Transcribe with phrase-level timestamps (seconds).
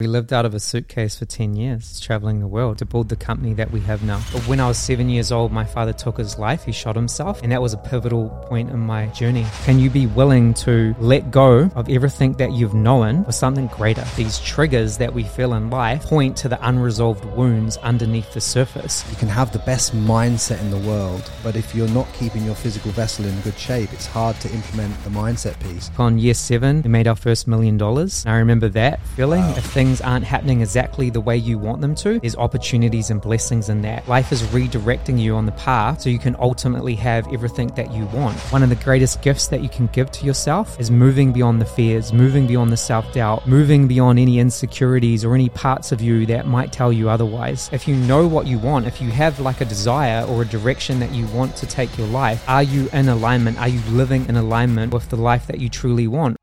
[0.00, 3.14] We lived out of a suitcase for 10 years, traveling the world to build the
[3.14, 4.20] company that we have now.
[4.32, 6.64] But when I was seven years old, my father took his life.
[6.64, 9.46] He shot himself, and that was a pivotal point in my journey.
[9.62, 14.04] Can you be willing to let go of everything that you've known for something greater?
[14.16, 19.08] These triggers that we feel in life point to the unresolved wounds underneath the surface.
[19.08, 22.56] You can have the best mindset in the world, but if you're not keeping your
[22.56, 25.88] physical vessel in good shape, it's hard to implement the mindset piece.
[25.98, 28.26] On year seven, we made our first million dollars.
[28.26, 29.42] I remember that feeling.
[29.42, 29.54] Wow.
[29.56, 33.68] If things aren't happening exactly the way you want them to, there's opportunities and blessings
[33.68, 34.08] in that.
[34.08, 38.06] Life is redirecting you on the path so you can ultimately have everything that you
[38.06, 38.34] want.
[38.50, 41.66] One of the greatest gifts that you can give to yourself is moving beyond the
[41.66, 46.24] fears, moving beyond the self doubt, moving beyond any insecurities or any parts of you
[46.26, 47.68] that might tell you otherwise.
[47.70, 50.98] If you know what you want, if you have like a desire or a direction
[51.00, 53.58] that you want to take your life, are you in alignment?
[53.58, 56.38] Are you living in alignment with the life that you truly want?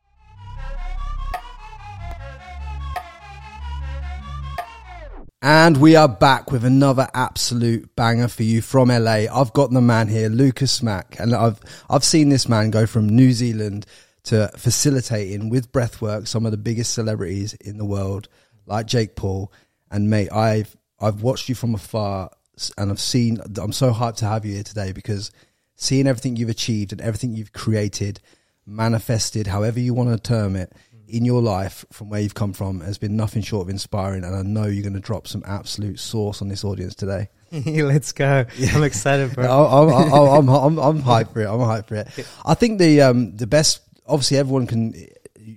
[5.43, 9.25] And we are back with another absolute banger for you from LA.
[9.31, 13.09] I've got the man here, Lukis Mac, and I've I've seen this man go from
[13.09, 13.87] New Zealand
[14.25, 18.29] to facilitating with breathwork some of the biggest celebrities in the world,
[18.67, 19.51] like Jake Paul.
[19.89, 22.29] And mate, I've I've watched you from afar,
[22.77, 23.39] and I've seen.
[23.57, 25.31] I'm so hyped to have you here today because
[25.75, 28.19] seeing everything you've achieved and everything you've created,
[28.67, 30.71] manifested, however you want to term it,
[31.11, 34.23] in your life from where you've come from has been nothing short of inspiring.
[34.23, 37.29] And I know you're going to drop some absolute sauce on this audience today.
[37.51, 38.45] Let's go.
[38.73, 39.45] I'm excited, bro.
[39.45, 41.47] I'm, I'm, I'm, I'm, I'm hyped for it.
[41.47, 42.07] I'm hyped for it.
[42.45, 44.93] I think the um, the best, obviously, everyone can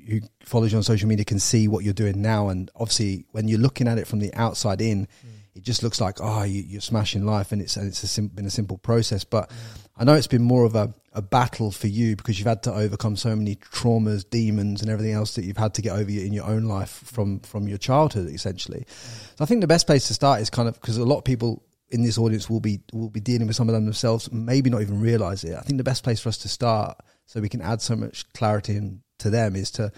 [0.09, 3.47] who follows you on social media can see what you're doing now, and obviously, when
[3.47, 5.07] you're looking at it from the outside in,
[5.55, 8.29] it just looks like oh, you, are smashing life, and it's and it's a sim-
[8.29, 9.23] been a simple process.
[9.23, 9.53] But
[9.97, 12.73] I know it's been more of a, a battle for you because you've had to
[12.73, 16.33] overcome so many traumas, demons, and everything else that you've had to get over in
[16.33, 18.85] your own life from from your childhood, essentially.
[18.89, 21.25] So I think the best place to start is kind of because a lot of
[21.25, 24.69] people in this audience will be will be dealing with some of them themselves, maybe
[24.69, 25.57] not even realize it.
[25.57, 28.31] I think the best place for us to start, so we can add so much
[28.33, 29.93] clarity in, to them, is to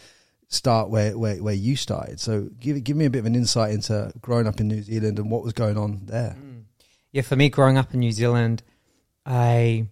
[0.48, 2.20] start where, where where you started.
[2.20, 5.18] So give give me a bit of an insight into growing up in New Zealand
[5.18, 6.36] and what was going on there.
[6.38, 6.64] Mm.
[7.12, 8.62] Yeah, for me, growing up in New Zealand,
[9.26, 9.88] I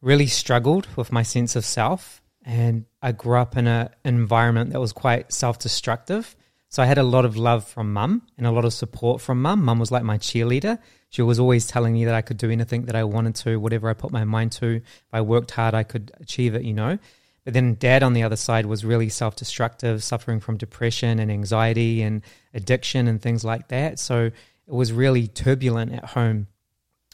[0.00, 4.80] really struggled with my sense of self, and I grew up in an environment that
[4.80, 6.34] was quite self destructive.
[6.70, 9.40] So I had a lot of love from mum and a lot of support from
[9.40, 9.64] mum.
[9.64, 10.78] Mum was like my cheerleader.
[11.08, 13.88] She was always telling me that I could do anything that I wanted to, whatever
[13.88, 14.76] I put my mind to.
[14.76, 16.98] If I worked hard, I could achieve it, you know.
[17.44, 21.30] But then dad on the other side was really self destructive, suffering from depression and
[21.30, 22.22] anxiety and
[22.54, 23.98] addiction and things like that.
[23.98, 24.32] So it
[24.66, 26.48] was really turbulent at home.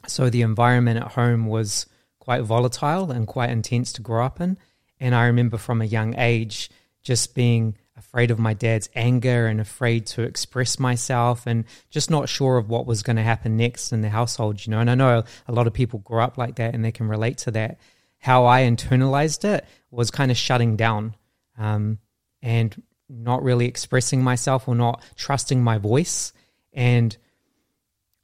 [0.06, 1.86] So the environment at home was
[2.18, 4.58] quite volatile and quite intense to grow up in.
[4.98, 6.70] And I remember from a young age
[7.02, 12.28] just being afraid of my dad's anger and afraid to express myself and just not
[12.28, 14.80] sure of what was going to happen next in the household, you know.
[14.80, 17.38] And I know a lot of people grow up like that and they can relate
[17.38, 17.78] to that.
[18.18, 21.14] How I internalized it was kind of shutting down
[21.58, 21.98] um,
[22.42, 26.32] and not really expressing myself or not trusting my voice.
[26.72, 27.16] And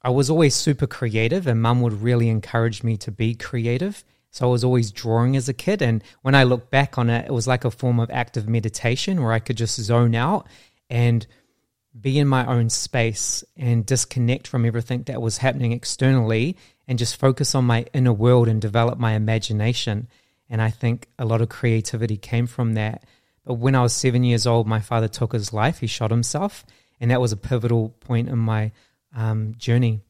[0.07, 4.05] I was always super creative, and mum would really encourage me to be creative.
[4.31, 5.81] So I was always drawing as a kid.
[5.81, 9.21] And when I look back on it, it was like a form of active meditation
[9.21, 10.47] where I could just zone out
[10.89, 11.27] and
[11.99, 16.55] be in my own space and disconnect from everything that was happening externally
[16.87, 20.07] and just focus on my inner world and develop my imagination.
[20.49, 23.03] And I think a lot of creativity came from that.
[23.43, 25.79] But when I was seven years old, my father took his life.
[25.79, 26.65] He shot himself.
[27.01, 28.71] And that was a pivotal point in my
[29.17, 30.01] um, journey.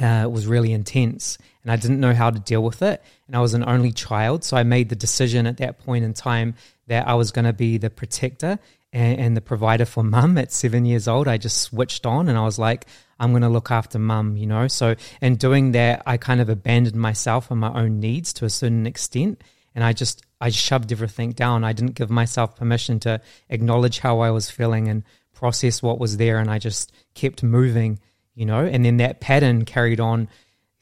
[0.00, 3.02] Uh, was really intense, and I didn't know how to deal with it.
[3.26, 6.14] And I was an only child, so I made the decision at that point in
[6.14, 6.54] time
[6.86, 8.58] that I was going to be the protector
[8.90, 11.28] and, and, the provider for mum at seven years old.
[11.28, 12.86] I just switched on, and I was like,
[13.20, 14.66] I'm going to look after mum, you know.
[14.66, 18.50] So in doing that, I kind of abandoned myself and my own needs to a
[18.50, 19.42] certain extent,
[19.74, 21.64] and I just I shoved everything down.
[21.64, 25.04] I didn't give myself permission to acknowledge how I was feeling and
[25.34, 28.00] process what was there, and I just kept moving
[28.34, 30.28] you know, and then that pattern carried on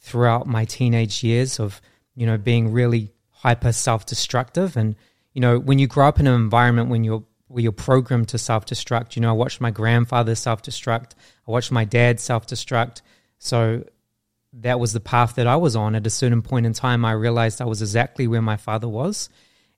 [0.01, 1.81] throughout my teenage years of,
[2.15, 4.77] you know, being really hyper self destructive.
[4.77, 4.97] And,
[5.33, 8.39] you know, when you grow up in an environment when you're where you're programmed to
[8.39, 11.13] self destruct, you know, I watched my grandfather self destruct,
[11.47, 13.03] I watched my dad self destruct.
[13.39, 13.85] So
[14.53, 15.95] that was the path that I was on.
[15.95, 19.29] At a certain point in time, I realized I was exactly where my father was.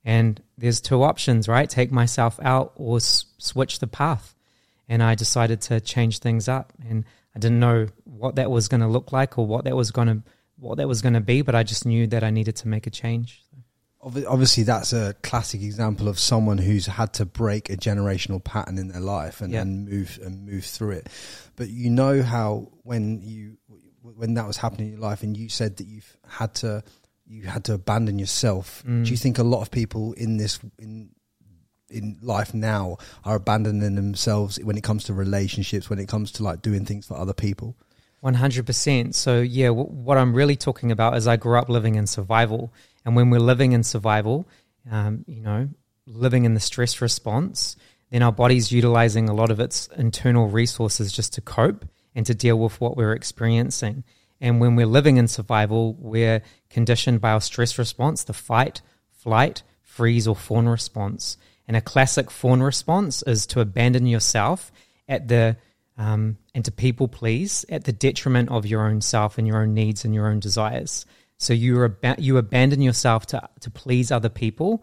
[0.04, 1.68] And there's two options, right?
[1.68, 4.34] Take myself out or s- switch the path.
[4.88, 6.72] And I decided to change things up.
[6.88, 9.90] And I didn't know what that was going to look like or what that was
[9.90, 10.22] going to
[10.58, 12.86] what that was going to be, but I just knew that I needed to make
[12.86, 13.42] a change.
[14.04, 18.88] Obviously, that's a classic example of someone who's had to break a generational pattern in
[18.88, 19.62] their life and, Yeah.
[19.62, 21.08] and move and move through it.
[21.54, 23.58] But you know how when you
[24.02, 26.82] when that was happening in your life, and you said that you've had to
[27.26, 28.82] you had to abandon yourself.
[28.86, 29.04] Mm.
[29.04, 31.10] Do you think a lot of people in this in
[31.92, 36.42] in life now are abandoning themselves when it comes to relationships, when it comes to
[36.42, 37.76] like doing things for other people?
[38.20, 39.14] One hundred percent.
[39.14, 42.72] So yeah, w- what I'm really talking about is I grew up living in survival,
[43.04, 44.48] and when we're living in survival,
[44.90, 45.68] um, you know,
[46.06, 47.76] living in the stress response,
[48.10, 51.84] then our body's utilizing a lot of its internal resources just to cope
[52.14, 54.04] and to deal with what we're experiencing.
[54.40, 59.62] And when we're living in survival, we're conditioned by our stress response, the fight, flight,
[59.82, 61.36] freeze, or fawn response.
[61.68, 64.72] And a classic fawn response is to abandon yourself
[65.08, 65.56] at the
[65.98, 69.74] um, and to people please at the detriment of your own self and your own
[69.74, 71.06] needs and your own desires.
[71.38, 74.82] So you ab- you abandon yourself to to please other people,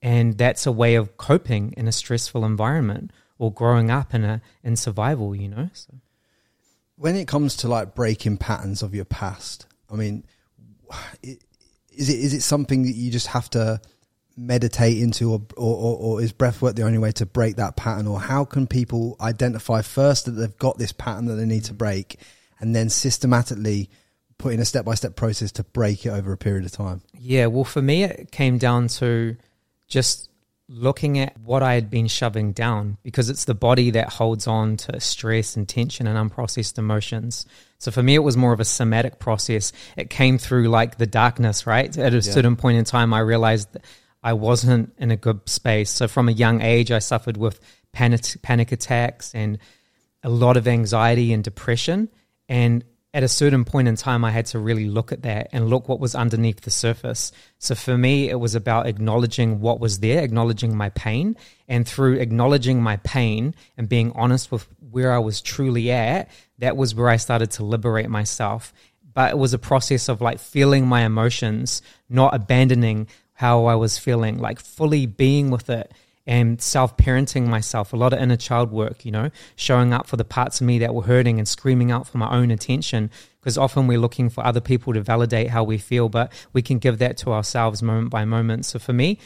[0.00, 4.40] and that's a way of coping in a stressful environment or growing up in a
[4.62, 5.34] in survival.
[5.34, 5.70] You know.
[5.72, 5.94] So.
[6.96, 10.24] when it comes to like breaking patterns of your past, I mean,
[10.92, 11.38] i-
[11.90, 13.80] is it is it something that you just have to
[14.36, 18.06] meditate into, or or, or, or is breathwork the only way to break that pattern,
[18.06, 21.74] or how can people identify first that they've got this pattern that they need to
[21.74, 21.78] mm.
[21.78, 22.18] break,
[22.60, 23.90] and then systematically
[24.38, 27.02] put in a step by step process to break it over a period of time?
[27.18, 29.36] Yeah, well, for me, it came down to
[29.86, 30.28] just
[30.68, 34.78] looking at what I had been shoving down because it's the body that holds on
[34.78, 37.44] to stress and tension and unprocessed emotions.
[37.78, 39.72] So for me, it was more of a somatic process.
[39.96, 41.96] It came through like the darkness, right?
[41.98, 43.84] At a certain point in time, I realized that
[44.24, 45.90] I wasn't in a good space.
[45.90, 47.60] So from a young age, I suffered with
[47.92, 49.58] panic, panic attacks and
[50.22, 52.08] a lot of anxiety and depression.
[52.48, 55.68] And at a certain point in time, I had to really look at that and
[55.68, 57.32] look what was underneath the surface.
[57.58, 61.36] So for me, it was about acknowledging what was there, acknowledging my pain.
[61.68, 66.78] And through acknowledging my pain and being honest with where I was truly at, that
[66.78, 68.72] was where I started to liberate myself.
[69.12, 73.98] But it was a process of like feeling my emotions, not abandoning how I was
[73.98, 75.92] feeling, like fully being with it
[76.26, 80.16] and self parenting myself, a lot of inner child work, you know, showing up for
[80.16, 83.10] the parts of me that were hurting and screaming out for my own attention.
[83.40, 86.78] Because often we're looking for other people to validate how we feel, but we can
[86.78, 88.64] give that to ourselves moment by moment.
[88.64, 89.18] So for me,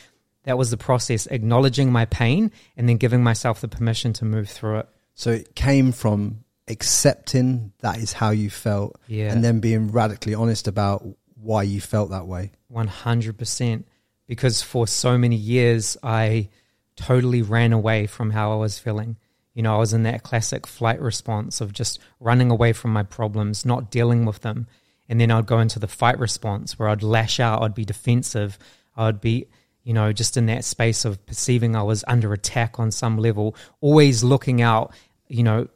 [0.43, 4.49] that was the process, acknowledging my pain and then giving myself the permission to move
[4.49, 4.89] through it.
[5.15, 9.33] So it came from accepting that is how you felt, Yeah.
[9.33, 11.07] and then being radically honest about
[11.41, 12.51] why you felt that way.
[12.73, 13.85] 100%.
[14.29, 16.51] Because for so many years, I
[16.95, 19.17] totally ran away from how I was feeling.
[19.55, 23.03] You know, I was in that classic flight response of just running away from my
[23.03, 24.69] problems, not dealing with them.
[25.09, 28.59] And then I'd go into the fight response where I'd lash out, I'd be defensive,
[28.97, 29.47] I'd be,
[29.83, 33.57] you know, just in that space of perceiving I was under attack on some level,
[33.81, 34.93] always looking out,
[35.27, 35.69] you know,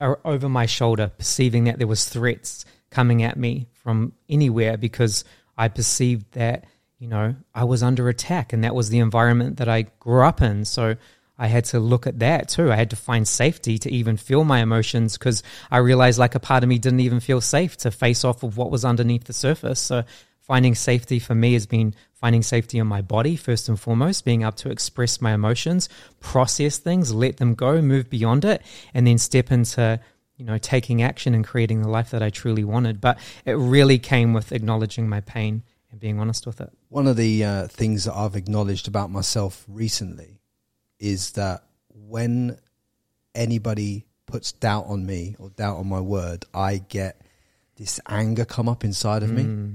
[0.00, 5.24] over my shoulder, perceiving that there was threats coming at me from anywhere because
[5.56, 6.64] I perceived that
[7.04, 10.40] you know I was under attack, and that was the environment that I grew up
[10.40, 10.64] in.
[10.64, 10.96] So
[11.36, 12.72] I had to look at that too.
[12.72, 16.40] I had to find safety to even feel my emotions because I realized like a
[16.40, 19.34] part of me didn't even feel safe to face off of what was underneath the
[19.34, 19.80] surface.
[19.80, 20.04] So
[20.40, 24.40] finding safety for me has been finding safety in my body first and foremost, being
[24.40, 25.90] able to express my emotions,
[26.20, 28.62] process things, let them go, move beyond it,
[28.94, 30.00] and then step into
[30.38, 33.02] you know taking action and creating the life that I truly wanted.
[33.02, 35.64] But it really came with acknowledging my pain
[35.94, 36.70] and being honest with it.
[36.88, 40.40] One of the uh, things that I've acknowledged about myself recently
[40.98, 41.62] is that
[41.94, 42.58] when
[43.34, 47.20] anybody puts doubt on me or doubt on my word, I get
[47.76, 49.74] this anger come up inside of me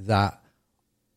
[0.00, 0.40] that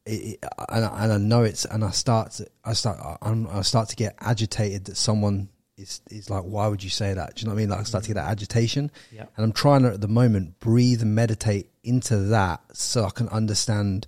[0.05, 0.11] it,
[0.43, 3.61] it, and, I- and I know it's and I start to, I start I'm, I
[3.61, 7.41] start to get agitated that someone is is like why would you say that do
[7.41, 9.25] you know what I mean like I start to get that agitation Yeah.
[9.35, 13.27] and I'm trying to at the moment breathe and meditate into that so I can
[13.29, 14.07] understand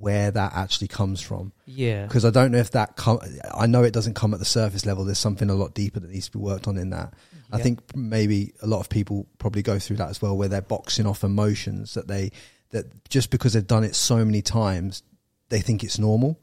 [0.00, 2.06] where that actually comes from Yeah.
[2.06, 3.20] because I don't know if that com-
[3.52, 5.04] I know it doesn't come at the surface level.
[5.04, 7.14] There's something a lot deeper that needs to be worked on in that.
[7.52, 10.60] I think maybe a lot of people probably go through that as well, where they're
[10.60, 12.32] boxing off emotions that they
[12.70, 15.04] that just because they've done it so many times,
[15.50, 16.40] they think it's normal.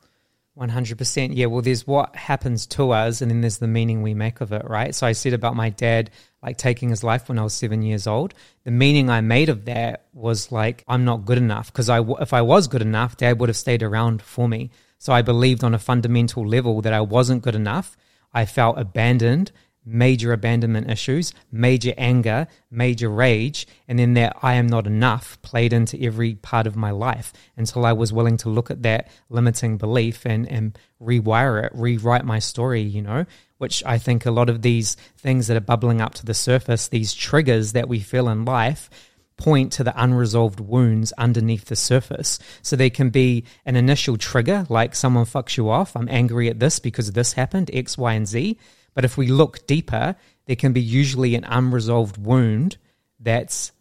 [0.53, 1.33] One hundred percent.
[1.33, 1.47] Yeah.
[1.47, 4.63] Well, there's what happens to us, and then there's the meaning we make of it,
[4.69, 4.95] right?
[4.95, 6.11] So I said about my dad
[6.43, 8.33] like taking his life when I was seven years old.
[8.63, 12.33] The meaning I made of that was like I'm not good enough because I if
[12.33, 14.71] I was good enough, dad would have stayed around for me.
[14.97, 17.97] So I believed on a fundamental level that I wasn't good enough.
[18.33, 19.51] I felt abandoned
[19.85, 25.73] major abandonment issues, major anger, major rage, and then that I am not enough played
[25.73, 29.77] into every part of my life until I was willing to look at that limiting
[29.77, 33.25] belief and, and rewire it, rewrite my story, you know,
[33.61, 36.87] which I think a lot of these things that are bubbling up to the surface,
[36.87, 38.89] these triggers that we feel in life,
[39.37, 42.39] point to the unresolved wounds underneath the surface.
[42.63, 45.95] So they can be an initial trigger, like someone fucks you off.
[45.95, 48.57] I'm angry at this because this happened, X, Y, and Z.
[48.95, 50.15] But if we look deeper,
[50.47, 52.77] there can be usually an unresolved wound
[53.19, 53.71] that's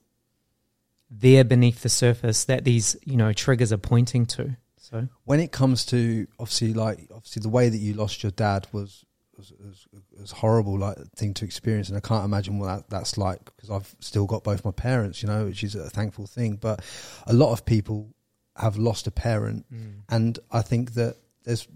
[1.11, 4.59] there beneath the surface that these, you know, triggers are pointing to.
[4.77, 8.67] So when it comes to obviously like obviously the way that you lost your dad
[8.73, 9.05] was
[9.41, 13.17] was, was, was horrible like thing to experience and I can't imagine what that, that's
[13.19, 16.57] like because I've still got both my parents you know which is a thankful thing
[16.57, 16.85] but
[17.27, 18.15] a lot of people
[18.57, 20.01] have lost a parent mm.
[20.09, 21.67] and I think that there's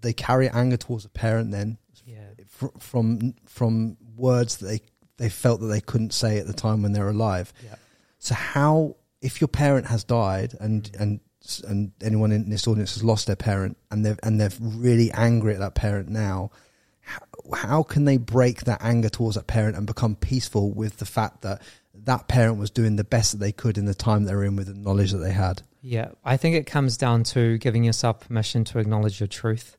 [0.00, 2.18] they carry anger towards a parent then yeah.
[2.46, 4.80] fr- from from words that they
[5.16, 7.76] they felt that they couldn't say at the time when they're alive Yeah.
[8.18, 11.20] so how if your parent has died and and
[11.66, 15.54] and anyone in this audience has lost their parent and they're and they're really angry
[15.54, 16.50] at that parent now
[17.54, 21.42] how, can they break that anger towards that parent and become peaceful with the fact
[21.42, 21.62] that
[21.94, 24.56] that parent was doing the best that they could in the time they were in
[24.56, 28.26] with the knowledge that they had Yeah, I think it comes down to giving yourself
[28.26, 29.76] permission to acknowledge your truth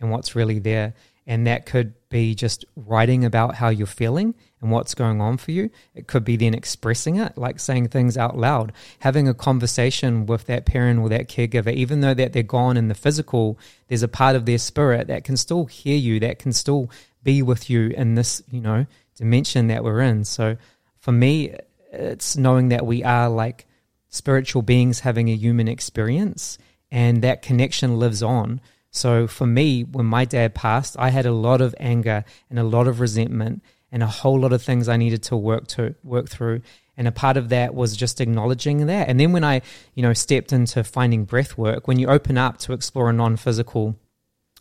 [0.00, 0.94] and what's really there.
[1.26, 5.50] And that could be just writing about how you're feeling and what's going on for
[5.50, 5.70] you.
[5.96, 10.46] It could be then expressing it, like saying things out loud, having a conversation with
[10.46, 14.08] that parent or that caregiver, even though that they're gone in the physical, there's a
[14.08, 16.88] part of their spirit that can still hear you, that can still
[17.24, 20.24] be with you in this, you know, dimension that we're in.
[20.24, 20.56] So
[21.00, 21.56] for me,
[21.90, 23.66] it's knowing that we are like
[24.08, 26.58] spiritual beings having a human experience
[26.90, 28.60] and that connection lives on.
[28.92, 32.62] So for me, when my dad passed, I had a lot of anger and a
[32.62, 36.28] lot of resentment and a whole lot of things I needed to work to work
[36.28, 36.60] through.
[36.96, 39.08] And a part of that was just acknowledging that.
[39.08, 39.62] And then when I,
[39.94, 43.96] you know, stepped into finding breath work, when you open up to explore a non-physical,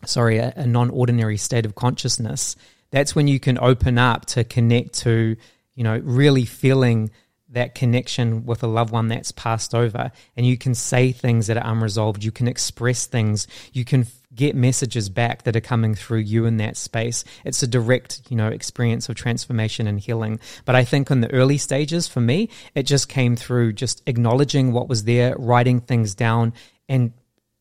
[0.06, 2.56] sorry, a, a non-ordinary state of consciousness,
[2.90, 5.36] that's when you can open up to connect to,
[5.76, 7.12] you know, really feeling
[7.50, 11.58] that connection with a loved one that's passed over and you can say things that
[11.58, 14.06] are unresolved you can express things you can
[14.42, 18.36] get messages back that are coming through you in that space it's a direct you
[18.36, 22.50] know experience of transformation and healing but i think in the early stages for me
[22.74, 26.52] it just came through just acknowledging what was there writing things down
[26.90, 27.14] and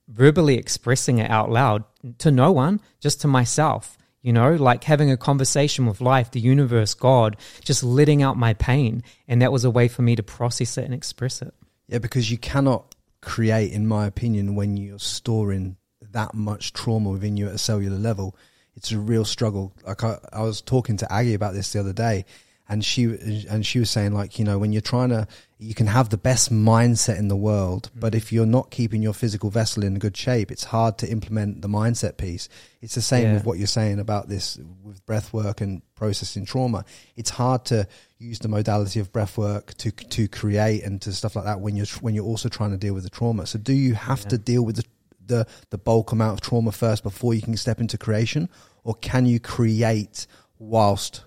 [0.09, 1.85] verbally expressing it out loud
[2.17, 6.41] to no one just to myself you know, like having a conversation with life, the
[6.41, 9.03] universe, God, just letting out my pain.
[9.27, 11.55] And that was a way for me to process it and express it.
[11.89, 15.79] Yeah, because you cannot create, in my opinion, when you're storing
[16.13, 18.37] that much trauma within you at a cellular level.
[18.77, 19.73] It's a real struggle.
[19.87, 22.25] Like I, I was talking to Aggie about this the other day,
[22.71, 23.05] and she
[23.51, 25.27] and she was saying like you know when you're trying to
[25.59, 28.01] you can have the best mindset in the world mm.
[28.01, 31.61] but if you're not keeping your physical vessel in good shape it's hard to implement
[31.63, 32.49] the mindset piece
[32.81, 33.33] it's the same Yeah.
[33.35, 36.85] with what you're saying about this with breath work and processing trauma
[37.17, 37.89] it's hard to
[38.19, 41.75] use the modality of breath work to to create and to stuff like that when
[41.77, 44.29] you're when you're also trying to deal with the trauma so do you have Yeah.
[44.29, 44.85] to deal with the
[45.25, 48.49] the the bulk amount of trauma first before you can step into creation
[48.85, 50.27] or can you create
[50.59, 51.25] whilst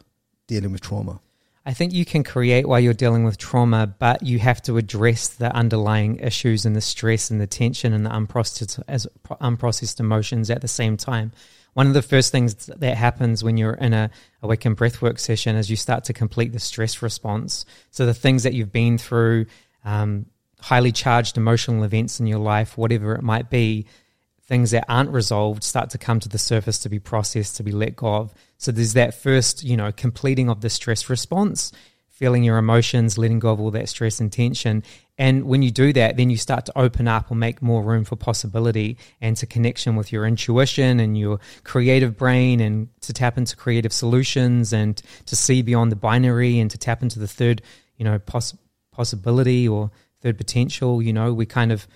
[0.48, 1.20] dealing with trauma
[1.66, 5.30] I think you can create while you're dealing with trauma, but you have to address
[5.30, 9.08] the underlying issues and the stress and the tension and the unprocessed, as,
[9.42, 11.32] unprocessed emotions at the same time.
[11.74, 15.70] One of the first things that happens when you're in a awakened breathwork session is
[15.70, 17.66] you start to complete the stress response.
[17.92, 19.46] So the things that you've been through,
[19.86, 20.26] um,
[20.64, 23.86] highly charged emotional events in your life, whatever it might be,
[24.46, 27.74] things that aren't resolved start to come to the surface to be processed, to be
[27.74, 28.34] let go of.
[28.60, 31.74] So there's that first, you know, completing of the stress response,
[32.08, 34.84] feeling your emotions, letting go of all that stress and tension.
[35.18, 38.06] And when you do that, then you start to open up or make more room
[38.06, 43.38] for possibility and to connection with your intuition and your creative brain and to tap
[43.38, 47.62] into creative solutions and to see beyond the binary and to tap into the third,
[47.98, 48.56] you know, poss-
[48.94, 49.92] possibility or
[50.24, 51.02] third potential.
[51.02, 51.88] You know, we kind of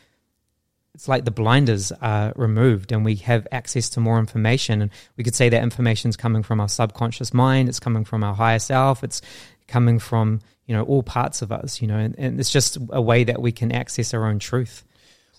[0.93, 5.23] it's like the blinders are removed and we have access to more information and we
[5.23, 8.57] could say that information is coming from our subconscious mind it's coming from our higher
[8.57, 9.21] self it's
[9.67, 12.99] coming from you know all parts of us you know and, and it's just a
[12.99, 14.83] way that we can access our own truth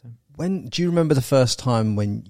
[0.00, 0.09] So.
[0.37, 2.23] When do you remember the first time when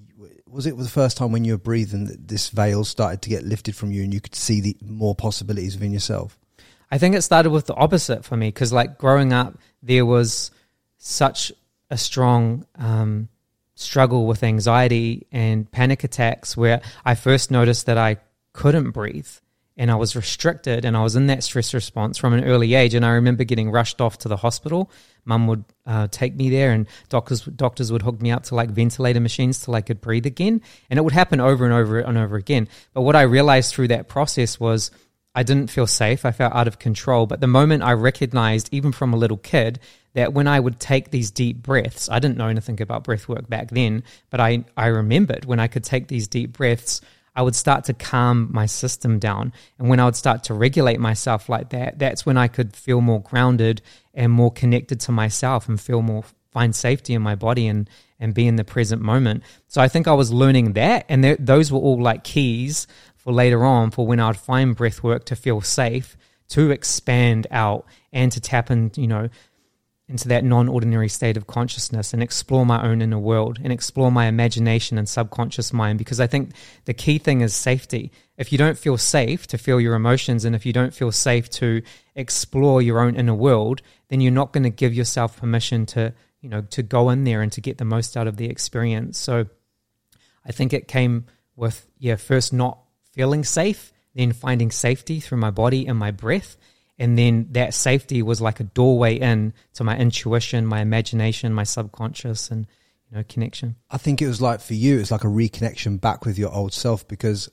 [0.49, 3.45] was it the first time when you were breathing that this veil started to get
[3.45, 6.39] lifted from you and you could see the more possibilities within yourself?
[6.91, 10.51] I think it started with the opposite for me because, like, growing up, there was
[10.97, 11.53] such
[11.91, 13.29] a strong um,
[13.75, 18.17] struggle with anxiety and panic attacks where I first noticed that I
[18.53, 19.29] couldn't breathe.
[19.79, 22.95] and I was restricted and I was in that stress response from an early age.
[22.95, 24.91] And I remember getting rushed off to the hospital.
[25.25, 28.71] Mum would uh, take me there, and doctors doctors would hook me up to like
[28.71, 30.63] ventilator machines till I could breathe again.
[30.91, 32.69] And it would happen over and over and over again.
[32.93, 34.91] But what I realized through that process was
[35.39, 36.25] I didn't feel safe.
[36.25, 37.25] I felt out of control.
[37.29, 39.79] But the moment I recognized, even from a little kid,
[40.15, 43.49] that when I would take these deep breaths, I didn't know anything about breath work
[43.49, 47.01] back then, but I, I remembered when I could take these deep breaths,
[47.37, 49.53] I would start to calm my system down.
[49.79, 53.01] And when I would start to regulate myself like that, that's when I could feel
[53.01, 53.81] more grounded
[54.15, 57.89] and more connected to myself and feel more find safety in my body and
[58.21, 59.45] and be in the present moment.
[59.69, 62.89] So I think I was learning that, and th- those were all like keys
[63.29, 66.17] for later on for when I'd find breath work to feel safe,
[66.49, 69.29] to expand out, and to tap in, you know,
[70.09, 74.25] into that non-ordinary state of consciousness and explore my own inner world and explore my
[74.25, 76.53] imagination and subconscious mind because I think
[76.87, 78.13] the key thing is safety.
[78.39, 81.51] If you don't feel safe to feel your emotions and if you don't feel safe
[81.51, 81.83] to
[82.15, 86.49] explore your own inner world, then you're not going to give yourself permission to, you
[86.49, 89.19] know, to go in there and to get the most out of the experience.
[89.19, 89.49] So
[90.47, 92.79] I think it came with yeah, first not
[93.19, 96.57] feeling safe, then finding safety through my body and my breath
[96.99, 101.63] and then that safety was like a doorway in to my intuition my imagination my
[101.63, 102.67] subconscious and
[103.11, 106.25] you know connection I think it was like for you, it's like a reconnection back
[106.25, 107.49] with your old self because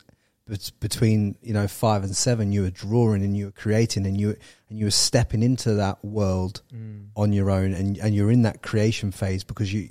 [0.79, 4.35] between you know five and seven, you were drawing and you were creating and you
[4.69, 7.07] and you were stepping into that world mm.
[7.15, 9.89] on your own and and you're in that creation phase because you.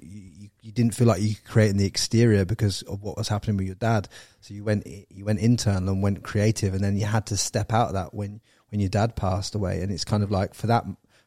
[0.64, 3.58] You didn't feel like you could create in the exterior because of what was happening
[3.58, 4.08] with your dad.
[4.40, 7.72] So you went you went internal and went creative, and then you had to step
[7.72, 8.40] out of that when
[8.70, 9.82] when your dad passed away.
[9.82, 10.84] And it's kind of like for that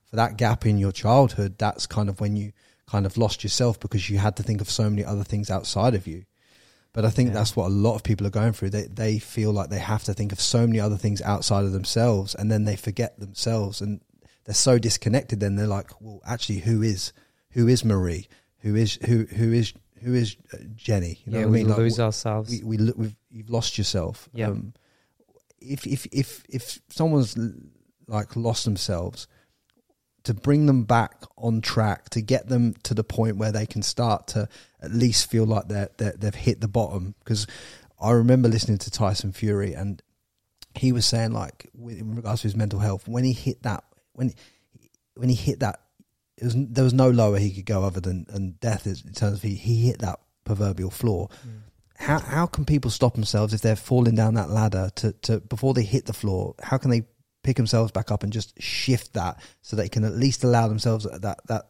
[0.09, 2.51] for that gap in your childhood, that's kind of when you
[2.87, 5.93] kind of lost yourself because you had to think of so many other things outside
[5.93, 6.23] of you.
[6.93, 7.35] But I think Yeah.
[7.35, 8.71] that's what a lot of people are going through.
[8.71, 11.73] They they feel like they have to think of so many other things outside of
[11.73, 14.01] themselves, and then they forget themselves, and
[14.45, 15.39] they're so disconnected.
[15.39, 17.13] Then they're like, well, actually, who is
[17.51, 18.27] who is Marie?
[18.67, 21.21] Who is who who is who is uh, Jenny?
[21.25, 21.75] You know yeah what I we mean?
[21.75, 24.27] Lose w- ourselves we, we lo- we've you've lost yourself.
[24.33, 24.47] Yeah.
[24.47, 24.73] Um,
[25.59, 27.37] if if if if someone's
[28.07, 29.27] like lost themselves,
[30.23, 33.81] to bring them back on track, to get them to the point where they can
[33.81, 34.49] start to
[34.81, 37.15] at least feel like they're, they're they've hit the bottom.
[37.19, 37.47] Because
[37.99, 40.01] I remember listening to Tyson Fury, and
[40.75, 44.33] he was saying like in regards to his mental health, when he hit that when
[45.15, 45.79] when he hit that,
[46.45, 49.37] was, there was no lower he could go other than and death is in terms
[49.37, 51.29] of he, he hit that proverbial floor.
[51.97, 55.73] How how can people stop themselves if they're falling down that ladder to, to before
[55.73, 56.55] they hit the floor?
[56.61, 57.03] How can they
[57.43, 61.05] pick themselves back up and just shift that so they can at least allow themselves
[61.05, 61.69] that that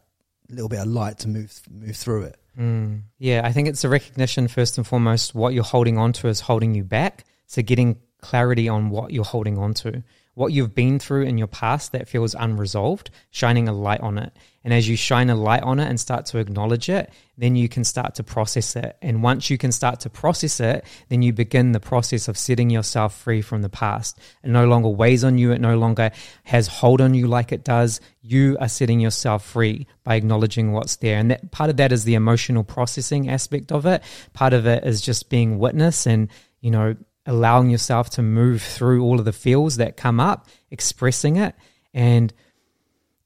[0.50, 2.36] little bit of light to move move through it?
[2.58, 3.02] Mm.
[3.18, 5.34] Yeah, I think it's a recognition first and foremost.
[5.34, 7.24] What you're holding on to is holding you back.
[7.46, 10.02] So getting clarity on what you're holding on to,
[10.38, 14.32] what you've been through in your past that feels unresolved, shining a light on it.
[14.62, 17.68] And as you shine a light on it and start to acknowledge it, then you
[17.68, 18.96] can start to process it.
[19.02, 22.70] And once you can start to process it, then you begin the process of setting
[22.70, 24.16] yourself free from the past.
[24.44, 25.50] It no longer weighs on you.
[25.50, 26.12] It no longer
[26.44, 28.00] has hold on you like it does.
[28.22, 31.18] You are setting yourself free by acknowledging what's there.
[31.18, 34.04] And that part of that is the emotional processing aspect of it.
[34.34, 36.28] Part of it is just being witness and,
[36.60, 36.94] you know,
[37.28, 41.54] allowing yourself to move through all of the feels that come up, expressing it,
[41.92, 42.32] and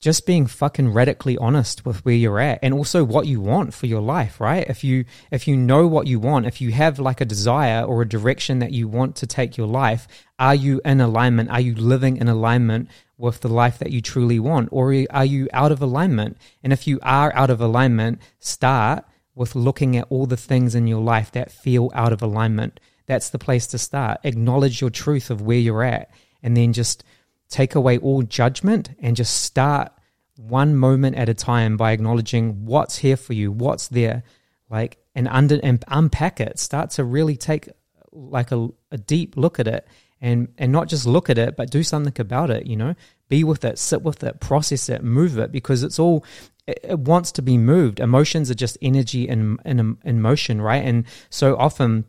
[0.00, 3.86] just being fucking radically honest with where you're at and also what you want for
[3.86, 4.68] your life right?
[4.68, 8.02] If you if you know what you want if you have like a desire or
[8.02, 10.08] a direction that you want to take your life
[10.40, 11.50] are you in alignment?
[11.50, 14.70] Are you living in alignment with the life that you truly want?
[14.72, 16.36] Or are you out of alignment?
[16.64, 19.04] And if you are out of alignment start
[19.36, 23.30] with looking at all the things in your life that feel out of alignment that's
[23.30, 26.10] the place to start acknowledge your truth of where you're at
[26.42, 27.04] and then just
[27.48, 29.92] take away all judgment and just start
[30.36, 34.22] one moment at a time by acknowledging what's here for you, what's there,
[34.70, 36.58] like and under and unpack it.
[36.58, 37.68] Start to really take
[38.10, 39.86] like a, a deep look at it
[40.20, 42.66] and and not just look at it, but do something about it.
[42.66, 42.94] You know,
[43.28, 46.24] be with it, sit with it, process it, move it because it's all.
[46.64, 47.98] It, wants to be moved.
[47.98, 50.84] Emotions are just energy in, in in motion, right?
[50.84, 52.04] And so often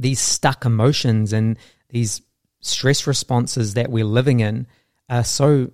[0.00, 1.58] these stuck emotions and
[1.90, 2.22] these
[2.60, 4.66] stress responses that we're living in
[5.08, 5.70] are so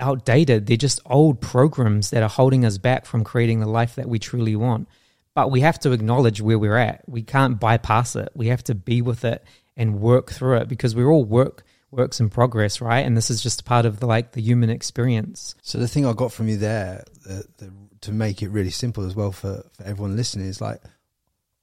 [0.00, 0.66] outdated.
[0.66, 4.18] They're just old programs that are holding us back from creating the life that we
[4.18, 4.88] truly want.
[5.34, 7.02] But we have to acknowledge where we're at.
[7.08, 8.30] We can't bypass it.
[8.34, 9.44] We have to be with it
[9.76, 13.06] and work through it because we're all work works in progress, right?
[13.06, 15.54] And this is just part of the like the human experience.
[15.62, 17.72] So the thing I got from you there, the, the,
[18.02, 20.82] to make it really simple as well for, for everyone listening, is like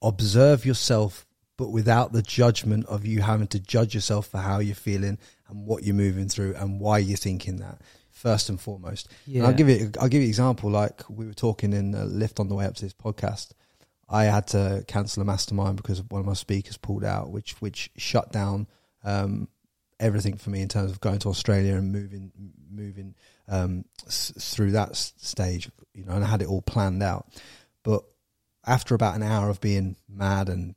[0.00, 1.26] observe yourself
[1.62, 5.16] but without the judgment of you having to judge yourself for how you're feeling
[5.48, 9.08] and what you're moving through and why you're thinking that first and foremost.
[9.28, 9.38] Yeah.
[9.38, 10.70] And I'll give you I'll give you an example.
[10.72, 13.52] Like we were talking in a lift on the way up to this podcast.
[14.08, 17.90] I had to cancel a mastermind because one of my speakers pulled out, which which
[17.96, 18.66] shut down
[19.04, 19.46] um,
[20.00, 22.32] everything for me in terms of going to Australia and moving
[22.68, 23.14] moving
[23.46, 25.70] um, s- through that s- stage.
[25.94, 27.28] You know, and I had it all planned out.
[27.84, 28.02] But
[28.66, 30.74] after about an hour of being mad and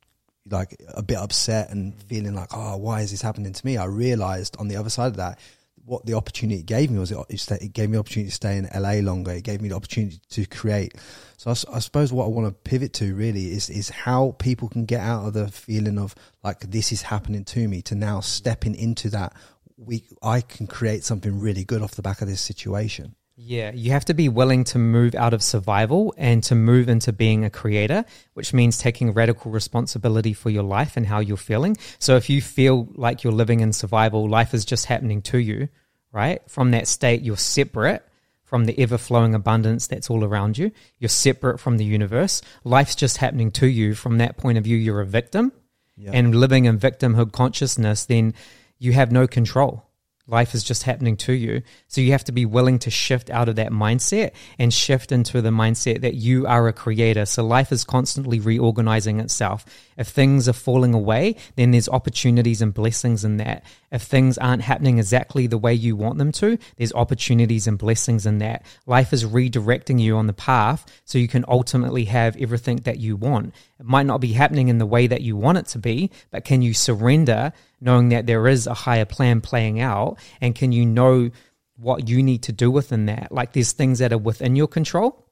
[0.50, 3.78] like a bit upset and feeling like, oh, why is this happening to me?
[3.78, 5.40] I realized on the other side of that,
[5.86, 8.58] what the opportunity it gave me was it, it gave me the opportunity to stay
[8.58, 9.32] in LA longer.
[9.32, 10.96] It gave me the opportunity to create.
[11.38, 14.86] So I suppose what I want to pivot to really is is how people can
[14.86, 18.74] get out of the feeling of like this is happening to me to now stepping
[18.74, 19.34] into that.
[19.78, 23.16] We I can create something really good off the back of this situation.
[23.38, 27.12] Yeah, you have to be willing to move out of survival and to move into
[27.12, 31.76] being a creator, which means taking radical responsibility for your life and how you're feeling.
[32.00, 35.68] So if you feel like you're living in survival, life is just happening to you,
[36.14, 36.42] right?
[36.50, 38.08] From that state, you're separate
[38.46, 40.72] from the ever flowing abundance that's all around you.
[41.00, 42.42] You're separate from the universe.
[42.64, 43.96] Life's just happening to you.
[43.96, 45.52] From that point of view, you're a victim.
[45.98, 46.12] Yeah.
[46.14, 48.34] And living in victimhood consciousness, then
[48.80, 49.84] you have no control.
[50.28, 51.62] Life is just happening to you.
[51.88, 55.40] So you have to be willing to shift out of that mindset and shift into
[55.40, 57.28] the mindset that you are a creator.
[57.28, 59.66] So life is constantly reorganizing itself.
[59.98, 63.66] If things are falling away, then there's opportunities and blessings in that.
[63.92, 68.26] If things aren't happening exactly the way you want them to, there's opportunities and blessings
[68.26, 68.66] in that.
[68.88, 73.16] Life is redirecting you on the path so you can ultimately have everything that you
[73.16, 73.54] want.
[73.80, 76.46] It might not be happening in the way that you want it to be, but
[76.46, 77.54] can you surrender
[77.86, 80.18] knowing that there is a higher plan playing out?
[80.42, 81.30] And can you know
[81.78, 83.32] what you need to do within that?
[83.32, 85.26] Like there's things that are within your control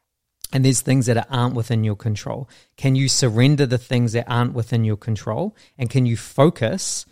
[0.54, 2.48] and there's things that aren't within your control.
[2.78, 5.56] Can you surrender the things that aren't within your control?
[5.78, 7.08] And can you focus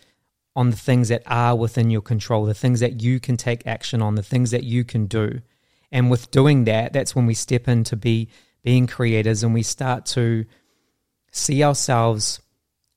[0.54, 4.00] on the things that are within your control, the things that you can take action
[4.00, 5.40] on, the things that you can do?
[5.90, 8.28] And with doing that, that's when we step into be
[8.62, 10.46] being creators and we start to
[11.32, 12.40] see ourselves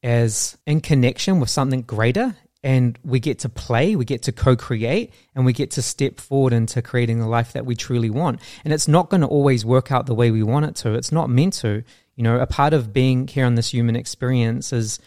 [0.06, 4.56] as in connection with something greater and we get to play, we get to co
[4.56, 8.40] create, and we get to step forward into creating the life that we truly want.
[8.64, 10.94] And it's not going to always work out the way we want it to.
[10.94, 11.84] It's not meant to.
[12.16, 15.00] You know, a part of being here on this human experience is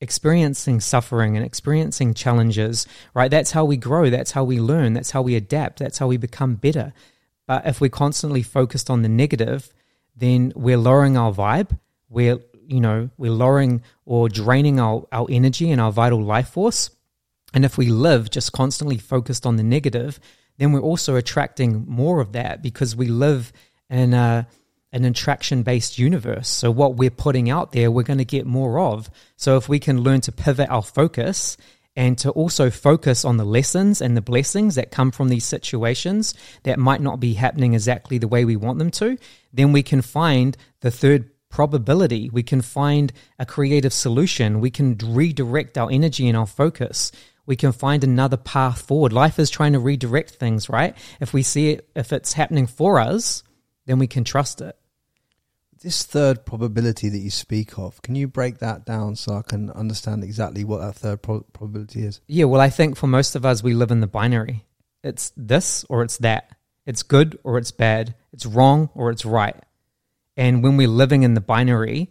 [0.00, 3.30] experiencing suffering and experiencing challenges, right?
[3.30, 4.10] That's how we grow.
[4.10, 4.92] That's how we learn.
[4.92, 5.78] That's how we adapt.
[5.78, 6.92] That's how we become better.
[7.46, 9.72] But if we're constantly focused on the negative,
[10.16, 11.78] then we're lowering our vibe.
[12.08, 12.40] We're
[12.72, 16.90] you know we're lowering or draining our, our energy and our vital life force.
[17.54, 20.18] And if we live just constantly focused on the negative
[20.58, 23.52] then we're also attracting more of that because we live
[23.90, 24.46] in a,
[24.92, 26.48] an attraction based universe.
[26.48, 29.10] So what we're putting out there we're going to get more of.
[29.36, 31.56] So if we can learn to pivot our focus
[31.94, 36.34] and to also focus on the lessons and the blessings that come from these situations
[36.62, 39.18] that might not be happening exactly the way we want them to,
[39.52, 42.28] then we can find the third probability.
[42.30, 44.60] We can find a creative solution.
[44.60, 47.12] We can redirect our energy and our focus.
[47.46, 49.12] We can find another path forward.
[49.12, 50.96] Life is trying to redirect things, right?
[51.20, 53.44] If we see it, if it's happening for us,
[53.86, 54.76] then we can trust it.
[55.82, 59.68] This third probability that you speak of, can you break that down so I can
[59.70, 62.20] understand exactly what that third pro- probability is?
[62.28, 64.64] Yeah, well, I think for most of us, we live in the binary.
[65.02, 66.56] It's this or it's that.
[66.86, 68.14] It's good or it's bad.
[68.32, 69.56] It's wrong or it's right.
[70.36, 72.10] And when we're living in the binary,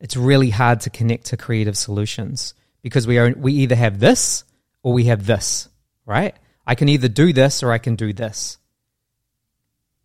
[0.00, 4.44] it's really hard to connect to creative solutions because we are we either have this
[4.82, 5.68] or we have this,
[6.04, 6.34] right?
[6.66, 8.58] I can either do this or I can do this.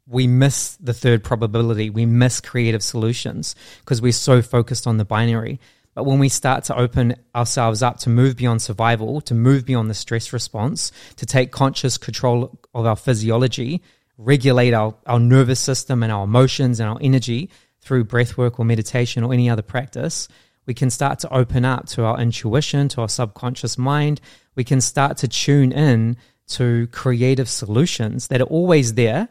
[0.06, 1.90] We miss the third probability.
[1.90, 5.60] We miss creative solutions because we're so focused on the binary.
[5.94, 9.90] But when we start to open ourselves up to move beyond survival, to move beyond
[9.90, 13.82] the stress response, to take conscious control of our physiology,
[14.18, 17.50] regulate our, our nervous system and our emotions and our energy
[17.82, 20.28] through breath work or meditation or any other practice,
[20.66, 24.20] we can start to open up to our intuition, to our subconscious mind.
[24.56, 26.18] We can start to tune in
[26.50, 29.30] to creative solutions that are always there,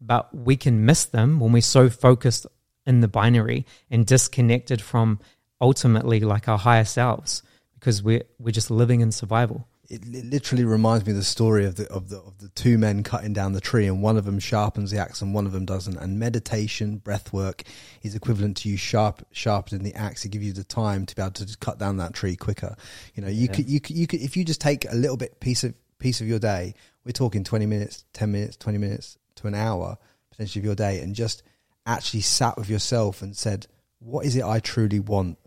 [0.00, 2.46] but we can miss them when we're so focused
[2.86, 5.18] in the binary and disconnected from
[5.60, 7.42] ultimately like our higher selves
[7.74, 9.66] because we're we're just living in survival.
[9.88, 12.76] It, it literally reminds me of the story of the of the of the two
[12.76, 15.52] men cutting down the tree, and one of them sharpens the axe and one of
[15.52, 15.96] them doesn't.
[15.96, 17.62] And meditation, breath work,
[18.02, 21.22] is equivalent to you sharp sharpening the axe to give you the time to be
[21.22, 22.74] able to just cut down that tree quicker.
[23.14, 23.52] You know, you Yeah.
[23.54, 26.20] could you could you could if you just take a little bit piece of piece
[26.20, 26.74] of your day.
[27.04, 29.98] We're talking twenty minutes, ten minutes, twenty minutes to an hour
[30.30, 31.42] potentially of your day, and just
[31.86, 33.68] actually sat with yourself and said,
[34.00, 35.38] "What is it I truly want?"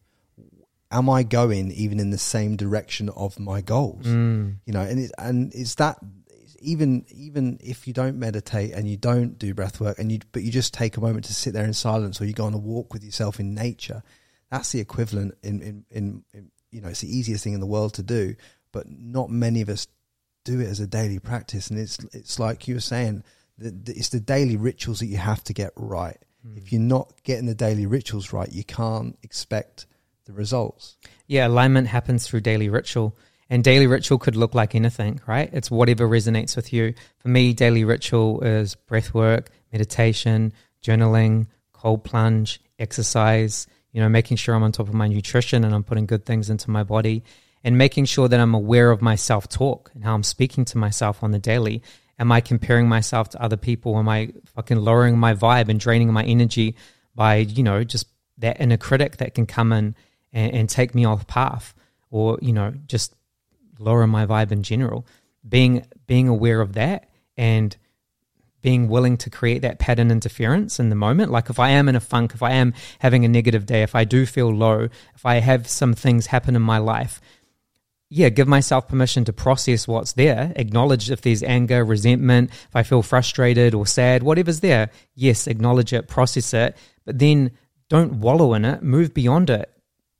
[0.91, 4.05] Am I going even in the same direction of my goals?
[4.05, 4.57] Mm.
[4.65, 5.97] You know, and it, and it's that
[6.61, 10.43] even even if you don't meditate and you don't do breath work and you but
[10.43, 12.57] you just take a moment to sit there in silence or you go on a
[12.57, 14.03] walk with yourself in nature,
[14.51, 17.65] that's the equivalent in in, in, in you know it's the easiest thing in the
[17.65, 18.35] world to do,
[18.71, 19.87] but not many of us
[20.43, 21.69] do it as a daily practice.
[21.69, 23.23] And it's it's like you were saying,
[23.57, 26.17] the, the, it's the daily rituals that you have to get right.
[26.45, 26.57] Mm.
[26.57, 29.85] If you're not getting the daily rituals right, you can't expect
[30.29, 30.95] the results.
[31.25, 33.17] Yeah, alignment happens through daily ritual.
[33.49, 35.49] And daily ritual could look like anything, right?
[35.51, 36.93] It's whatever resonates with you.
[37.17, 44.37] For me, daily ritual is breath work, meditation, journaling, cold plunge, exercise, you know, making
[44.37, 47.23] sure I'm on top of my nutrition and I'm putting good things into my body
[47.63, 50.77] and making sure that I'm aware of my self talk and how I'm speaking to
[50.77, 51.81] myself on the daily.
[52.19, 53.97] Am I comparing myself to other people?
[53.97, 56.75] Am I fucking lowering my vibe and draining my energy
[57.15, 58.05] by, you know, just
[58.37, 59.95] that inner critic that can come in
[60.33, 61.73] and, and take me off path
[62.09, 63.15] or, you know, just
[63.77, 65.05] lower my vibe in general.
[65.47, 67.75] Being being aware of that and
[68.61, 71.31] being willing to create that pattern interference in the moment.
[71.31, 73.95] Like if I am in a funk, if I am having a negative day, if
[73.95, 77.21] I do feel low, if I have some things happen in my life,
[78.09, 82.83] yeah, give myself permission to process what's there, acknowledge if there's anger, resentment, if I
[82.83, 84.89] feel frustrated or sad, whatever's there.
[85.13, 87.51] Yes, acknowledge it, process it, but then
[87.87, 89.71] don't wallow in it, move beyond it.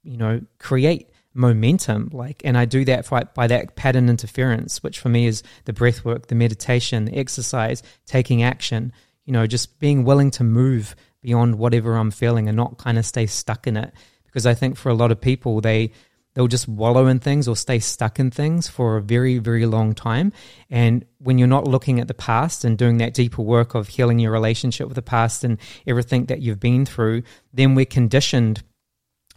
[0.04, 5.00] You know, create momentum like and i do that by, by that pattern interference which
[5.00, 8.92] for me is the breath work the meditation the exercise taking action
[9.26, 13.06] you know just being willing to move beyond whatever i'm feeling and not kind of
[13.06, 13.94] stay stuck in it.
[14.26, 15.92] Because i think for a lot of people they
[16.34, 19.94] they'll just wallow in things or stay stuck in things for a very very long
[19.94, 20.32] time.
[20.70, 24.20] And when you're not looking at the past and doing that deeper work of healing
[24.20, 28.64] your relationship with the past and everything that you've been through then we're conditioned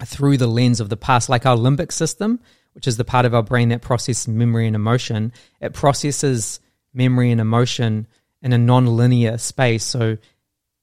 [0.04, 2.40] through the lens of the past, like our limbic system,
[2.74, 5.32] which is the part of our brain that processes memory and emotion.
[5.60, 6.60] It processes
[6.94, 8.06] memory and emotion
[8.40, 9.84] in a non-linear space.
[9.84, 10.18] So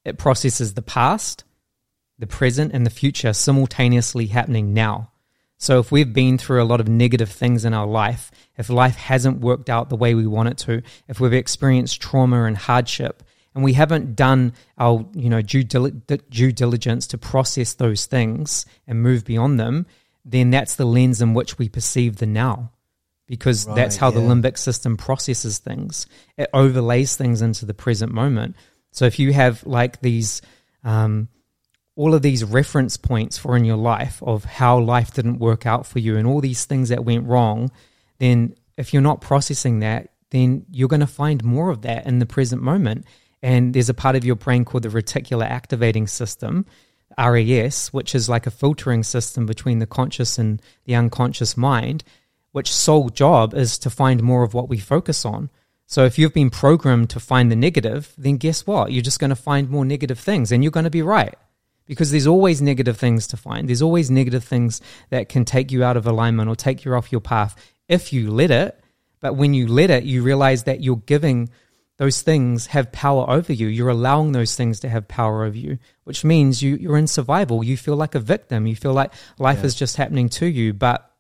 [0.05, 1.43] it processes the past,
[2.17, 5.11] the present, and the future simultaneously happening now.
[5.57, 8.95] So if we've been through a lot of negative things in our life, if life
[8.95, 13.23] hasn't worked out the way we want it to, if we've experienced trauma and hardship,
[13.55, 19.01] and we haven't done our you know due, due diligence to process those things and
[19.01, 19.85] move beyond them,
[20.25, 22.71] then that's the lens in which we perceive the now.
[23.27, 24.15] Because right, that's how yeah.
[24.15, 26.07] the limbic system processes things.
[26.35, 28.55] It overlays things into the present moment.
[28.91, 30.41] So if you have like these,
[30.83, 31.27] um,
[31.95, 35.85] all of these reference points for in your life of how life didn't work out
[35.85, 37.69] for you and all these things that went wrong,
[38.17, 42.19] then if you're not processing that, then you're going to find more of that in
[42.19, 43.05] the present moment.
[43.41, 46.65] And there's a part of your brain called the reticular activating system,
[47.17, 52.03] RAS, which is like a filtering system between the conscious and the unconscious mind,
[52.51, 55.49] which sole job is to find more of what we focus on.
[55.85, 58.91] So if you've been programmed to find the negative, then guess what?
[58.91, 61.35] You're just going to find more negative things and you're going to be right.
[61.87, 63.67] Because there's always negative things to find.
[63.67, 67.11] There's always negative things that can take you out of alignment or take you off
[67.11, 67.55] your path
[67.87, 68.79] if you let it.
[69.19, 71.49] But when you let it, you realize that you're giving
[71.99, 73.67] those things have power over you.
[73.67, 77.61] You're allowing those things to have power over you, which means you, you're in survival.
[77.61, 78.65] You feel like a victim.
[78.67, 79.65] You feel like life yeah.
[79.65, 81.11] is just happening to you, but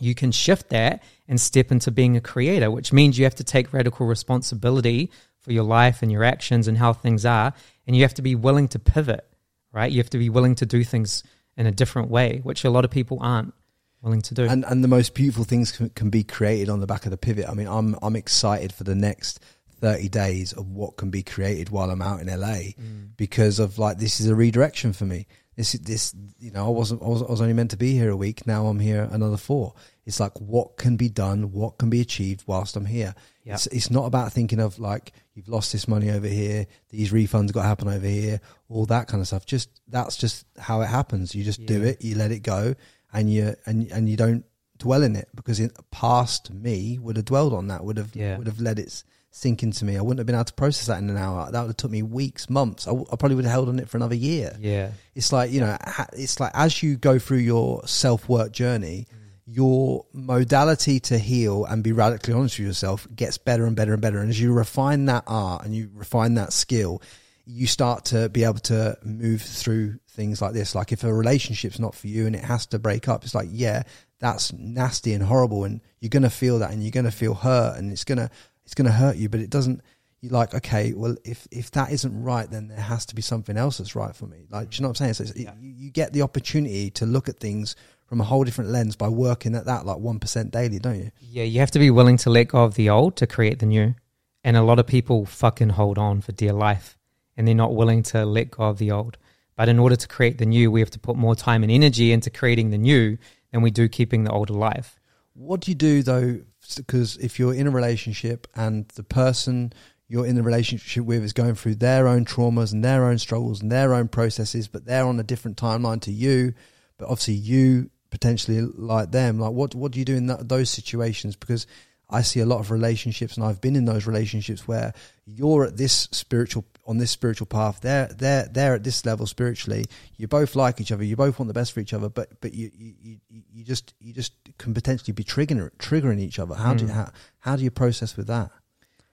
[0.00, 3.44] you can shift that and step into being a creator, which means you have to
[3.44, 7.52] take radical responsibility for your life and your actions and how things are.
[7.88, 9.26] And you have to be willing to pivot,
[9.72, 9.90] right?
[9.90, 11.24] You have to be willing to do things
[11.56, 13.52] in a different way, which a lot of people aren't
[14.00, 14.44] willing to do.
[14.44, 17.16] And, and the most beautiful things can, can be created on the back of the
[17.16, 17.48] pivot.
[17.48, 19.40] I mean, I'm, I'm excited for the next
[19.80, 23.16] 30 days of what can be created while I'm out in LA mm.
[23.16, 25.26] because of like this is a redirection for me.
[25.56, 27.92] This is this you know I wasn't I was, I was only meant to be
[27.92, 28.46] here a week.
[28.46, 29.74] Now I'm here another four.
[30.06, 33.14] It's like what can be done, what can be achieved whilst I'm here.
[33.44, 33.54] Yep.
[33.54, 37.52] It's it's not about thinking of like you've lost this money over here, these refunds
[37.52, 39.46] got to happen over here, all that kind of stuff.
[39.46, 41.34] Just that's just how it happens.
[41.34, 41.66] You just yeah.
[41.66, 42.74] do it, you let it go,
[43.12, 44.44] and you and and you don't
[44.78, 48.36] dwell in it because in past me would have dwelled on that, would have yeah.
[48.36, 49.96] would have let it sink into me.
[49.96, 51.50] I wouldn't have been able to process that in an hour.
[51.50, 52.86] That would have took me weeks, months.
[52.86, 54.56] I, probably would have held on it for another year.
[54.58, 54.90] Yeah.
[55.14, 55.76] It's like, you know,
[56.12, 59.16] it's like as you go through your self work journey, mm.
[59.46, 64.02] your modality to heal and be radically honest with yourself gets better and better and
[64.02, 64.18] better.
[64.18, 67.00] And as you refine that art and you refine that skill,
[67.46, 70.74] you start to be able to move through things like this.
[70.74, 73.48] Like if a relationship's not for you and it has to break up, it's like,
[73.50, 73.84] yeah,
[74.18, 75.64] that's nasty and horrible.
[75.64, 78.18] And you're going to feel that and you're going to feel hurt and it's going
[78.18, 78.30] to,
[78.64, 79.82] it's going to hurt you, but it doesn't.
[80.20, 83.56] You're like, okay, well, if if that isn't right, then there has to be something
[83.56, 84.46] else that's right for me.
[84.50, 85.28] Like, do you know what I'm saying?
[85.28, 85.54] So yeah.
[85.58, 87.74] you, you get the opportunity to look at things
[88.10, 91.10] from a whole different lens by working at that like 1% daily, don't you?
[91.20, 93.66] Yeah, you have to be willing to let go of the old to create the
[93.66, 93.94] new.
[94.42, 96.98] And a lot of people fucking hold on for dear life
[97.36, 99.16] and they're not willing to let go of the old.
[99.54, 102.12] But in order to create the new, we have to put more time and energy
[102.12, 103.16] into creating the new
[103.52, 104.99] than we do keeping the old alive.
[105.40, 106.40] What do you do though?
[106.76, 109.72] Because if you're in a relationship and the person
[110.06, 113.62] you're in the relationship with is going through their own traumas and their own struggles
[113.62, 116.52] and their own processes, but they're on a different timeline to you,
[116.98, 119.38] but obviously you potentially like them.
[119.38, 121.36] Like, what what do you do in that, those situations?
[121.36, 121.66] Because
[122.10, 124.92] I see a lot of relationships, and I've been in those relationships where
[125.26, 127.80] you're at this spiritual on this spiritual path.
[127.80, 129.86] They're they're they're at this level spiritually.
[130.16, 131.04] You both like each other.
[131.04, 134.12] You both want the best for each other, but but you you, you just you
[134.12, 136.54] just can potentially be triggering triggering each other.
[136.54, 136.78] How mm.
[136.78, 138.50] do you, how how do you process with that?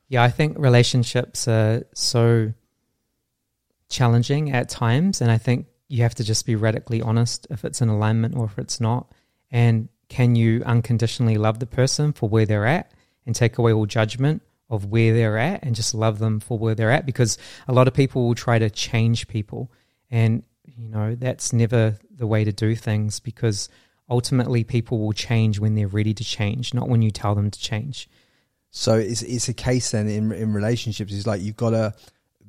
[0.10, 2.54] Yeah, I think relationships are so
[3.90, 7.82] challenging at times, and I think you have to just be radically honest if it's
[7.82, 9.12] in alignment or if it's not.
[9.52, 12.92] And can you unconditionally love the person for where they're at
[13.26, 16.76] and take away all judgment of where they're at and just love them for where
[16.76, 17.06] they're at?
[17.06, 19.72] Because a lot of people will try to change people,
[20.10, 23.70] and you know that's never the way to do things because
[24.10, 27.60] ultimately people will change when they're ready to change, not when you tell them to
[27.60, 28.10] change.
[28.72, 31.14] So it's it's a case then in in relationships.
[31.14, 31.94] It's like you've got to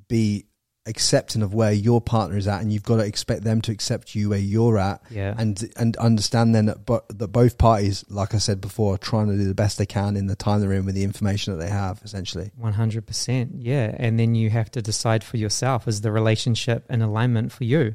[0.08, 0.46] be
[0.88, 4.14] accepting of where your partner is at, and you've got to expect them to accept
[4.14, 5.34] you where you're at, yeah.
[5.38, 9.28] and and understand then that, but, that both parties, like I said before, are trying
[9.28, 11.64] to do the best they can in the time they're in with the information that
[11.64, 12.50] they have, essentially.
[12.56, 13.94] One hundred percent, yeah.
[13.96, 17.94] And then you have to decide for yourself: is the relationship in alignment for you?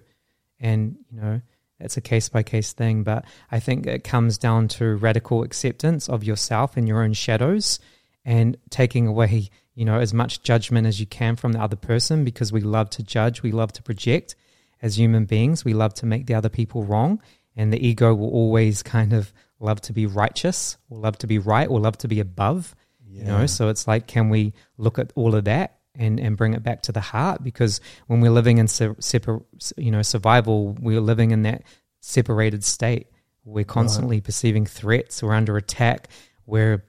[0.60, 1.42] And you know
[1.80, 6.08] it's a case by case thing, but I think it comes down to radical acceptance
[6.08, 7.80] of yourself and your own shadows
[8.24, 12.24] and taking away, you know, as much judgment as you can from the other person
[12.24, 14.36] because we love to judge, we love to project
[14.82, 17.22] as human beings, we love to make the other people wrong.
[17.56, 21.38] And the ego will always kind of love to be righteous or love to be
[21.38, 22.76] right or love to be above.
[23.08, 23.22] Yeah.
[23.22, 26.54] You know, so it's like, can we look at all of that and, and bring
[26.54, 27.44] it back to the heart?
[27.44, 29.44] Because when we're living in separ-
[29.78, 31.64] you know, survival, we're living in that
[32.00, 33.08] separated state.
[33.46, 34.24] We're constantly right.
[34.24, 35.22] perceiving threats.
[35.22, 36.08] We're under attack.
[36.46, 36.84] We're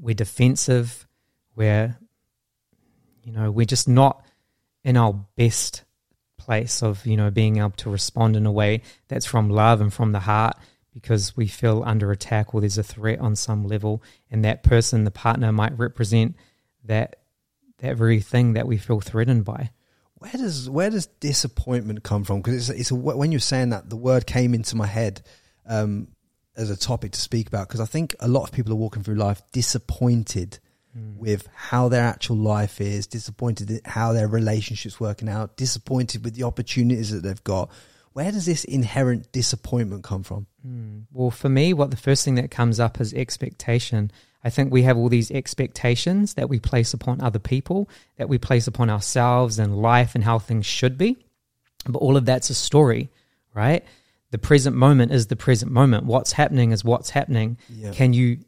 [0.00, 1.03] we're defensive,
[1.54, 1.96] we're,
[3.22, 4.24] you know, we're just not
[4.82, 5.84] in our best
[6.36, 9.92] place of, you know, being able to respond in a way that's from love and
[9.92, 10.56] from the heart
[10.92, 14.02] because we feel under attack or there's a threat on some level.
[14.30, 16.36] And that person, the partner, might represent
[16.84, 17.16] that
[17.78, 19.70] that very thing that we feel threatened by.
[20.14, 22.40] Where does where does disappointment come from?
[22.40, 25.22] Because it's, it's a, when you're saying that, the word came into my head.
[25.66, 26.08] Um,
[26.56, 29.02] as a topic to speak about because I think a lot of people are walking
[29.02, 30.58] through life disappointed
[30.96, 31.16] mm.
[31.16, 36.34] with how their actual life is, disappointed at how their relationships working out, disappointed with
[36.34, 37.70] the opportunities that they've got.
[38.12, 40.46] Where does this inherent disappointment come from?
[40.66, 41.04] Mm.
[41.12, 44.12] Well, for me, what the first thing that comes up is expectation.
[44.44, 48.38] I think we have all these expectations that we place upon other people, that we
[48.38, 51.16] place upon ourselves and life and how things should be.
[51.86, 53.10] But all of that's a story,
[53.52, 53.84] right?
[54.34, 56.06] the present moment is the present moment.
[56.06, 57.56] What's happening is what's happening.
[57.68, 57.92] Yeah.
[57.92, 58.38] Can you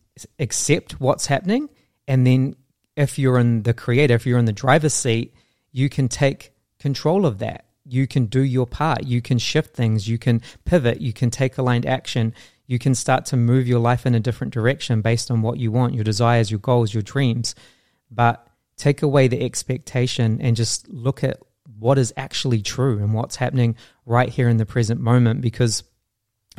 [0.41, 1.69] accept what's happening?
[2.07, 2.57] And then
[2.97, 5.35] if you're in the creator, if you're in the driver's seat,
[5.73, 7.66] you can take control of that.
[7.85, 9.05] You can do your part.
[9.05, 10.09] You can shift things.
[10.09, 11.01] You can pivot.
[11.01, 12.35] You can take aligned action.
[12.66, 15.71] You can start to move your life in a different direction based on what you
[15.71, 17.55] want, your desires, your goals, your dreams.
[18.11, 21.38] But take away the expectation and just look at
[21.79, 25.85] what is actually true and what's happening right here in the present moment because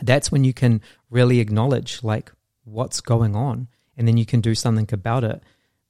[0.01, 2.31] that's when you can really acknowledge like
[2.63, 5.41] what's going on and then you can do something about it.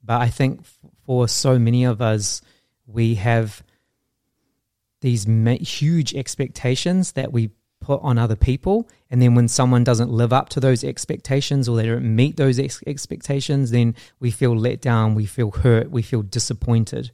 [0.03, 0.65] But i think
[1.05, 2.41] for so many of us
[2.85, 3.63] we have
[5.01, 5.25] these
[5.61, 8.89] huge expectations that we put on other people.
[9.11, 12.57] And then when someone doesn't live up to those expectations or they don't meet those
[12.59, 17.11] ex- expectations then we feel let down we feel hurt we feel disappointed.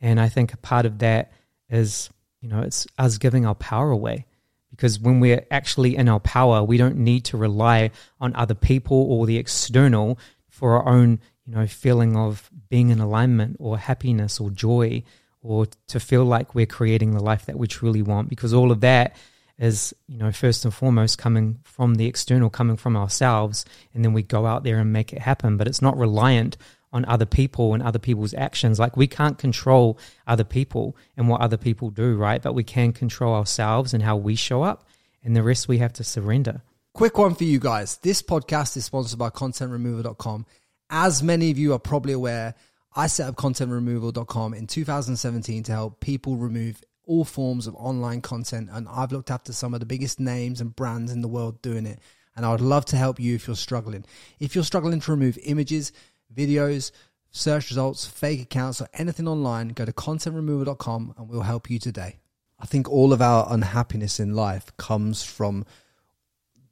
[0.00, 1.32] And i think a part of that
[1.70, 4.26] is, you know, it's us giving our power away.
[4.72, 8.96] Because when we're actually in our power, we don't need to rely on other people
[8.96, 14.40] or the external for our own, you know, feeling of being in alignment or happiness
[14.40, 15.04] or joy
[15.42, 18.28] or to feel like we're creating the life that we truly want.
[18.28, 19.14] Because all of that
[19.58, 24.12] is, you know, first and foremost coming from the external, coming from ourselves, and then
[24.12, 25.56] we go out there and make it happen.
[25.56, 26.56] But it's not reliant
[26.92, 28.78] on other people and other people's actions.
[28.78, 32.42] Like we can't control other people and what other people do, right?
[32.42, 34.88] But we can control ourselves and how we show up,
[35.24, 36.62] and the rest we have to surrender.
[36.94, 37.96] Quick one for you guys.
[37.98, 40.46] This podcast is sponsored by contentremoval.com.
[40.90, 42.54] As many of you are probably aware,
[42.94, 48.68] I set up contentremoval.com in 2017 to help people remove all forms of online content,
[48.70, 51.86] and I've looked after some of the biggest names and brands in the world doing
[51.86, 51.98] it.
[52.36, 54.04] And I would love to help you if you're struggling.
[54.38, 55.92] If you're struggling to remove images,
[56.34, 56.90] videos,
[57.30, 62.18] search results, fake accounts, or anything online, go to contentremoval.com and we'll help you today.
[62.58, 65.64] I think all of our unhappiness in life comes from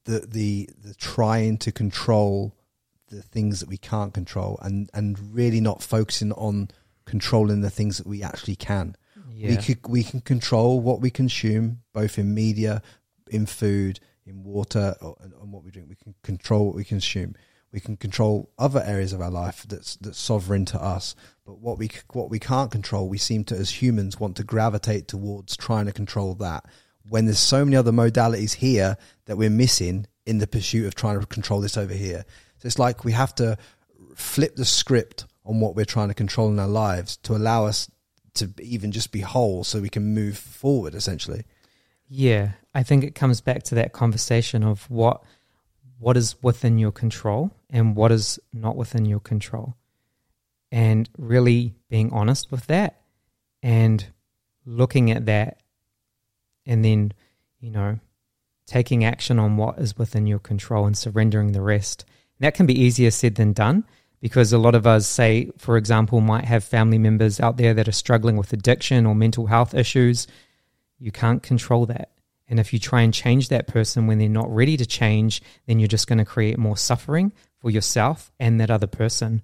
[0.05, 2.55] the the the trying to control
[3.09, 6.69] the things that we can't control and and really not focusing on
[7.05, 8.97] controlling the things that we actually can.
[9.33, 9.51] Yeah.
[9.51, 12.83] We could, we can control what we consume, both in media,
[13.29, 15.89] in food, in water, or, and, and what we drink.
[15.89, 17.35] We can control what we consume.
[17.73, 21.14] We can control other areas of our life that's that's sovereign to us.
[21.47, 25.09] But what we what we can't control, we seem to as humans want to gravitate
[25.09, 26.64] towards trying to control that.
[27.09, 28.97] When there's so many other modalities here
[29.27, 32.25] that we're missing in the pursuit of trying to control this over here.
[32.59, 33.57] So it's like we have to
[34.14, 37.91] flip the script on what we're trying to control in our lives to allow us
[38.35, 41.45] to even just be whole so we can move forward essentially.
[42.09, 45.23] Yeah, I think it comes back to that conversation of what
[45.99, 49.75] what is within your control and what is not within your control.
[50.73, 53.01] And really being honest with that
[53.62, 54.05] and
[54.64, 55.61] looking at that
[56.66, 57.12] and then,
[57.59, 57.99] you know,
[58.66, 62.05] taking action on what is within your control and surrendering the rest.
[62.39, 63.85] And that can be easier said than done
[64.21, 67.89] because a lot of us say, for example, might have family members out there that
[67.89, 70.29] are struggling with addiction or mental health issues.
[71.01, 72.11] You can't control that.
[72.49, 75.79] And if you try and change that person when they're not ready to change, then
[75.79, 79.43] you're just going to create more suffering for yourself and that other person.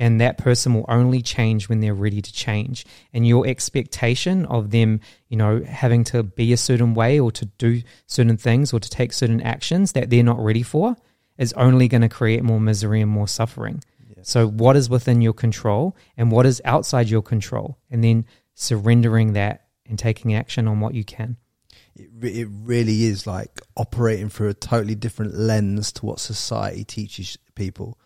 [0.00, 2.86] And that person will only change when they're ready to change.
[3.12, 7.46] And your expectation of them, you know, having to be a certain way or to
[7.46, 10.96] do certain things or to take certain actions that they're not ready for
[11.36, 13.82] is only going to create more misery and more suffering.
[14.22, 17.78] So, what is within your control and what is outside your control?
[17.90, 21.36] And then surrendering that and taking action on what you can.
[21.98, 27.36] It, it really is like operating through a totally different lens to what society teaches
[27.54, 27.98] people.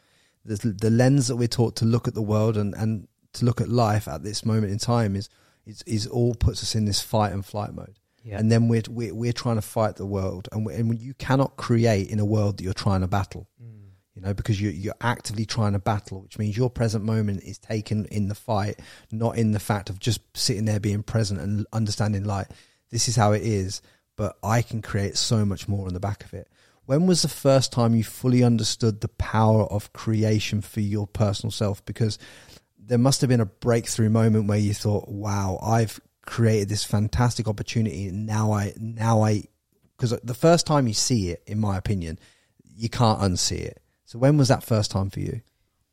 [0.45, 3.61] The, the lens that we're taught to look at the world and, and to look
[3.61, 5.29] at life at this moment in time is,
[5.67, 7.99] is, is all puts us in this fight and flight mode.
[8.25, 8.39] Yeah.
[8.39, 10.49] And then we're, we're, we're trying to fight the world.
[10.53, 13.49] And, and you cannot create in a world that you're trying to battle.
[13.63, 13.83] Mm.
[14.15, 17.59] you know, because you're, you're actively trying to battle, which means your present moment is
[17.59, 18.79] taken in the fight,
[19.11, 22.49] not in the fact of just sitting there being present and understanding, like,
[22.93, 23.83] this is how it is,
[24.17, 26.49] but I can create so much more on the back of it.
[26.85, 31.51] When was the first time you fully understood the power of creation for your personal
[31.51, 31.85] self?
[31.85, 32.19] Because
[32.79, 37.49] there must have been a breakthrough moment where you thought, wow, I've created this fantastic
[37.49, 38.09] opportunity.
[38.09, 39.45] And now I, now I,
[39.97, 42.19] because the first time you see it, in my opinion,
[42.77, 43.83] you can't unsee it.
[44.05, 45.41] So when was that first time for you?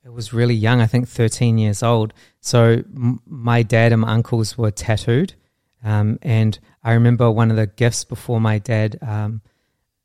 [0.04, 2.14] It was really young, I think 13 years old.
[2.42, 5.36] So m- my dad and my uncles were tattooed.
[5.84, 9.42] Um, and I remember one of the gifts before my dad um,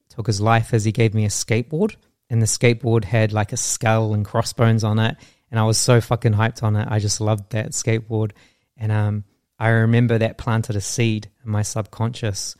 [0.09, 1.97] took his life is he gave me a skateboard.
[2.31, 5.17] And the skateboard had like a skull and crossbones on it.
[5.51, 6.89] And I was so fucking hyped on it.
[6.91, 8.33] I just loved that skateboard.
[8.77, 9.25] And um,
[9.59, 12.57] I remember that planted a seed in my subconscious.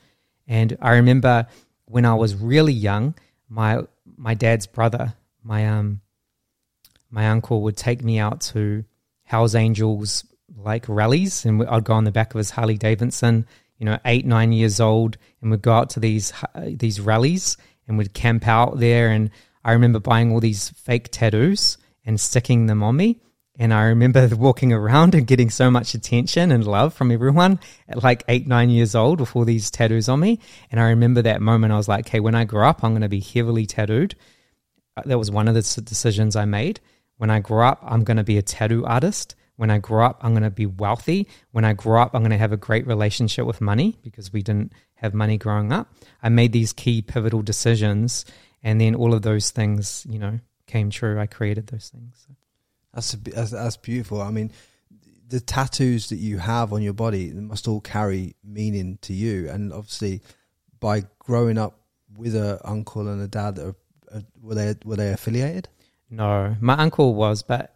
[0.47, 1.47] And I remember
[1.87, 3.15] when I was really young,
[3.49, 3.83] my
[4.17, 6.01] my dad's brother, my um
[7.11, 8.85] my uncle would take me out to
[9.25, 10.25] Hell's Angels
[10.57, 13.47] like rallies, and I'd go on the back of his Harley Davidson,
[13.79, 16.33] you know, eight nine years old, and we'd go out to these
[16.65, 19.09] these rallies, and we'd camp out there.
[19.11, 19.31] And
[19.65, 23.21] I remember buying all these fake tattoos and sticking them on me.
[23.57, 28.03] And I remember walking around and getting so much attention and love from everyone at
[28.03, 30.41] like eight, nine years old with all these tattoos on me.
[30.71, 31.73] And I remember that moment.
[31.73, 34.17] I was like, okay, when I grow up, I'm going to be heavily tattooed.
[34.97, 36.81] Uh, That was one of the decisions I made.
[37.17, 39.37] When I grow up, I'm going to be a tattoo artist.
[39.57, 41.29] When I grow up, I'm going to be wealthy.
[41.53, 44.43] When I grow up, I'm going to have a great relationship with money because we
[44.43, 45.93] didn't have money growing up.
[46.23, 48.25] I made these key pivotal decisions.
[48.63, 51.21] And then all of those things, you know, came true.
[51.21, 52.27] I created those things.
[52.93, 54.23] That's, a, that's that's beautiful.
[54.23, 54.53] I mean,
[55.29, 59.73] the tattoos that you have on your body must all carry meaning to you, and
[59.73, 60.23] obviously,
[60.81, 61.81] by growing up
[62.17, 63.77] with a uncle and a dad that are,
[64.13, 65.69] uh, were they were they affiliated?
[66.09, 67.74] No, my uncle was, but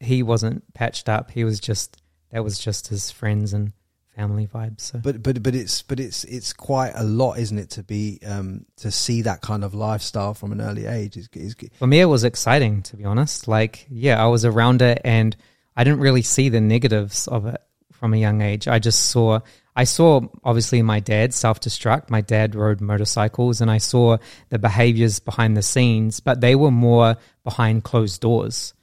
[0.00, 1.30] he wasn't patched up.
[1.30, 3.72] He was just that was just his friends and
[4.14, 4.80] family vibes.
[4.82, 8.20] So But but but it's but it's it's quite a lot, isn't it, to be
[8.26, 11.16] um to see that kind of lifestyle from an early age?
[11.16, 13.48] Is is for me, it was exciting to be honest.
[13.48, 15.36] Like, yeah, I was around it, and
[15.76, 17.60] I didn't really see the negatives of it
[17.92, 18.68] from a young age.
[18.68, 19.40] I just saw.
[19.74, 22.10] I saw obviously my dad self destruct.
[22.10, 24.18] My dad rode motorcycles, and I saw
[24.50, 28.74] the behaviors behind the scenes, but they were more behind closed doors.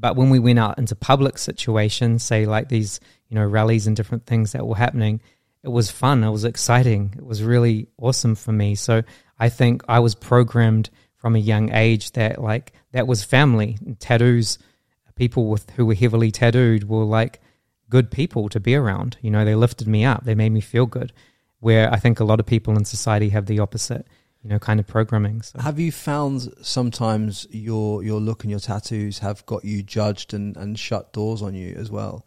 [0.00, 3.94] But when we went out into public situations, say like these, you know, rallies and
[3.94, 5.20] different things that were happening,
[5.62, 6.24] it was fun.
[6.24, 7.14] It was exciting.
[7.16, 8.74] It was really awesome for me.
[8.74, 9.02] So
[9.38, 13.76] I think I was programmed from a young age that like that was family.
[13.98, 14.58] Tattoos,
[15.16, 17.40] people with who were heavily tattooed were like
[17.90, 19.18] good people to be around.
[19.20, 20.24] You know, they lifted me up.
[20.24, 21.12] They made me feel good.
[21.58, 24.06] Where I think a lot of people in society have the opposite,
[24.42, 25.42] you know, kind of programming.
[25.42, 25.60] So.
[25.60, 30.56] Have you found sometimes your your look and your tattoos have got you judged and,
[30.56, 32.24] and shut doors on you as well?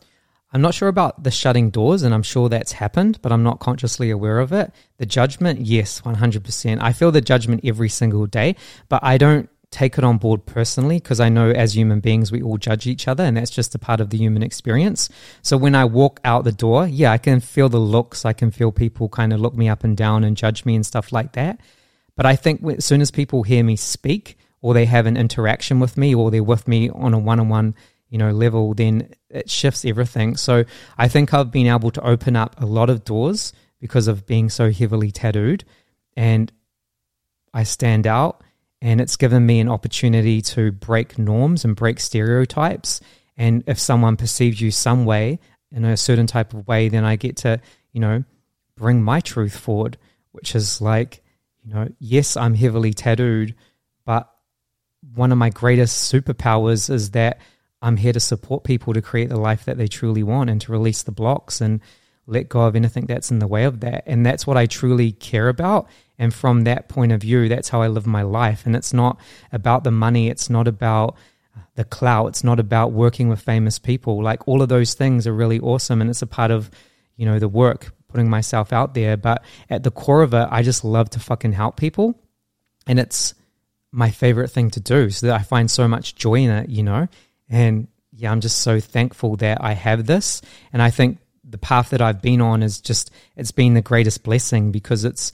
[0.54, 3.60] I'm not sure about the shutting doors, and I'm sure that's happened, but I'm not
[3.60, 4.72] consciously aware of it.
[4.98, 6.80] The judgment, yes, 100%.
[6.80, 8.56] I feel the judgment every single day,
[8.88, 12.44] but I don't take it on board personally because I know as human beings we
[12.44, 15.10] all judge each other and that's just a part of the human experience.
[15.42, 18.52] So when I walk out the door, yeah, I can feel the looks, I can
[18.52, 21.34] feel people kind of look me up and down and judge me and stuff like
[21.34, 21.60] that.
[22.16, 25.80] But I think as soon as people hear me speak or they have an interaction
[25.80, 27.76] with me or they're with me on a one-on-one
[28.10, 30.38] you know level then it shifts everything.
[30.38, 30.66] So
[30.98, 34.50] i think i've been able to open up a lot of doors because of being
[34.50, 35.66] so heavily tattooed
[36.16, 36.52] and
[37.54, 38.44] i stand out
[38.82, 43.00] and it's given me an opportunity to break norms and break stereotypes.
[43.38, 45.40] And if someone perceives you some way
[45.72, 47.60] in a certain type of way then i get to
[47.92, 48.24] you know
[48.76, 49.98] bring my truth forward
[50.32, 51.23] which is like
[51.64, 53.56] you know yes i'm heavily tattooed
[54.06, 54.30] but
[55.16, 57.40] one of my greatest superpowers is that
[57.82, 60.72] I'm here to support people to create the life that they truly want and to
[60.72, 61.82] release the blocks and
[62.26, 64.04] let go of anything that's in the way of that.
[64.06, 65.90] And that's what I truly care about.
[66.18, 68.66] And from that point of view, that's how I live my life.
[68.66, 69.20] And it's not
[69.52, 71.18] about the money, it's not about
[71.76, 74.24] the clout, it's not about working with famous people.
[74.24, 76.72] Like all of those things are really awesome and it's a part of,
[77.18, 79.18] you know, the work, putting myself out there.
[79.18, 82.16] But at the core of it, I just love to fucking help people.
[82.88, 83.34] And it's
[83.92, 85.10] my favorite thing to do.
[85.10, 87.08] So that I find so much joy in it, you know?
[87.50, 90.42] And yeah, I'm just so thankful that I have this.
[90.72, 94.24] And I think the path that I've been on is just it's been the greatest
[94.24, 95.32] blessing because it's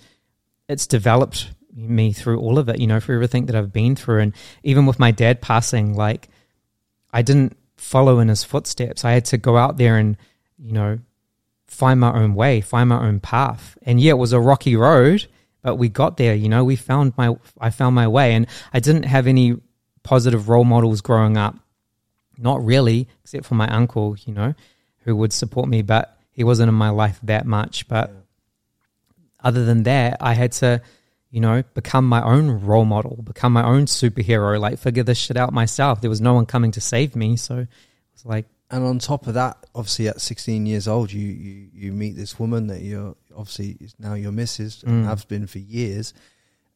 [0.68, 4.20] it's developed me through all of it, you know, for everything that I've been through.
[4.20, 6.30] And even with my dad passing, like
[7.14, 9.06] I didn't follow in his footsteps.
[9.06, 10.18] I had to go out there and,
[10.58, 11.00] you know,
[11.70, 13.78] find my own way, find my own path.
[13.84, 15.28] And yeah, it was a rocky road,
[15.62, 18.80] but we got there, you know, we found my I found my way and I
[18.80, 19.58] didn't have any
[20.04, 21.56] positive role models growing up
[22.40, 24.54] not really, except for my uncle, you know,
[25.00, 27.88] who would support me, but he wasn't in my life that much.
[27.88, 28.12] But
[29.44, 30.82] other than that, I had to,
[31.32, 35.38] you know, become my own role model, become my own superhero, like figure this shit
[35.38, 36.02] out myself.
[36.02, 37.36] There was no one coming to save me.
[37.36, 37.68] So it
[38.14, 38.46] was like.
[38.72, 42.40] And on top of that, obviously at 16 years old, you, you, you meet this
[42.40, 45.08] woman that you're obviously is now your missus and mm.
[45.08, 46.14] has been for years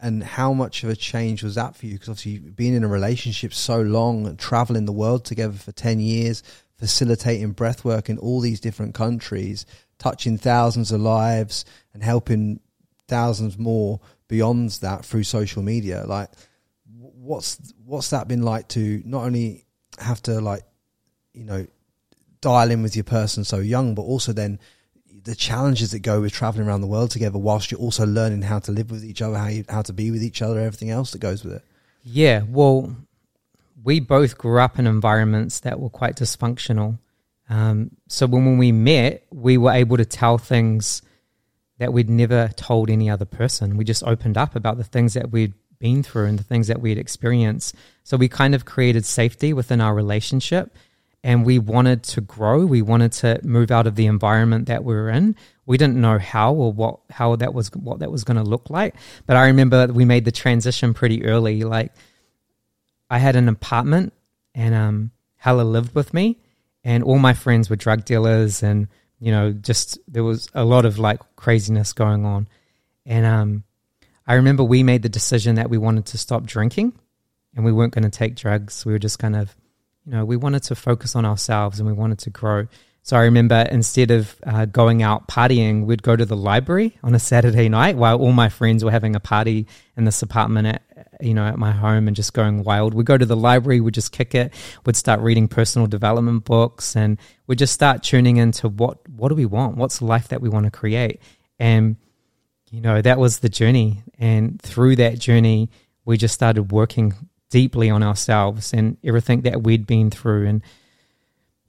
[0.03, 1.93] and how much of a change was that for you?
[1.93, 6.01] Because obviously, being in a relationship so long and traveling the world together for 10
[6.01, 6.43] years,
[6.77, 9.65] facilitating breathwork in all these different countries,
[9.99, 11.63] touching thousands of lives
[11.93, 12.59] and helping
[13.07, 16.03] thousands more beyond that through social media.
[16.05, 16.29] Like,
[16.99, 19.65] what's what's that been like to not only
[19.99, 20.63] have to like,
[21.33, 21.65] you know,
[22.43, 24.59] dial in with your person so young, but also then
[25.23, 28.59] the challenges that go with traveling around the world together whilst you're also learning how
[28.59, 31.11] to live with each other, how you, how to be with each other, everything else
[31.11, 31.63] that goes with it.
[32.03, 32.95] Yeah, well,
[33.81, 36.99] we both grew up in environments that were quite dysfunctional.
[37.49, 41.01] Um, so when, when we met, we were able to tell things
[41.79, 43.77] that we'd never told any other person.
[43.77, 46.81] We just opened up about the things that we'd been through and the things that
[46.81, 47.75] we'd experienced.
[48.03, 50.75] So we kind of created safety within our relationship
[51.23, 52.65] and we wanted to grow.
[52.65, 55.35] We wanted to move out of the environment that we were in.
[55.65, 58.69] We didn't know how or what how that was what that was going to look
[58.69, 58.95] like.
[59.25, 61.63] But I remember we made the transition pretty early.
[61.63, 61.93] Like
[63.09, 64.13] I had an apartment,
[64.53, 66.39] and um, Hella lived with me,
[66.83, 70.83] and all my friends were drug dealers, and you know, just there was a lot
[70.83, 72.49] of like craziness going on.
[73.05, 73.63] And um,
[74.27, 76.99] I remember we made the decision that we wanted to stop drinking,
[77.55, 78.85] and we weren't going to take drugs.
[78.85, 79.55] We were just kind of
[80.05, 82.67] you know, we wanted to focus on ourselves and we wanted to grow.
[83.05, 87.13] So I remember instead of uh, going out partying, we'd go to the library on
[87.13, 91.17] a Saturday night while all my friends were having a party in this apartment at,
[91.19, 92.93] you know, at my home and just going wild.
[92.93, 94.53] We'd go to the library, we'd just kick it,
[94.85, 99.35] we'd start reading personal development books and we'd just start tuning into what, what do
[99.35, 99.75] we want?
[99.75, 101.19] What's life that we want to create?
[101.59, 101.97] And,
[102.71, 104.03] you know, that was the journey.
[104.17, 105.69] And through that journey,
[106.05, 107.13] we just started working
[107.53, 110.63] deeply on ourselves and everything that we'd been through and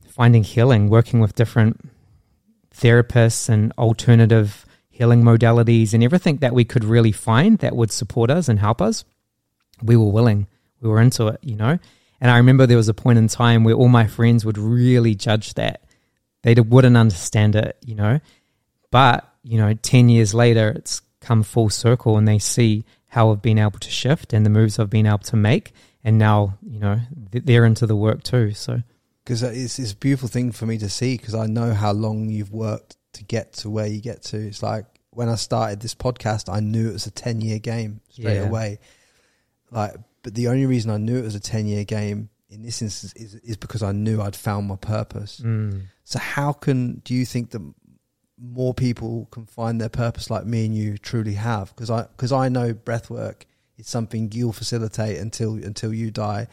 [0.08, 1.78] finding healing, working with different
[2.74, 8.30] therapists and alternative healing modalities and everything that we could really find that would support
[8.30, 9.04] us and help us.
[9.82, 10.46] We were willing,
[10.80, 11.78] we were into it, you know.
[12.18, 15.14] And I remember there was a point in time where all my friends would really
[15.14, 15.84] judge that.
[16.44, 18.20] They wouldn't understand it, you know.
[18.90, 23.42] But you know, 10 years later, it's come full circle and they see how I've
[23.42, 25.72] been able to shift and the moves I've been able to make.
[26.02, 27.00] And now, you know,
[27.30, 28.52] they're into the work too.
[28.54, 28.82] So,
[29.24, 32.28] because it's, it's a beautiful thing for me to see because I know how long
[32.28, 34.36] you've worked to get to where you get to.
[34.36, 38.00] It's like when I started this podcast, I knew it was a 10 year game
[38.10, 38.42] straight Yeah.
[38.42, 38.78] away.
[39.70, 42.82] Like, but the only reason I knew it was a 10 year game in this
[42.82, 45.40] instance is, is because I knew I'd found my purpose.
[45.44, 47.62] mm, So how can do you think that
[48.52, 51.74] more people can find their purpose like me and you truly have?
[51.74, 53.42] Because I because I know breathwork
[53.78, 56.48] is something you'll facilitate until until you die,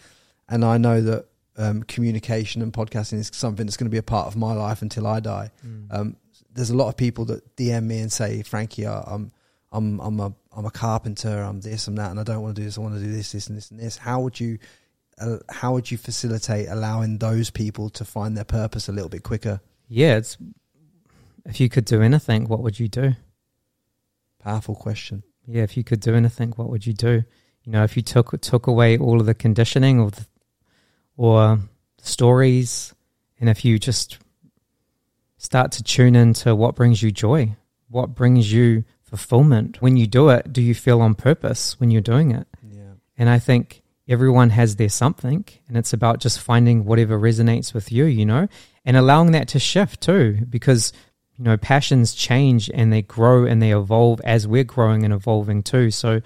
[0.50, 1.26] and I know that
[1.58, 4.82] um, communication and podcasting is something that's going to be a part of my life
[4.82, 5.52] until I die.
[5.66, 5.88] mm.
[5.92, 6.16] Um,
[6.54, 9.32] there's a lot of people that DM me and say, Frankie, I- I'm
[9.72, 11.42] I'm I'm a I'm a carpenter.
[11.42, 11.88] I'm this.
[11.88, 12.78] I'm that, and I don't want to do this.
[12.78, 13.98] I want to do this, this, and this, and this.
[13.98, 14.58] How would you
[15.20, 19.24] uh, how would you facilitate allowing those people to find their purpose a little bit
[19.24, 19.62] quicker?
[19.88, 20.38] yeah, it's,
[21.46, 23.16] if you could do anything, what would you do?
[24.39, 25.24] Powerful question.
[25.46, 27.24] Yeah, if you could do anything, what would you do?
[27.64, 30.26] You know, if you took took away all of the conditioning or the,
[31.18, 31.60] or
[32.02, 32.94] stories,
[33.39, 34.18] and if you just
[35.38, 37.56] start to tune into what brings you joy,
[37.89, 39.82] what brings you fulfillment.
[39.82, 42.48] When you do it, do you feel on purpose when you're doing it?
[42.64, 42.94] Yeah.
[43.18, 47.92] And I think everyone has their something, and it's about just finding whatever resonates with
[47.92, 48.48] you, you know,
[48.86, 50.94] and allowing that to shift too, because,
[51.42, 55.64] you know, passions change and they grow and they evolve as we're growing and evolving
[55.64, 55.89] too.
[55.89, 56.22] So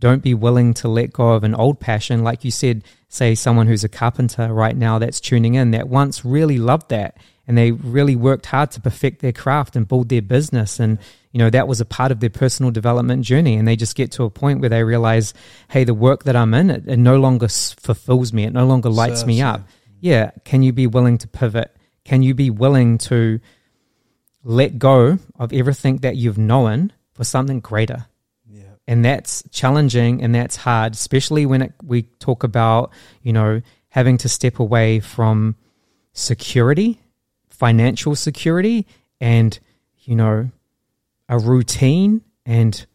[0.00, 2.24] don't be willing to let go of an old passion.
[2.24, 6.24] Like you said, say someone who's a carpenter right now that's tuning in that once
[6.24, 10.22] really loved that and they really worked hard to perfect their craft and build their
[10.22, 10.98] business and
[11.30, 14.10] you know that was a part of their personal development journey and they just get
[14.12, 15.34] to a point where they realize
[15.68, 18.88] hey the work that i'm in it, it no longer fulfills me it no longer
[18.88, 19.44] lights Serves me you.
[19.44, 19.60] up
[20.00, 23.40] yeah can you be willing to pivot can you be willing to
[24.44, 28.06] let go of everything that you've known for something greater
[28.48, 28.62] Yeah.
[28.86, 32.90] and that's challenging and that's hard especially when it, we talk about
[33.22, 35.56] you know having to step away from
[36.12, 37.00] security
[37.48, 38.86] financial security
[39.20, 39.58] and
[40.00, 40.50] you know
[41.28, 42.86] a routine and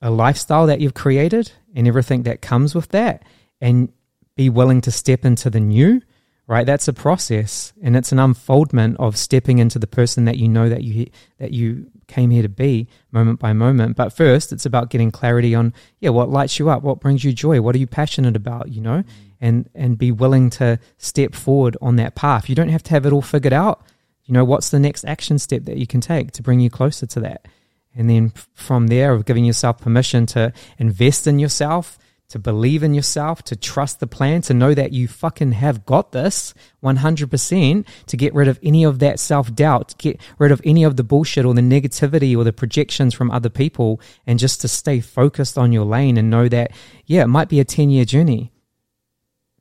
[0.00, 3.24] a lifestyle that you've created and everything that comes with that
[3.60, 3.92] and
[4.36, 6.00] be willing to step into the new
[6.48, 6.66] right?
[6.66, 10.68] That's a process and it's an unfoldment of stepping into the person that you know
[10.68, 13.96] that you that you came here to be moment by moment.
[13.96, 16.82] But first it's about getting clarity on yeah what lights you up?
[16.82, 17.60] What brings you joy?
[17.60, 19.02] What are you passionate about you know?
[19.02, 19.12] Mm.
[19.40, 22.48] And and be willing to step forward on that path.
[22.48, 23.84] You don't have to have it all figured out.
[24.24, 27.06] You know what's the next action step that you can take to bring you closer
[27.06, 27.46] to that?
[27.94, 32.92] And then from there of giving yourself permission to invest in yourself to believe in
[32.92, 36.52] yourself to trust the plan to know that you fucking have got this
[36.82, 41.04] 100% to get rid of any of that self-doubt get rid of any of the
[41.04, 45.56] bullshit or the negativity or the projections from other people and just to stay focused
[45.56, 46.70] on your lane and know that
[47.06, 48.52] yeah it might be a 10 year journey.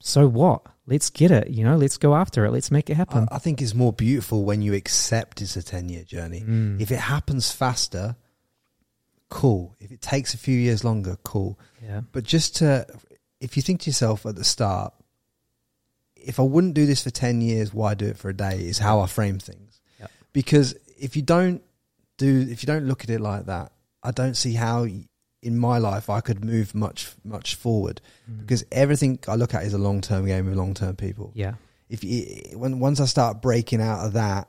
[0.02, 0.62] So what?
[0.86, 1.78] Let's get it you know?
[1.78, 2.52] Let's go after it.
[2.52, 3.30] Let's make it happen.
[3.32, 6.42] I, I think it's more beautiful when you accept it's a 10 year journey.
[6.42, 6.82] Mm.
[6.82, 8.18] If it happens faster,
[9.30, 9.76] cool.
[9.80, 11.60] If it takes a few years longer, cool.
[11.84, 12.86] yeah But just to,
[13.40, 14.94] if you think to yourself at the start,
[16.16, 18.80] if I wouldn't do this for 10 years, why do it for a day is
[18.80, 19.80] how I frame things.
[20.00, 20.12] Yep.
[20.34, 21.62] Because if you don't
[22.18, 23.72] do, if you don't look at it like that,
[24.04, 24.86] I don't see how
[25.44, 28.40] in my life I could move much, much forward Mm.
[28.42, 31.32] because everything I look at is a long term game with long term people.
[31.36, 31.54] yeah
[31.90, 34.48] If you, when, once I start breaking out of that,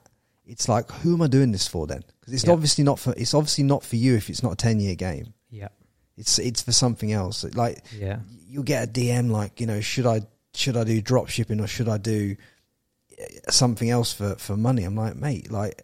[0.48, 2.02] it's like, who am I doing this for then?
[2.20, 2.52] Because it's Yeah.
[2.52, 5.34] obviously not for, it's obviously not for you if it's not a 10 year game.
[5.50, 5.68] yeah
[6.16, 7.44] It's, it's for something else.
[7.54, 8.20] Like, yeah
[8.50, 10.22] you'll get a DM like, you know, should I
[10.54, 12.34] should I do drop shipping or should I do
[13.20, 14.84] uh, something else for for money?
[14.84, 15.82] I'm like, mate, like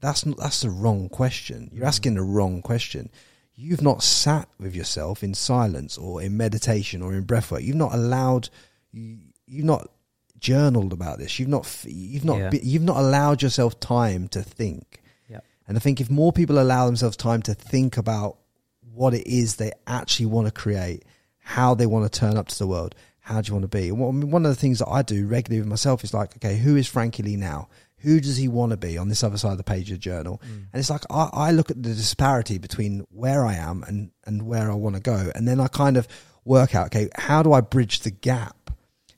[0.00, 1.70] that's not, that's the wrong question.
[1.72, 1.88] You're Mm.
[1.88, 3.10] asking the wrong question.
[3.56, 7.62] You've not sat with yourself in silence or in meditation or in breathwork.
[7.64, 8.48] You've not allowed
[8.92, 9.90] you, you've not
[10.38, 11.38] journaled about this.
[11.38, 12.50] You've not you've not Yeah.
[12.62, 15.02] you've not allowed yourself time to think.
[15.28, 15.40] Yeah.
[15.66, 18.38] And I think if more people allow themselves time to think about
[18.92, 21.04] what it is they actually want to create,
[21.38, 23.90] how they want to turn up to the world, how do you want to be?
[23.90, 26.86] One of the things that I do regularly with myself is like, okay, who is
[26.86, 27.68] Frankie Lee now?
[27.98, 29.98] Who does he want to be on this other side of the page of the
[29.98, 30.42] journal?
[30.44, 30.66] Mm.
[30.72, 34.42] And it's like I, I look at the disparity between where I am and and
[34.42, 36.06] where I want to go, and then I kind of
[36.44, 38.63] work out, okay, how do I bridge the gap?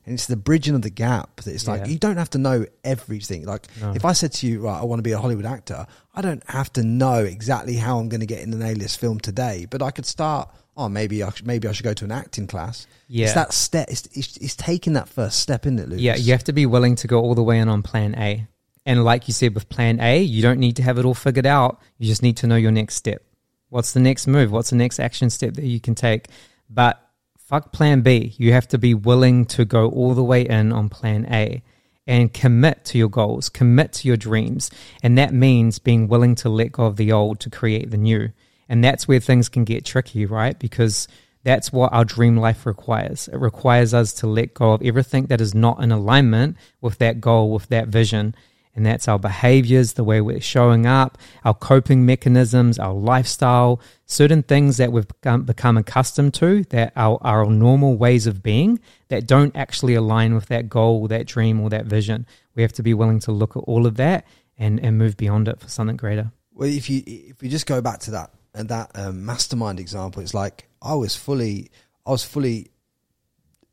[0.07, 1.87] And it's the bridging of the gap that it's like Yeah.
[1.87, 3.45] you don't have to know everything.
[3.45, 3.91] Like No.
[3.93, 5.85] if I said to you, right, I want to be a Hollywood actor,
[6.15, 9.19] I don't have to know exactly how I'm going to get in an A-list film
[9.19, 10.49] today, but I could start.
[10.77, 12.87] Oh, maybe I should, maybe I should go to an acting class.
[13.09, 13.25] Yeah.
[13.25, 13.89] it's that step.
[13.89, 15.99] It's, it's, it's taking that first step, in it, Lukis?
[15.99, 18.47] Yeah, you have to be willing to go all the way in on plan A.
[18.85, 21.45] And like you said with plan A, you don't need to have it all figured
[21.45, 21.81] out.
[21.97, 23.21] You just need to know your next step.
[23.69, 24.51] What's the next move?
[24.53, 26.27] What's the next action step that you can take?
[26.69, 27.01] But
[27.47, 28.35] fuck plan B.
[28.37, 31.63] You have to be willing to go all the way in on plan A
[32.05, 34.69] and commit to your goals, commit to your dreams.
[35.01, 38.29] And that means being willing to let go of the old to create the new.
[38.67, 40.59] And that's where things can get tricky, right?
[40.59, 41.07] Because
[41.43, 43.29] that's what our dream life requires.
[43.29, 47.21] It requires us to let go of everything that is not in alignment with that
[47.21, 48.35] goal, with that vision,
[48.77, 54.43] and that's our behaviors, the way we're showing up, our coping mechanisms, our lifestyle, certain
[54.43, 59.55] things that we've become, accustomed to, that are our normal ways of being, that don't
[59.55, 62.27] actually align with that goal, that dream, or that vision.
[62.53, 64.27] We have to be willing to look at all of that
[64.59, 66.31] and, and move beyond it for something greater.
[66.53, 70.21] Well, if you if we just go back to that and that um, mastermind example,
[70.21, 71.71] it's like I was fully,
[72.05, 72.69] I was fully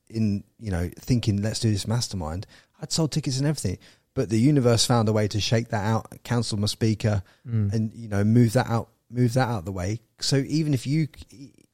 [0.09, 2.46] in, you know, thinking, let's do this mastermind.
[2.80, 3.78] I'd sold tickets and everything
[4.15, 7.73] but the universe found a way to shake that out, cancel my speaker, mm.
[7.73, 10.01] and you know move that out, move that out of the way.
[10.21, 11.09] So even if you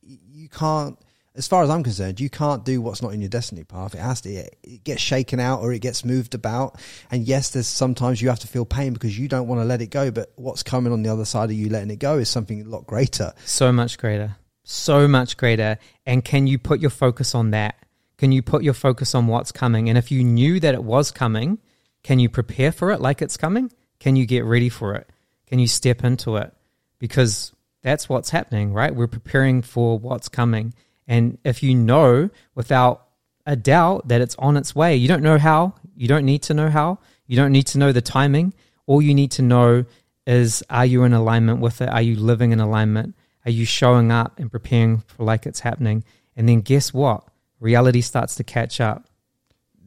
[0.03, 0.99] you can't,
[1.37, 3.95] as far as I'm concerned, you can't do what's not in your destiny path.
[3.95, 6.81] It has to it gets shaken out or it gets moved about.
[7.11, 9.83] And yes, there's sometimes you have to feel pain because you don't want to let
[9.83, 10.11] it go.
[10.11, 12.65] But what's coming on the other side of you letting it go is something a
[12.65, 13.33] lot greater.
[13.45, 15.79] So much greater, so much greater.
[16.07, 17.77] And can you put your focus on that?
[18.17, 19.89] Can you put your focus on what's coming?
[19.89, 21.59] And if you knew that it was coming
[22.03, 23.71] can you prepare for it like it's coming?
[23.99, 25.09] Can you get ready for it?
[25.47, 26.53] Can you step into it?
[26.99, 28.95] Because that's what's happening, right?
[28.95, 30.75] We're preparing for what's coming.
[31.07, 33.07] And if you know without
[33.47, 36.55] a doubt that it's on its way, you don't know how, you don't need to
[36.55, 38.55] know how, you don't need to know the timing.
[38.87, 39.85] All you need to know
[40.27, 41.89] is are you in alignment with it?
[41.89, 43.15] Are you living in alignment?
[43.45, 46.05] Are you showing up and preparing for like it's happening?
[46.37, 47.25] And then guess what?
[47.59, 49.10] Reality starts to catch up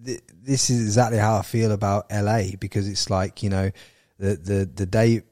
[0.03, 3.71] this is exactly how I feel about LA because it's like you know
[4.19, 5.23] the the the day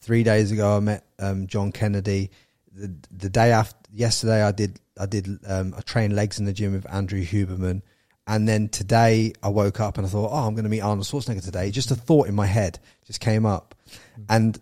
[0.00, 2.30] three days ago I met um, John Kennedy.
[2.72, 6.52] The the day after yesterday I did I did um, I trained legs in the
[6.52, 7.82] gym with Andrew Huberman,
[8.26, 11.06] and then today I woke up and I thought, oh, I'm going to meet Arnold
[11.06, 11.70] Schwarzenegger today.
[11.70, 14.22] Just a thought in my head just came up, mm-hmm.
[14.28, 14.60] and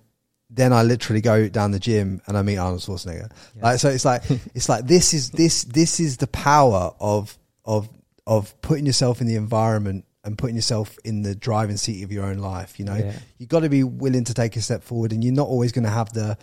[0.51, 3.31] then I literally go down the gym and I meet Arnold Schwarzenegger.
[3.57, 3.63] Yeah.
[3.63, 4.23] Like so, it's like
[4.55, 7.89] it's like this is this this is the power of of
[8.29, 12.27] of putting yourself in the environment and putting yourself in the driving seat of your
[12.27, 12.79] own life.
[12.79, 13.15] You know, yeah.
[13.39, 15.85] you've got to be willing to take a step forward, and you're not always going
[15.85, 16.37] to have the,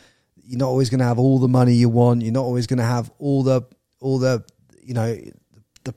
[0.43, 2.23] you're not always going to have all the money you want.
[2.23, 3.61] You're not always going to have all the,
[4.01, 4.43] all the,
[4.81, 5.15] you know,
[5.83, 5.93] the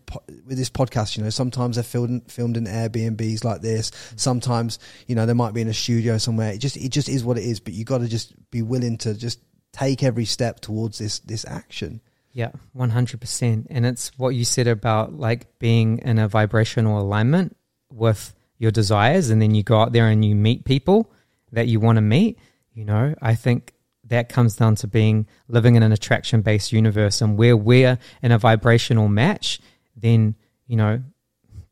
[0.47, 1.16] with this podcast.
[1.16, 3.91] You know, sometimes they're filmed filmed in Airbnbs like this.
[3.91, 4.16] Mm-hmm.
[4.18, 6.53] Sometimes, you know, they might be in a studio somewhere.
[6.53, 7.61] It just, it just is what it is.
[7.61, 9.41] But you got to just be willing to just
[9.72, 12.03] take every step towards this this action.
[12.33, 13.66] Yeah, 100%.
[13.70, 17.57] And it's what you said about like being in a vibrational alignment
[17.91, 19.31] with your desires.
[19.31, 21.11] And then you go out there and you meet people
[21.53, 22.39] that you want to meet.
[22.74, 23.72] You know, I think
[24.05, 27.20] that comes down to being living in an attraction based universe.
[27.20, 29.61] And where we're in a vibrational match,
[29.97, 30.35] then,
[30.66, 31.03] you know,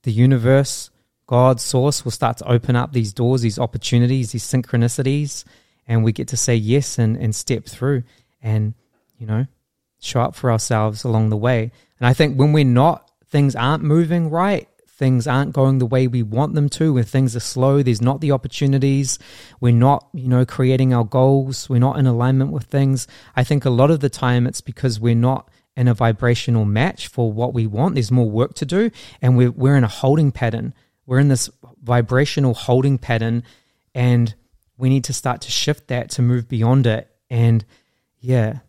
[0.02, 0.90] the universe,
[1.26, 5.44] God, source will start to open up these doors, these opportunities, these synchronicities.
[5.86, 8.04] And we get to say yes and, and step through.
[8.42, 8.74] And,
[9.18, 9.46] you know,
[10.00, 11.70] show up for ourselves along the way.
[11.98, 16.06] And I think when we're not, things aren't moving right, things aren't going the way
[16.06, 19.18] we want them to, when things are slow, there's not the opportunities,
[19.60, 23.06] we're not, you know, creating our goals, we're not in alignment with things.
[23.34, 27.08] I think a lot of the time it's because we're not in a vibrational match
[27.08, 27.94] for what we want.
[27.94, 28.90] There's more work to do,
[29.20, 30.72] and we're, we're in a holding pattern.
[31.04, 31.50] We're in this
[31.82, 33.42] vibrational holding pattern,
[33.94, 34.34] and
[34.78, 37.10] we need to start to shift that to move beyond it.
[37.28, 37.64] And
[38.18, 38.60] yeah,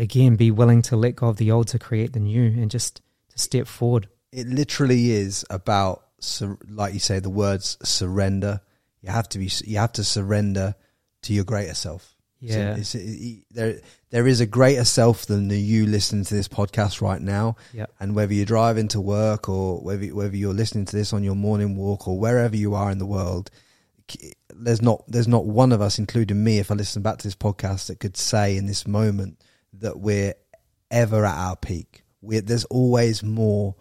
[0.00, 3.02] again be willing to let go of the old to create the new and just
[3.28, 4.08] to step forward.
[4.32, 6.04] It literally is about
[6.68, 8.60] like you say the words surrender.
[9.02, 10.74] You have to be you have to surrender
[11.22, 12.16] to your greater self.
[12.40, 12.80] Yeah.
[12.82, 13.80] So it, there
[14.10, 17.56] there is a greater self than the you listening to this podcast right now.
[17.74, 17.86] Yeah.
[17.98, 21.34] And whether you're driving to work or whether whether you're listening to this on your
[21.34, 23.50] morning walk or wherever you are in the world,
[24.54, 27.36] there's not there's not one of us, including me, if I listen back to this
[27.36, 29.38] podcast, that could say in this moment
[29.74, 30.34] that we're
[30.90, 32.02] ever at our peak.
[32.20, 33.74] We're, there's always more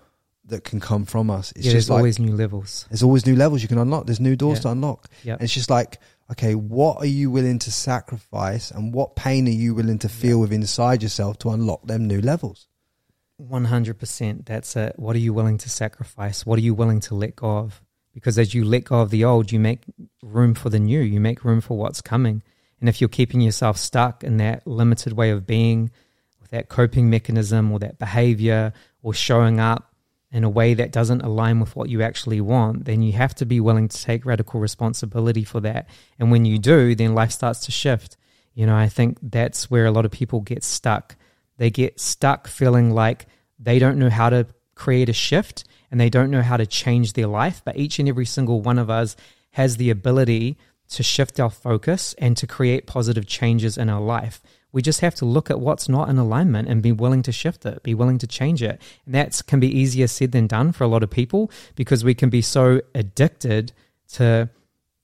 [0.46, 1.52] that can come from us.
[1.56, 2.86] It's yeah, just there's like, always new levels.
[2.90, 4.06] There's always new levels you can unlock.
[4.06, 4.64] There's new doors yeah.
[4.64, 5.10] to unlock.
[5.24, 5.34] Yeah.
[5.34, 6.00] And it's just like,
[6.32, 10.38] okay, what are you willing to sacrifice and what pain are you willing to feel
[10.38, 10.42] yep.
[10.42, 12.68] within inside yourself to unlock them new levels?
[13.42, 14.46] 100%.
[14.46, 14.94] That's it.
[14.98, 16.46] What are you willing to sacrifice?
[16.46, 17.82] What are you willing to let go of?
[18.14, 19.84] Because as you let go of the old, you make
[20.22, 21.00] room for the new.
[21.00, 22.44] You make room for what's coming.
[22.80, 25.92] And if you're keeping yourself stuck in that limited way of being,
[26.40, 29.90] with that coping mechanism or that behavior or showing up,
[30.32, 33.46] in a way that doesn't align with what you actually want, then you have to
[33.46, 35.90] be willing to take radical responsibility for that.
[36.20, 38.16] And when you do, then life starts to shift.
[38.54, 41.16] You know, I think that's where a lot of people get stuck.
[41.58, 43.26] They get stuck feeling like
[43.58, 47.14] they don't know how to create a shift and they don't know how to change
[47.14, 47.64] their life.
[47.66, 49.16] But each and every single one of us
[49.52, 50.58] has the ability
[50.90, 54.42] to shift our focus and to create positive changes in our life.
[54.72, 57.66] We just have to look at what's not in alignment and be willing to shift
[57.66, 58.82] it, be willing to change it.
[59.06, 62.14] And that can be easier said than done for a lot of people because we
[62.14, 63.72] can be so addicted
[64.14, 64.50] to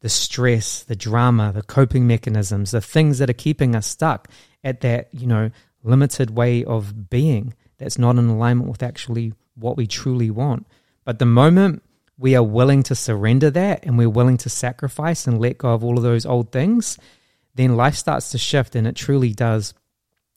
[0.01, 4.27] the stress, the drama, the coping mechanisms, the things that are keeping us stuck
[4.63, 5.49] at that, you know,
[5.83, 10.67] limited way of being that's not in alignment with actually what we truly want.
[11.03, 11.83] But the moment
[12.18, 15.84] we are willing to surrender that and we're willing to sacrifice and let go of
[15.84, 16.97] all of those old things,
[17.55, 19.74] then life starts to shift and it truly does.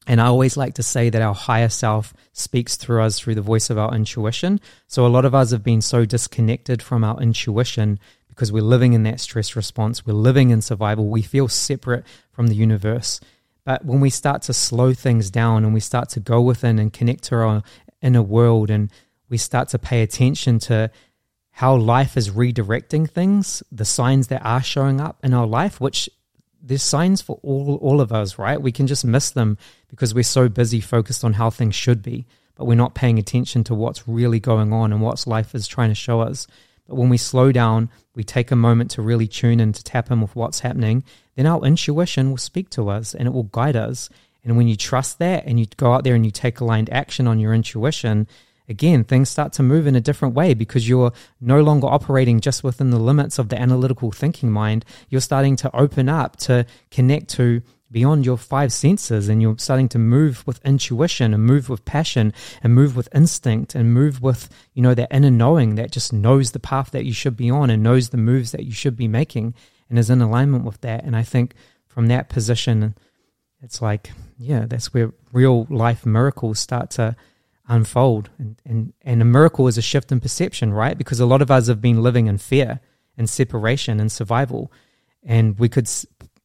[0.07, 3.43] And I always like to say that our higher self speaks through us through the
[3.43, 4.61] voice of our intuition.
[4.87, 8.95] So a lot of us have been so disconnected from our intuition because we're living
[8.95, 10.07] in that stress response.
[10.07, 11.09] We're living in survival.
[11.09, 13.21] We feel separate from the universe.
[13.65, 16.93] But when we start to slow things down and we start to go within and
[16.93, 17.63] connect to our
[18.01, 18.91] inner world and
[19.29, 20.91] we start to pay attention to
[21.59, 26.09] how life is redirecting things, the signs that are showing up in our life, which
[26.63, 28.63] there's signs for all all of us, right?
[28.63, 32.27] We can just miss them because we're so busy focused on how things should be,
[32.55, 35.89] but we're not paying attention to what's really going on and what's life is trying
[35.89, 36.47] to show us.
[36.87, 40.13] But when we slow down, we take a moment to really tune in to tap
[40.13, 41.03] in with what's happening,
[41.35, 44.09] then our intuition will speak to us and it will guide us.
[44.45, 47.27] And when you trust that and you go out there and you take aligned action
[47.27, 48.29] on your intuition,
[48.69, 52.63] again, things start to move in a different way because you're no longer operating just
[52.63, 54.85] within the limits of the analytical thinking mind.
[55.09, 59.89] You're starting to open up to connect to beyond your five senses and you're starting
[59.89, 64.49] to move with intuition and move with passion and move with instinct and move with
[64.75, 67.71] you know that inner knowing that just knows the path that you should be on
[67.71, 69.55] and knows the moves that you should be making
[69.89, 71.55] and is in alignment with that and i think
[71.87, 72.95] from that position
[73.63, 77.17] it's like yeah that's where real life miracles start to
[77.69, 78.31] unfold.
[78.39, 80.97] And, and, and a miracle is a shift in perception, right?
[80.97, 82.81] Because a lot of us have been living in fear
[83.17, 84.73] and separation and survival.
[85.23, 85.89] And we could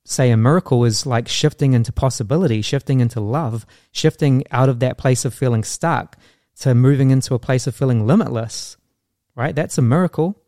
[0.05, 4.97] say a miracle is like shifting into possibility, shifting into love, shifting out of that
[4.97, 6.17] place of feeling stuck
[6.59, 8.78] to moving into a place of feeling limitless,
[9.36, 9.55] right?
[9.55, 10.39] That's a miracle.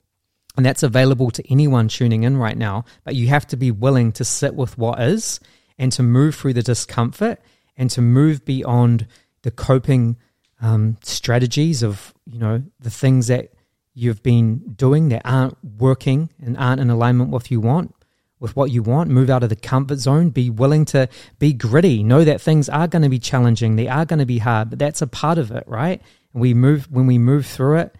[0.57, 2.85] And that's available to anyone tuning in right now.
[3.03, 5.39] But you have to be willing to sit with what is
[5.77, 7.39] and to move through the discomfort
[7.75, 9.07] and to move beyond
[9.41, 10.15] the coping
[10.61, 13.51] um, strategies of you know the things that
[13.93, 17.93] you've been doing that aren't working and aren't in alignment with you want
[18.37, 19.09] with what you want.
[19.09, 20.29] Move out of the comfort zone.
[20.29, 21.07] Be willing to
[21.39, 22.03] be gritty.
[22.03, 23.77] Know that things are going to be challenging.
[23.77, 26.01] They are going to be hard but that's a part of it right?
[26.33, 27.95] And we move when we move through it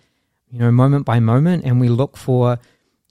[0.56, 2.58] you know moment by moment and we look for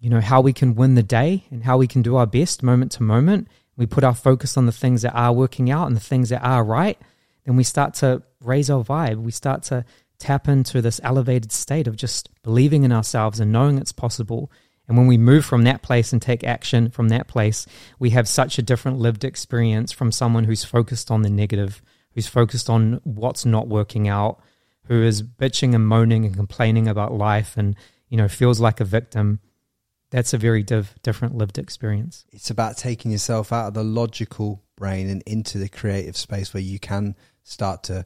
[0.01, 2.63] you know how we can win the day and how we can do our best
[2.63, 5.95] moment to moment we put our focus on the things that are working out and
[5.95, 6.99] the things that are right
[7.45, 9.23] then we start to raise our vibe.
[9.23, 9.85] We start to
[10.19, 14.51] tap into this elevated state of just believing in ourselves and knowing it's possible.
[14.87, 17.67] And when we move from that place and take action from that place,
[17.99, 21.83] we have such a different lived experience from someone who's focused on the negative,
[22.13, 24.41] who's focused on what's not working out,
[24.85, 27.77] who is bitching and moaning and complaining about life and,
[28.09, 29.41] you know, feels like a victim.
[30.11, 32.25] That's a very div- different lived experience.
[32.31, 36.63] It's about taking yourself out of the logical brain and into the creative space where
[36.63, 38.05] you can start to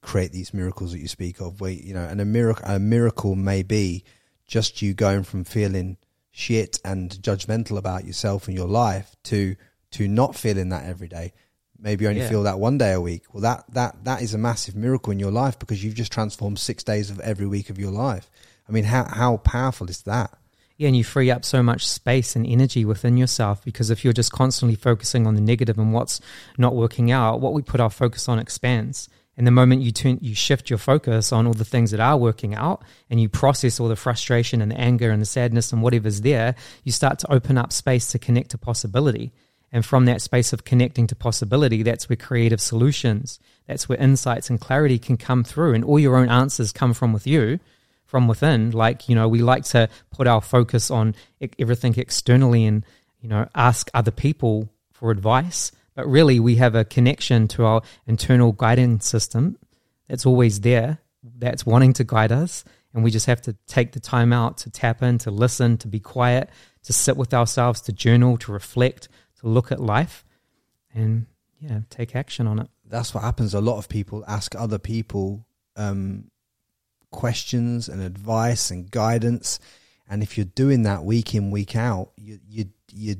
[0.00, 3.34] create these miracles that you speak of where you know and a miracle a miracle
[3.34, 4.04] may be
[4.46, 5.96] just you going from feeling
[6.30, 9.56] shit and judgmental about yourself and your life to
[9.90, 11.32] to not feeling that every day
[11.78, 12.28] maybe you only yeah.
[12.28, 15.18] feel that one day a week well that that that is a massive miracle in
[15.18, 18.30] your life because you've just transformed 6 days of every week of your life
[18.68, 20.38] i mean how how powerful is that
[20.78, 24.12] yeah, and you free up so much space and energy within yourself because if you're
[24.12, 26.20] just constantly focusing on the negative and what's
[26.56, 29.08] not working out, what we put our focus on expands.
[29.38, 32.16] And the moment you turn, you shift your focus on all the things that are
[32.16, 35.80] working out, and you process all the frustration and the anger and the sadness and
[35.80, 39.32] whatever's there, you start to open up space to connect to possibility.
[39.70, 44.50] And from that space of connecting to possibility, that's where creative solutions, that's where insights
[44.50, 47.60] and clarity can come through, and all your own answers come from with you,
[48.06, 48.72] from within.
[48.72, 51.14] Like you know, we like to put our focus on
[51.60, 52.84] everything externally, and
[53.20, 57.82] you know, ask other people for advice but really we have a connection to our
[58.06, 59.58] internal guiding system
[60.08, 62.62] that's always there, that's wanting to guide us.
[62.94, 65.88] And we just have to take the time out to tap in, to listen, to
[65.88, 66.50] be quiet,
[66.84, 69.08] to sit with ourselves, to journal, to reflect,
[69.40, 70.24] to look at life,
[70.94, 71.26] and
[71.58, 72.68] yeah, take action on it.
[72.84, 73.52] That's what happens.
[73.52, 76.30] A lot of people ask other people um,
[77.10, 79.58] questions and advice and guidance.
[80.08, 83.16] And if you're doing that week in, week out, you you you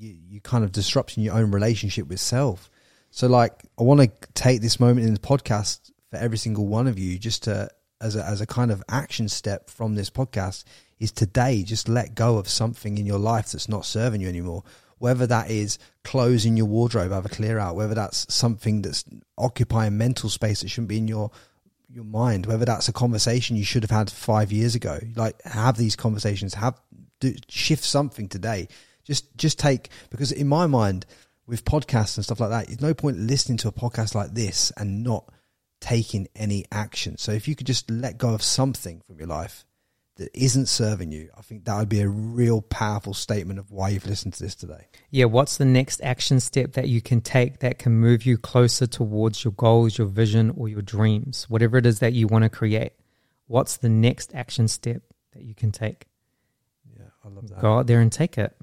[0.00, 2.70] you you kind of disrupting your own relationship with self.
[3.10, 6.86] So like I want to take this moment in the podcast for every single one
[6.86, 7.70] of you just to
[8.00, 10.64] as a as a kind of action step from this podcast
[10.98, 14.64] is today just let go of something in your life that's not serving you anymore.
[14.98, 19.04] Whether that is closing your wardrobe, have a clear out, whether that's something that's
[19.38, 21.30] occupying mental space that shouldn't be in your
[21.92, 24.98] your mind, whether that's a conversation you should have had five years ago.
[25.16, 26.80] Like have these conversations, have
[27.18, 28.68] do, shift something today.
[29.10, 31.04] Just just take because in my mind
[31.44, 34.70] with podcasts and stuff like that, there's no point listening to a podcast like this
[34.76, 35.28] and not
[35.80, 37.18] taking any action.
[37.18, 39.64] So if you could just let go of something from your life
[40.14, 43.88] that isn't serving you, I think that would be a real powerful statement of why
[43.88, 44.86] you've listened to this today.
[45.10, 48.86] Yeah, what's the next action step that you can take that can move you closer
[48.86, 51.46] towards your goals, your vision, or your dreams?
[51.48, 52.92] Whatever it is that you want to create,
[53.48, 55.02] what's the next action step
[55.32, 56.06] that you can take?
[56.96, 57.60] Yeah, I love that.
[57.60, 58.54] Go out there and take it.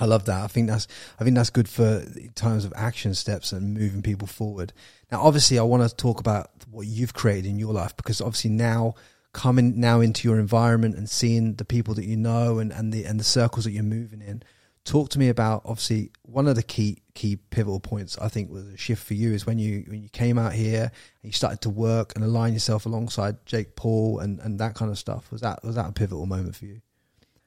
[0.00, 0.42] I love that.
[0.42, 0.86] I think that's
[1.18, 4.72] I think that's good for times of action steps and moving people forward.
[5.10, 8.50] Now, obviously, I want to talk about what you've created in your life because obviously
[8.50, 8.94] now
[9.32, 13.04] coming now into your environment and seeing the people that you know and, and the
[13.04, 14.42] and the circles that you're moving in.
[14.84, 18.66] Talk to me about obviously one of the key key pivotal points I think was
[18.68, 21.60] a shift for you is when you when you came out here and you started
[21.62, 25.30] to work and align yourself alongside Jake Paul and, and that kind of stuff.
[25.30, 26.80] Was that was that a pivotal moment for you?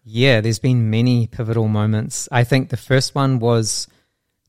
[0.04, 2.28] Yeah, there's been many pivotal moments.
[2.32, 3.88] I think the first one was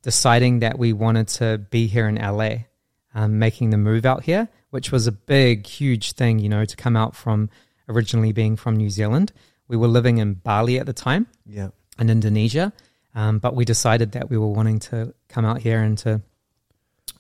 [0.03, 2.65] deciding that we wanted to be here in LA,
[3.15, 6.77] um, making the move out here, which was a big, huge thing, you know, to
[6.77, 7.51] come out from
[7.89, 9.33] originally being from New Zealand.
[9.69, 11.69] We were living in Bali at the time, Yeah.
[11.99, 12.73] in Indonesia,
[13.15, 16.23] um, but we decided that we were wanting to come out here and to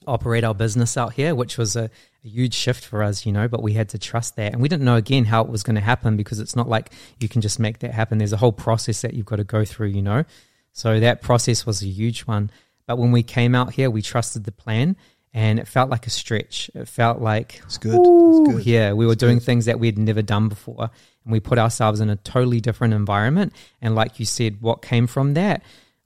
[0.06, 1.90] operate our business out here, which was a,
[2.24, 4.52] a huge shift for us, you know, but we had to trust that.
[4.52, 6.92] And we didn't know again how it was going to happen because it's not like
[7.20, 8.18] you can just make that happen.
[8.18, 10.24] There's a whole process that you've got to go through, you know.
[10.72, 12.50] So that process was a huge one.
[12.86, 14.96] But when we came out here, we trusted the plan
[15.34, 16.70] and it felt like a stretch.
[16.74, 17.94] It felt like It's good.
[17.94, 18.66] Ooh, it's good.
[18.66, 19.44] Yeah, we were It's doing good.
[19.46, 20.90] things that we'd never done before,
[21.24, 23.54] and we put ourselves in a totally different environment.
[23.80, 25.62] And like you said, what came from that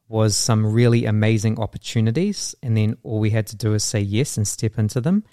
[0.09, 2.55] was some really amazing opportunities.
[2.63, 5.25] And then all we had to do is say yes and step into them.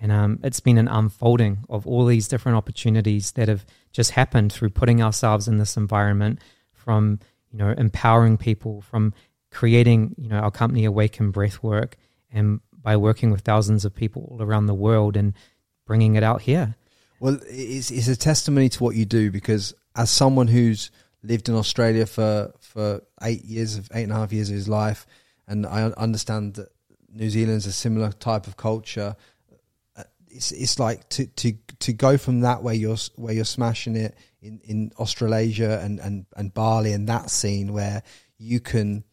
[0.00, 4.52] And um, it's been an unfolding of all these different opportunities that have just happened
[4.52, 6.40] through putting ourselves in this environment,
[6.72, 7.18] from
[7.50, 9.12] you know empowering people, from
[9.50, 11.94] creating you know our company Awaken Breathwork,
[12.30, 15.34] and by working with thousands of people all around the world and
[15.84, 16.76] bringing it out here.
[17.18, 20.92] Well, it's, it's a testimony to what you do because as someone who's
[21.22, 24.68] lived in Australia for, for eight years of eight and a half years of his
[24.68, 25.06] life,
[25.46, 26.68] and I understand that
[27.10, 29.16] New Zealand's a similar type of culture.
[29.96, 33.96] uh, It's it's like to to to go from that where you're where you're smashing
[33.96, 38.02] it in in Australasia and and and Bali and that scene where
[38.38, 39.04] you can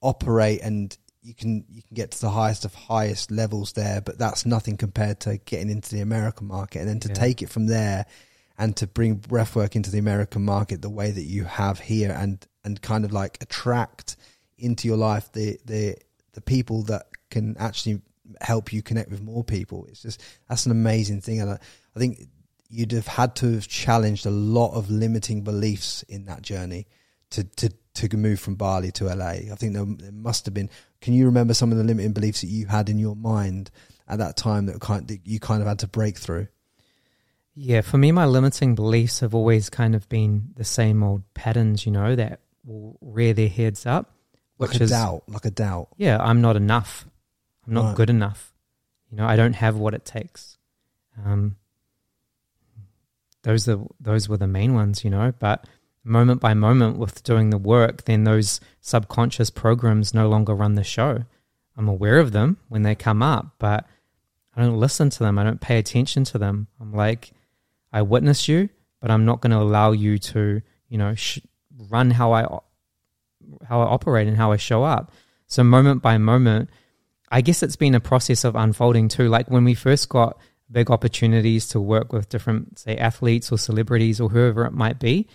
[0.00, 4.18] operate and you can you can get to the highest of highest levels there, but
[4.18, 7.14] that's nothing compared to getting into the American market and then to Yeah.
[7.14, 8.06] take it from there
[8.58, 12.46] and to bring breathwork into the American market the way that you have here and
[12.64, 14.16] and kind of like attract
[14.58, 15.96] into your life the the
[16.32, 18.00] the people that can actually
[18.40, 19.86] help you connect with more people.
[19.88, 21.58] It's just that's an amazing thing, and I,
[21.94, 22.28] I think
[22.68, 26.86] you'd have had to have challenged a lot of limiting beliefs in that journey
[27.30, 29.26] to to to move from Bali to LA.
[29.26, 30.70] I think there, there must have been.
[31.00, 33.70] Can you remember some of the limiting beliefs that you had in your mind
[34.08, 36.48] at that time that kind that you kind of had to break through?
[37.54, 41.84] Yeah, for me, my limiting beliefs have always kind of been the same old patterns,
[41.84, 44.10] you know, that will rear their heads up.
[44.58, 45.88] Like Which a is, doubt, like a doubt.
[45.96, 47.06] yeah, I'm not enough.
[47.66, 47.96] I'm not Right.
[47.96, 48.54] good enough.
[49.10, 50.56] You know, I don't have what it takes.
[51.24, 51.56] Um,
[53.42, 55.32] those are those were the main ones, you know.
[55.38, 55.66] But
[56.04, 60.84] moment by moment, with doing the work, then those subconscious programs no longer run the
[60.84, 61.24] show.
[61.76, 63.84] I'm aware of them when they come up, but
[64.54, 65.38] I don't listen to them.
[65.38, 66.68] I don't pay attention to them.
[66.80, 67.32] I'm like,
[67.92, 68.68] I witness you,
[69.00, 71.40] but I'm not going to allow you to, you know, sh-
[71.90, 72.42] run how I
[73.68, 75.12] how I operate and how I show up.
[75.46, 76.70] So moment by moment,
[77.30, 79.28] I guess it's been a process of unfolding too.
[79.28, 80.38] Like when we first got
[80.70, 85.28] big opportunities to work with different, say, athletes or celebrities or whoever it might be,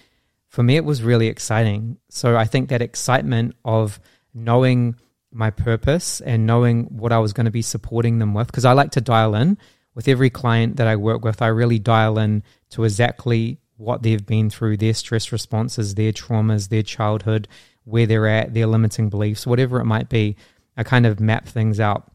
[0.47, 1.97] for me, it was really exciting.
[2.10, 3.99] So I think that excitement of
[4.34, 4.95] knowing
[5.32, 8.72] my purpose and knowing what I was going to be supporting them with, because I
[8.72, 9.58] like to dial in
[9.98, 14.24] with every client that I work with, I really dial in to exactly what they've
[14.24, 17.48] been through, their stress responses, their traumas, their childhood,
[17.84, 20.36] where they're at, their limiting beliefs, whatever it might be.
[20.78, 22.12] I kind of map things out.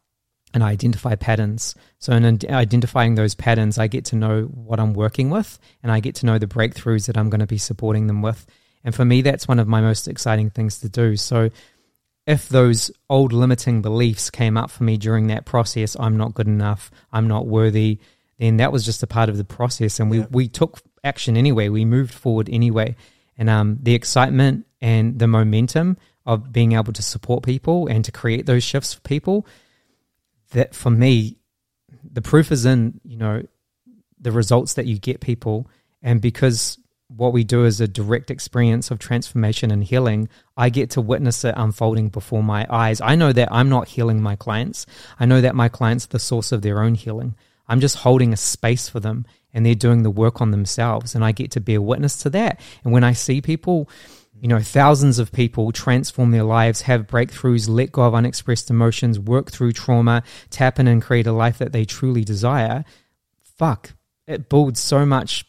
[0.55, 1.75] and I identify patterns.
[1.99, 5.99] So, in identifying those patterns, I get to know what I'm working with and I
[5.99, 8.47] get to know the breakthroughs that I'm going to be supporting them with.
[8.85, 11.17] And for me, that's one of my most exciting things to do.
[11.17, 11.51] So,
[12.27, 16.47] if those old limiting beliefs came up for me during that process, I'm not good
[16.47, 17.99] enough, I'm not worthy,
[18.39, 19.99] then that was just a part of the process.
[19.99, 20.27] And we, yeah.
[20.31, 22.97] we took action anyway, we moved forward anyway.
[23.37, 28.13] And um, the excitement and the momentum of being able to support people and to
[28.13, 29.47] create those shifts for people,
[30.51, 31.39] that for me,
[32.05, 33.43] the proof is in, you know,
[34.21, 35.69] the results that you get people.
[36.03, 36.79] And because
[37.17, 41.45] what we do is a direct experience of transformation and healing, I get to witness
[41.45, 43.01] it unfolding before my eyes.
[43.01, 44.87] I know that I'm not healing my clients.
[45.19, 47.35] I know that my clients are the source of their own healing.
[47.69, 51.15] I'm just holding a space for them and they're doing the work on themselves.
[51.15, 52.61] And I get to be a witness to that.
[52.85, 53.89] And when I see people,
[54.41, 59.19] you know, thousands of people transform their lives, have breakthroughs, let go of unexpressed emotions,
[59.21, 62.85] work through trauma, tap in and create a life that they truly desire,
[63.45, 63.93] fuck,
[64.27, 65.45] it builds so much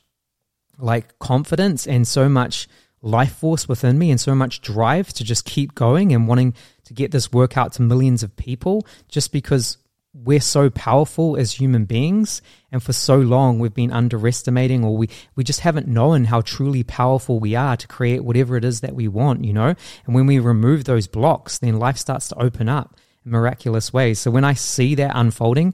[0.77, 2.67] like confidence and so much
[3.01, 6.53] life force within me and so much drive to just keep going and wanting
[6.85, 9.77] to get this work out to millions of people just because
[10.13, 12.41] we're so powerful as human beings.
[12.71, 16.83] And for so long we've been underestimating or we, we just haven't known how truly
[16.83, 19.75] powerful we are to create whatever it is that we want you know?
[20.05, 24.19] And when we remove those blocks then life starts to open up in miraculous ways.
[24.19, 25.73] So when i see that unfolding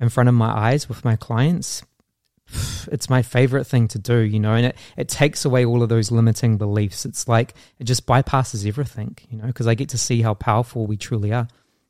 [0.00, 1.82] in front of my eyes with my clients
[2.92, 5.88] it's my favorite thing to do, you know, and it, it takes away all of
[5.88, 7.04] those limiting beliefs.
[7.04, 10.86] It's like it just bypasses everything, you know, because I get to see how powerful
[10.86, 11.48] we truly are.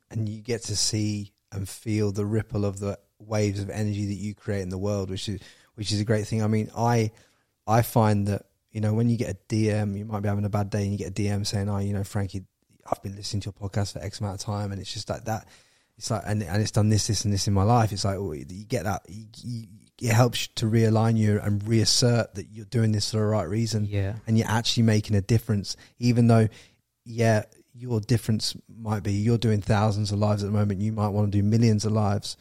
[0.09, 4.13] And you get to see and feel the ripple of the waves of energy that
[4.13, 5.41] you create in the world, which is
[5.75, 6.43] which is a great thing.
[6.43, 7.11] I mean, I
[7.67, 10.49] I find that, you know, when you get a DM, you might be having a
[10.49, 12.45] bad day and you get a DM saying, Oh, you know, Frankie,
[12.89, 15.25] I've been listening to your podcast for X amount of time and it's just like
[15.25, 15.47] that
[15.97, 18.17] it's like and, and it's done this this and this in my life it's like
[18.19, 19.67] you get that you, you,
[20.01, 23.85] it helps to realign you and reassert that you're doing this for the right reason.
[23.85, 24.15] Yeah.
[24.27, 26.47] And you're actually making a difference, even though,
[27.03, 27.43] yeah,
[27.73, 30.81] your difference might be you're doing thousands of lives at the moment.
[30.81, 32.37] You might want to do millions of lives.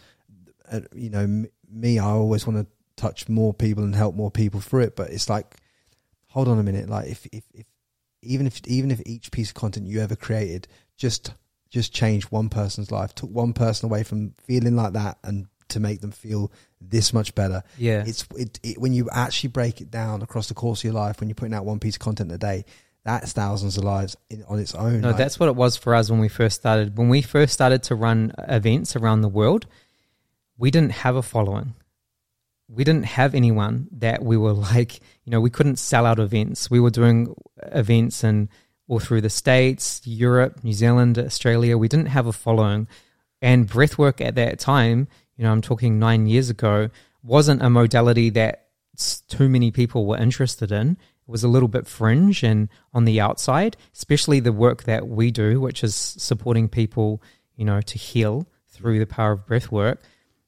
[0.70, 4.30] Uh, you know, m- me, I always want to touch more people and help more
[4.30, 4.96] people through it.
[4.96, 5.56] But it's like,
[6.28, 6.90] hold on a minute.
[6.90, 7.66] Like if, if, if
[8.22, 11.32] even if, even if each piece of content you ever created just,
[11.70, 15.80] just changed one person's life, took one person away from feeling like that and to
[15.80, 16.50] make them feel
[16.80, 17.62] this much better.
[17.78, 20.94] Yeah, it's it, it, when you actually break it down across the course of your
[20.94, 21.20] life.
[21.20, 22.64] When you're putting out one piece of content a day,
[23.04, 25.00] that's thousands of lives in, on its own.
[25.00, 26.98] No, like, that's what it was for us when we first started.
[26.98, 29.66] When we first started to run events around the world,
[30.58, 31.74] we didn't have a following.
[32.68, 36.68] We didn't have anyone that we were like, you know, we couldn't sell out events.
[36.68, 38.48] We were doing events and
[38.88, 41.78] all through the States, Europe, New Zealand, Australia.
[41.78, 42.88] We didn't have a following.
[43.40, 45.06] And breathwork at that time,
[45.36, 46.90] you know, I'm talking nine years ago,
[47.22, 48.68] wasn't a modality that
[49.28, 50.92] too many people were interested in.
[50.92, 55.30] It was a little bit fringe and on the outside, especially the work that we
[55.30, 57.22] do, which is supporting people,
[57.56, 60.00] you know, to heal through the power of breath work.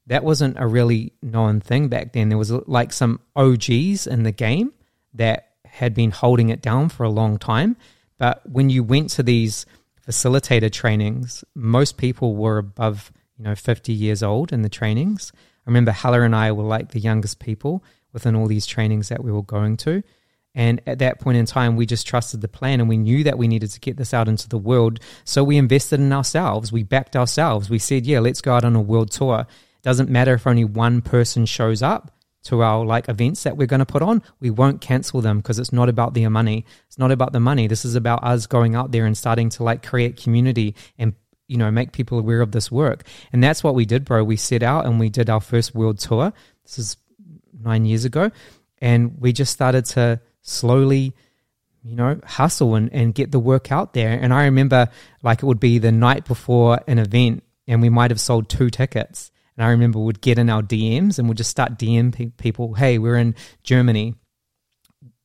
[0.07, 2.29] That wasn't a really known thing back then.
[2.29, 4.73] There was like some OGs in the game
[5.13, 7.77] that had been holding it down for a long time.
[8.17, 9.65] But when you went to these
[10.07, 15.31] facilitator trainings, most people were above you know, 50 years old in the trainings.
[15.35, 19.23] I remember Hella and I were like the youngest people within all these trainings that
[19.23, 20.03] we were going to.
[20.53, 23.37] And at that point in time, we just trusted the plan and we knew that
[23.37, 24.99] we needed to get this out into the world.
[25.23, 26.71] So we invested in ourselves.
[26.71, 27.69] We backed ourselves.
[27.69, 29.47] We said, yeah, let's go out on a world tour.
[29.83, 32.11] Doesn't matter if only one person shows up
[32.43, 34.21] to our like events that we're going to put on.
[34.39, 36.65] We won't cancel them because it's not about the money.
[36.87, 37.67] It's not about the money.
[37.67, 41.13] This is about us going out there and starting to like create community and
[41.49, 43.03] you know, make people aware of this work.
[43.33, 44.23] And that's what we did, bro.
[44.23, 46.31] We set out and we did our first world tour.
[46.63, 46.97] This is
[47.59, 48.31] nine years ago.
[48.77, 51.15] And we just started to slowly,
[51.83, 54.11] you know, hustle and, and get the work out there.
[54.11, 54.89] And I remember
[55.23, 58.69] like it would be the night before an event and we might have sold two
[58.69, 59.31] tickets.
[59.57, 62.99] And I remember we'd get in our DMs and we'd just start DM people, hey,
[62.99, 64.13] we're in Germany.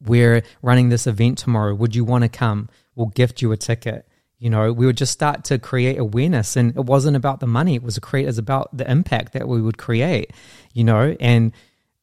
[0.00, 1.74] We're running this event tomorrow.
[1.74, 2.70] Would you want to come?
[2.94, 4.08] We'll gift you a ticket
[4.44, 6.54] you know we would just start to create awareness.
[6.54, 7.76] And it wasn't about the money.
[7.76, 10.32] It was create it's about the impact that we would create
[10.74, 11.16] you know.
[11.18, 11.52] And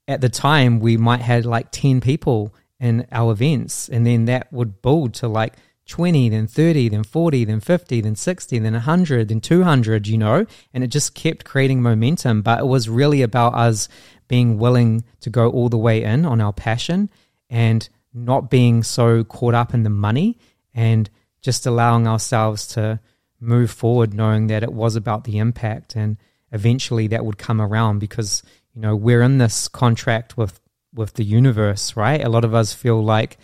[0.07, 3.89] at the time we might had like 10 people in our events.
[3.89, 5.53] And then that would build to like
[5.85, 10.47] 20 then 30 then 40 then 50 then 60 then 100 then 200 you know.
[10.73, 12.41] And it just kept creating momentum.
[12.41, 13.87] But it was really about us
[14.27, 17.11] being willing to go all the way in on our passion
[17.51, 20.39] and not being so caught up in the money
[20.73, 21.07] and
[21.41, 22.99] just allowing ourselves to
[23.39, 26.17] move forward, knowing that it was about the impact and
[26.51, 28.43] eventually that would come around because
[28.75, 30.59] you know we're in this contract with
[30.93, 32.23] with the universe, right?
[32.23, 33.37] A lot of us feel like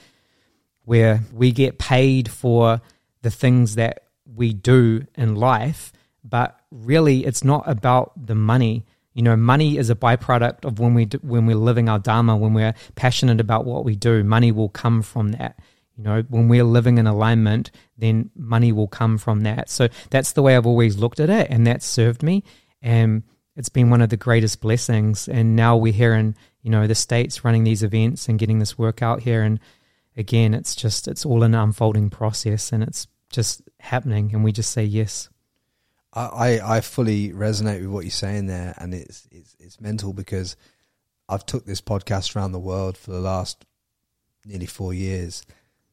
[0.84, 2.82] where we get paid for
[3.22, 4.03] the things that
[4.36, 5.91] we do in life,
[6.24, 8.86] but really it's not about the money.
[9.14, 12.38] You know, money is a byproduct of when we do, when we're living our dharma,
[12.38, 14.24] when we're passionate about what we do.
[14.24, 15.57] Money will come from that.
[15.98, 19.69] You know, when we're living in alignment, then money will come from that.
[19.69, 22.44] So that's the way I've always looked at it, and that's served me.
[22.82, 23.24] And
[23.56, 25.28] it's been one of the greatest blessings.
[25.28, 28.78] And now we're here in you know the states running these events and getting this
[28.78, 29.41] work out here.
[29.41, 29.60] And
[30.15, 34.72] again, it's just it's all an unfolding process, and it's just happening, and we just
[34.72, 35.30] say yes.
[36.14, 40.56] I, I fully resonate with what you're saying there, and it's it's it's mental because
[41.30, 43.65] I've took this podcast around the world for the last
[44.45, 45.45] nearly four years,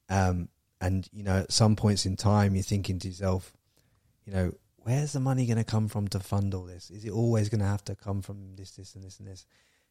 [0.08, 0.48] um,
[0.80, 3.56] and you know at some points in time you're thinking to yourself,
[4.26, 6.90] you know, where's the money going to come from to fund all this?
[6.90, 9.46] Is it always going to have to come from this, this, and this, and this,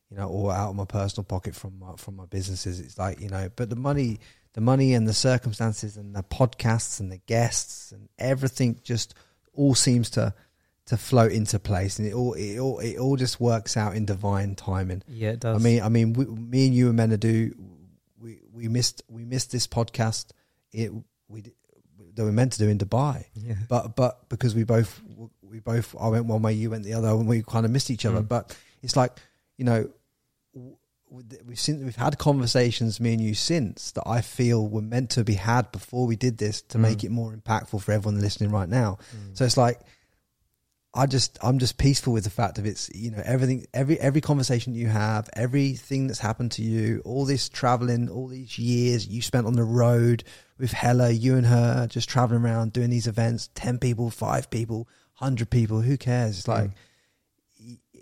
[0.09, 2.79] you know, or out of my personal pocket from my, from my businesses?
[2.79, 4.19] It's like you know, but the money,
[4.53, 9.13] the money and the circumstances and the podcasts and the guests and everything just
[9.53, 10.33] all seems to
[10.85, 14.05] to float into place, and it all it all it all just works out in
[14.05, 15.01] divine timing.
[15.07, 15.59] Yeah, it does.
[15.59, 17.55] I mean, I mean, we, me and you to do.
[18.53, 20.27] We missed we missed this podcast.
[20.71, 20.91] It
[21.27, 21.41] we
[22.15, 25.01] that we meant to do in Dubai, yeah, but but because we both
[25.41, 27.89] we both I went one way, you went the other, and we kind of missed
[27.89, 28.21] each other.
[28.21, 28.27] Mm.
[28.27, 29.13] But it's like
[29.57, 29.89] you know.
[31.45, 35.23] We've seen, we've had conversations, me and you, since that I feel were meant to
[35.23, 36.81] be had before we did this to Mm.
[36.81, 38.97] make it more impactful for everyone listening right now.
[39.15, 39.37] Mm.
[39.37, 39.79] So it's like
[40.95, 44.21] I just I'm just peaceful with the fact of it's you know everything every every
[44.21, 49.21] conversation you have everything that's happened to you all this traveling all these years you
[49.23, 50.23] spent on the road
[50.59, 54.87] with Hella you and her just traveling around doing these events 10 people 5 people
[55.17, 56.39] 100 people who cares?
[56.39, 56.59] It's mm.
[56.59, 56.71] like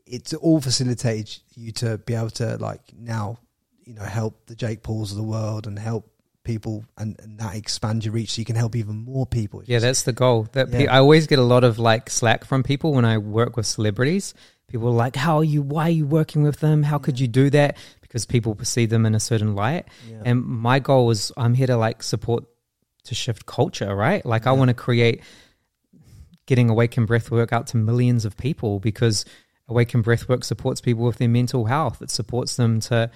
[0.05, 3.38] it's all facilitated you to be able to like now
[3.84, 6.10] you know help the Jake Pauls of the world and help
[6.43, 9.80] people and, and that expands your reach so you can help even more people Yeah,
[9.80, 10.47] that's the goal.
[10.53, 13.57] That pe- I always get a lot of like slack from people when I work
[13.57, 14.34] with celebrities.
[14.68, 15.61] People are like, "How are you?
[15.61, 16.81] Why are you working with them?
[16.84, 19.85] How could you do that?" Because people perceive them in a certain light.
[20.09, 20.22] Yeah.
[20.26, 22.45] And my goal is, I'm here to like support
[23.05, 24.26] to shift culture, right?
[24.26, 25.22] Like I want to create
[26.45, 29.26] getting awakened breathwork out to millions of people because
[29.68, 32.01] awakened breathwork supports people with their mental health.
[32.01, 33.09] It supports them to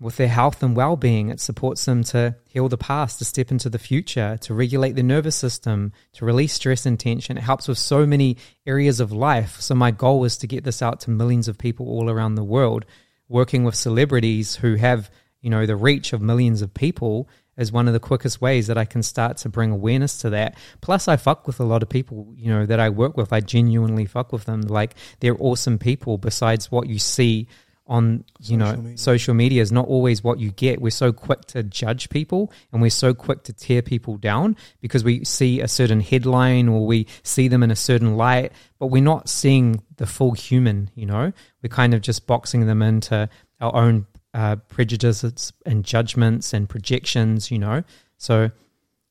[0.00, 1.28] with their health and well-being.
[1.28, 5.04] It supports them to heal the past, to step into the future, to regulate their
[5.04, 7.36] nervous system, to release stress and tension.
[7.36, 9.60] It helps with so many areas of life.
[9.60, 12.44] So my goal is to get this out to millions of people all around the
[12.44, 12.84] world.
[13.28, 15.10] Working with celebrities who have,
[15.40, 18.78] you know, the reach of millions of people is one of the quickest ways that
[18.78, 20.56] I can start to bring awareness to that.
[20.80, 23.32] Plus I fuck with a lot of people, you know, that I work with.
[23.32, 24.62] I genuinely fuck with them.
[24.62, 27.48] Like they're awesome people besides what you see
[27.88, 28.98] on you know Social media.
[28.98, 30.80] social media is not always what you get.
[30.80, 35.02] We're so quick to judge people and we're so quick to tear people down because
[35.02, 39.02] we see a certain headline or we see them in a certain light but we're
[39.02, 41.32] not seeing the full human you know.
[41.62, 43.28] We're kind of just boxing them into
[43.60, 47.82] our own uh, prejudices and judgments and projections you know.
[48.18, 48.50] So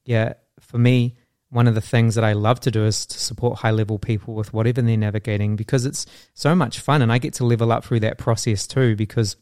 [0.06, 1.16] yeah for me
[1.50, 4.34] one of the things that I love to do is to support high level people
[4.34, 7.86] with whatever they're navigating because it's so much fun and I get to level up
[7.86, 9.38] through that process too because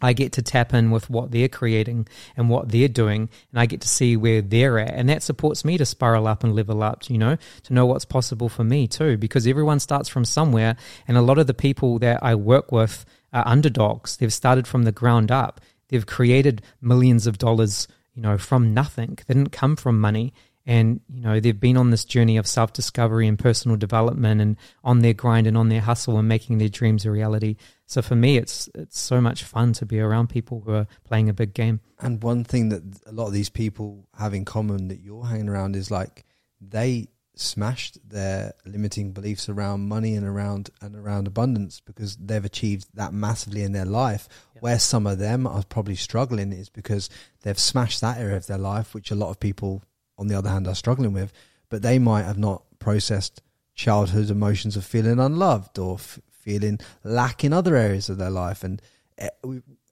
[0.00, 2.06] I get to tap in with what they're creating
[2.36, 5.64] and what they're doing and I get to see where they're at and that supports
[5.64, 8.86] me to spiral up and level up, you know, to know what's possible for me
[8.86, 10.76] too because everyone starts from somewhere
[11.08, 14.18] and a lot of the people that I work with are underdogs.
[14.18, 15.60] They've started from the ground up.
[15.88, 19.18] They've created millions of dollars, you know, from nothing.
[19.26, 20.34] They didn't come from money
[20.68, 25.00] and you know they've been on this journey of self-discovery and personal development and on
[25.00, 28.36] their grind and on their hustle and making their dreams a reality so for me
[28.36, 31.80] it's it's so much fun to be around people who are playing a big game
[31.98, 35.48] And one thing that a lot of these people have in common that you're hanging
[35.48, 36.24] around is like
[36.60, 37.08] they
[37.40, 43.12] smashed their limiting beliefs around money and around and around abundance because they've achieved that
[43.12, 44.28] massively in their life.
[44.54, 44.60] Yeah.
[44.60, 47.08] Where some of them are probably struggling is because
[47.42, 49.82] they've smashed that area of their life, which a lot of people,
[50.18, 51.32] on the other hand, are struggling with.
[51.68, 53.42] But they might have not processed
[53.74, 58.64] childhood emotions of feeling unloved or f- feeling lack in other areas of their life.
[58.64, 58.82] And
[59.18, 59.28] eh,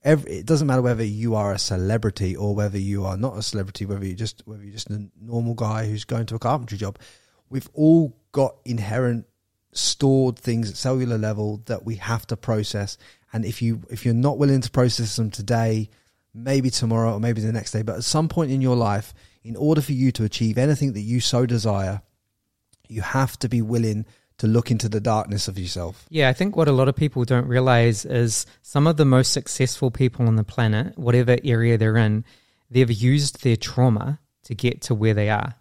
[0.03, 3.41] every, it doesn't matter whether you are a celebrity or whether you are not a
[3.41, 6.77] celebrity, whether you just whether you're just a normal guy who's going to a carpentry
[6.77, 6.97] job.
[7.49, 9.25] We've all got inherent
[9.71, 12.97] stored things at cellular level that we have to process.
[13.31, 15.89] And if you if you're not willing to process them today,
[16.33, 19.13] maybe tomorrow or maybe the next day, but at some point in your life,
[19.43, 22.01] in order for you to achieve anything that you so desire,
[22.87, 24.05] you have to be willing
[24.37, 26.05] to look into the darkness of yourself.
[26.09, 29.33] Yeah, I think what a lot of people don't realize is some of the most
[29.33, 32.23] successful people on the planet, whatever area they're in,
[32.69, 35.55] they've used their trauma to get to where they are.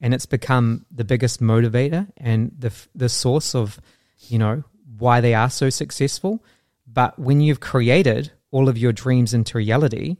[0.00, 3.80] And it's become the biggest motivator and the the source of,
[4.28, 4.62] you know,
[4.98, 6.44] why they are so successful.
[6.86, 10.16] But when you've created all of your dreams into reality,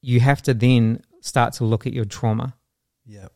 [0.00, 2.54] you have to then start to look at your trauma.
[3.06, 3.28] Yeah.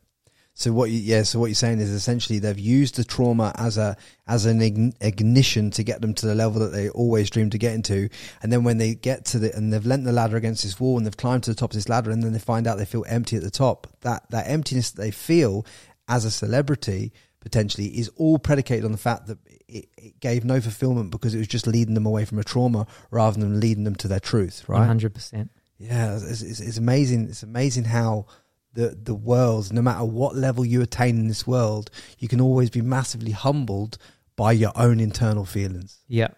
[0.55, 3.79] So what you yeah, so what you're saying is essentially they've used the trauma as
[3.79, 3.97] a
[4.27, 4.61] as an
[5.01, 8.09] ignition to get them to the level that they always dreamed to get into,
[8.43, 10.97] and then when they get to the and they've leant the ladder against this wall
[10.97, 12.85] and they've climbed to the top of this ladder, and then they find out they
[12.85, 13.87] feel empty at the top.
[14.01, 15.65] That that emptiness that they feel
[16.09, 19.39] as a celebrity potentially is all predicated on the fact that
[19.69, 22.85] it, it gave no fulfillment because it was just leading them away from a trauma
[23.13, 24.69] rather than leading them to their truth.
[24.69, 24.81] Right?
[24.81, 25.53] One hundred percent.
[25.79, 27.29] Yeah, it's, it's, it's amazing.
[27.29, 28.27] It's amazing how
[28.75, 32.71] the the world, no matter what level you attain in this world, you can always
[32.71, 33.97] be massively humbled
[34.37, 35.99] by your own internal feelings.
[36.09, 36.29] Yeah.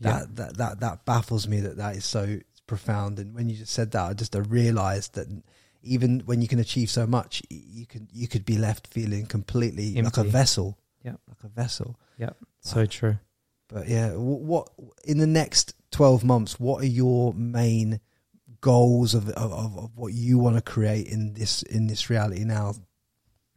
[0.00, 0.26] That Yeah.
[0.34, 1.60] that that that baffles me.
[1.60, 3.18] That that is so profound.
[3.18, 5.28] And when you just said that, I just I realized that
[5.82, 10.00] even when you can achieve so much, you could you could be left feeling completely
[10.00, 10.78] like a vessel.
[11.04, 11.16] Yeah.
[11.28, 11.98] like a vessel.
[12.18, 12.30] Yeah.
[12.60, 13.18] So true.
[13.68, 14.68] But yeah, wh- what
[15.04, 16.60] in the next twelve months?
[16.60, 18.00] What are your main
[18.62, 22.72] goals of of, of what you want to create in this in this reality now?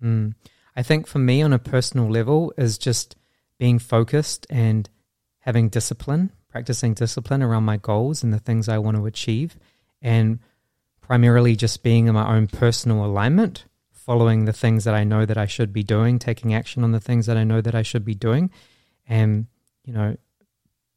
[0.04, 0.34] Mm.
[0.76, 3.16] I think for me, on a personal level, is just
[3.58, 4.90] being focused and
[5.40, 9.58] having discipline, practicing discipline around my goals and the things I want to achieve,
[10.02, 10.40] and
[11.00, 15.38] primarily just being in my own personal alignment, following the things that I know that
[15.38, 18.04] I should be doing, taking action on the things that I know that I should
[18.04, 18.52] be doing,
[19.08, 19.46] and
[19.86, 20.18] you know,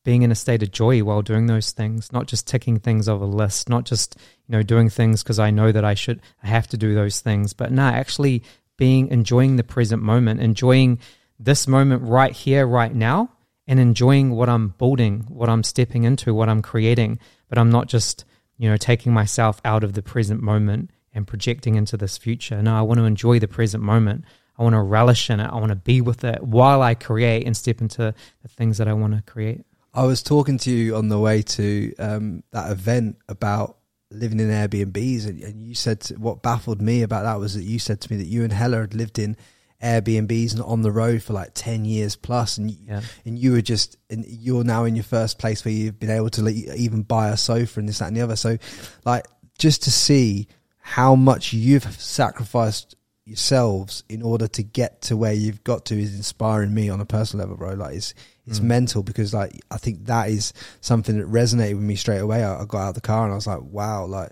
[0.09, 3.21] being in a state of joy while doing those things, not just ticking things off
[3.21, 4.17] a list, not just
[4.47, 7.21] you know doing things because I know that I should, I have to do those
[7.21, 8.43] things, but no, actually
[8.79, 10.99] being enjoying the present moment, enjoying
[11.39, 13.31] this moment right here, right now,
[13.67, 17.19] and enjoying what I'm building, what I'm stepping into, what I'm creating.
[17.51, 18.25] But I'm not just,
[18.57, 22.63] you know, taking myself out of the present moment and projecting into this future.
[22.63, 24.25] No, I want to enjoy the present moment.
[24.59, 25.51] I want to relish in it.
[25.53, 28.89] I want to be with it while I create and step into the things that
[28.89, 29.67] I want to create.
[29.99, 33.79] I was talking to you on the way to um, that event about
[34.13, 37.65] living in Airbnbs, and, and you said to, what baffled me about that was that
[37.65, 39.37] you said to me that you and Hella had lived in
[39.83, 43.01] Airbnbs and on the road for like ten years plus, and you, Yeah.
[43.27, 46.31] and you were just and you're now in your first place where you've been able
[46.31, 48.37] to like, even buy a sofa and this that and the other.
[48.37, 48.57] So,
[49.05, 49.27] like,
[49.59, 50.47] just to see
[50.81, 52.95] how much you've sacrificed
[53.29, 57.05] yourselves in order to get to where you've got to is inspiring me on a
[57.05, 57.75] personal level, bro.
[57.75, 58.15] Like, it's
[58.47, 58.65] it's Mm.
[58.65, 62.43] mental because like I think that is something that resonated with me straight away.
[62.43, 64.31] I, I got out of the car and I was like, wow, like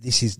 [0.00, 0.38] this is.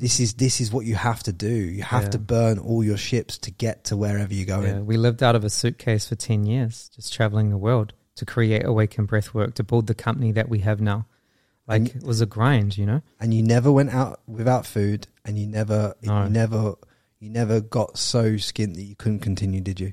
[0.00, 1.48] This is this is what you have to do.
[1.48, 2.10] You have Yeah.
[2.10, 4.68] to burn all your ships to get to wherever you're going.
[4.76, 8.24] Yeah, we lived out of a suitcase for 10 years, just traveling the world to
[8.24, 11.06] create Awaken Breathwork, to build the company that we have now.
[11.66, 13.02] Like, And- it was a grind, you know?
[13.18, 16.22] and you never went out without food and you never No.
[16.22, 16.76] you never
[17.20, 19.92] you never got so skint that you couldn't continue did you?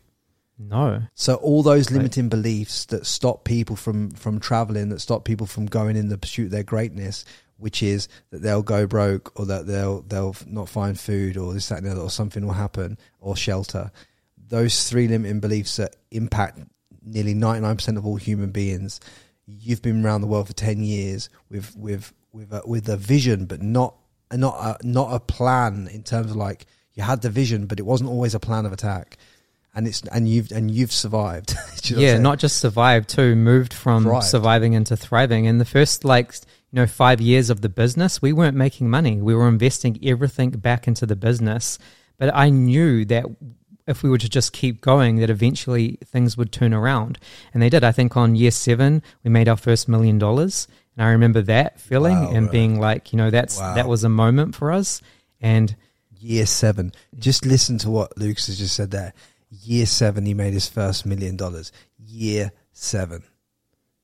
[0.57, 1.01] No.
[1.15, 5.65] so all those limiting beliefs that stop people from from traveling that stop people from
[5.65, 7.25] going in the pursuit of their greatness
[7.57, 11.69] which is that they'll go broke or that they'll they'll not find food or this
[11.69, 13.91] that and the other or something will happen or shelter.
[14.37, 16.59] Those three limiting beliefs that impact
[17.03, 18.99] nearly 99% of all human beings.
[19.45, 23.45] You've been around the world for 10 years with with with a, with a vision
[23.45, 23.95] but not
[24.33, 26.65] not a, not a plan in terms of like
[26.95, 29.17] you had the vision but it wasn't always a plan of attack
[29.73, 31.53] and it's and you've and you've survived
[31.83, 34.25] you know yeah, not just survived too, moved from Thrived.
[34.25, 35.45] surviving into thriving.
[35.45, 36.33] In the first, like,
[36.71, 39.21] you know, five years of the business, we weren't making money.
[39.21, 41.77] We were investing everything back into the business.
[42.17, 43.25] But I knew that
[43.85, 47.19] if we were to just keep going, that eventually things would turn around.
[47.53, 47.83] And they did.
[47.83, 50.67] I think on year seven, we made our first million dollars.
[50.97, 52.51] And I remember that feeling Wow, and right.
[52.51, 53.75] being like, you know, that's Wow.
[53.75, 55.01] that was a moment for us.
[55.41, 55.75] And
[56.25, 56.91] year seven.
[57.17, 59.13] Just listen to what Lukis has just said there.
[59.49, 61.71] Year seven he made his first million dollars.
[61.97, 63.23] Year seven.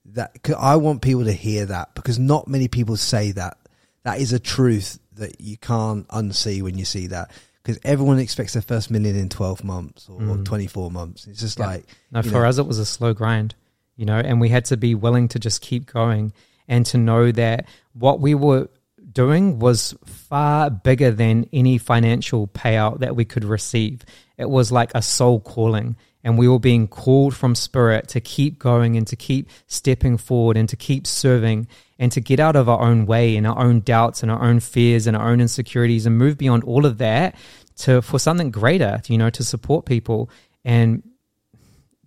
[0.06, 3.57] That I want people to hear that because not many people say that.
[4.03, 7.30] That is a truth that you can't unsee when you see that
[7.61, 10.43] because everyone expects their first million in 12 months or Mm.
[10.45, 11.27] 24 months.
[11.27, 11.68] It's just Yeah.
[11.68, 12.45] like No, for know.
[12.45, 13.53] us, it was a slow grind,
[13.95, 16.34] you know, and we had to be willing to just keep going
[16.68, 18.69] and to know that what we were
[19.13, 24.03] doing was far bigger than any financial payout that we could receive.
[24.38, 28.59] It was like a soul calling, and we were being called from spirit to keep
[28.59, 31.67] going and to keep stepping forward and to keep serving
[31.99, 34.59] and to get out of our own way and our own doubts and our own
[34.59, 37.35] fears and our own insecurities and move beyond all of that
[37.77, 40.29] to for something greater, you know, to support people
[40.63, 41.03] and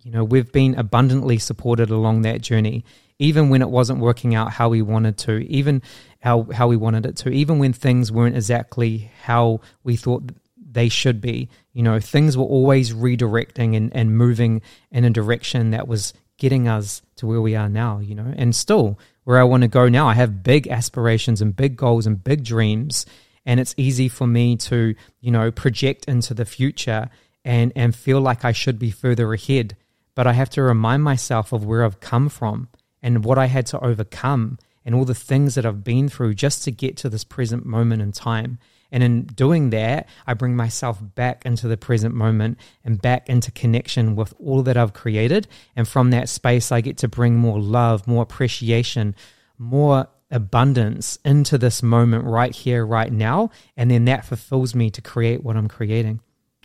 [0.05, 2.85] you know, we've been abundantly supported along that journey,
[3.17, 5.81] even when it wasn't working out how we wanted to, even
[6.25, 10.89] how, how we wanted it to, even when things weren't exactly how we thought they
[10.89, 11.47] should be.
[11.71, 14.61] You know, things were always redirecting and, and moving
[14.91, 18.53] in a direction that was getting us to where we are now, you know, and
[18.53, 20.07] still where I want to go now.
[20.07, 23.05] I have big aspirations and big goals and big dreams.
[23.45, 27.09] And it's easy for me to, you know, project into the future
[27.45, 29.77] and, and feel like I should be further ahead
[30.15, 32.69] but I have to remind myself of where I've come from
[33.03, 36.63] and what I had to overcome and all the things that I've been through just
[36.63, 38.59] to get to this present moment in time.
[38.91, 43.51] And in doing that, I bring myself back into the present moment and back into
[43.51, 45.47] connection with all that I've created.
[45.75, 49.15] And from that space, I get to bring more love, more appreciation,
[49.57, 53.49] more abundance into this moment right here, right now.
[53.75, 56.21] And then that fulfills me to create what I'm creating.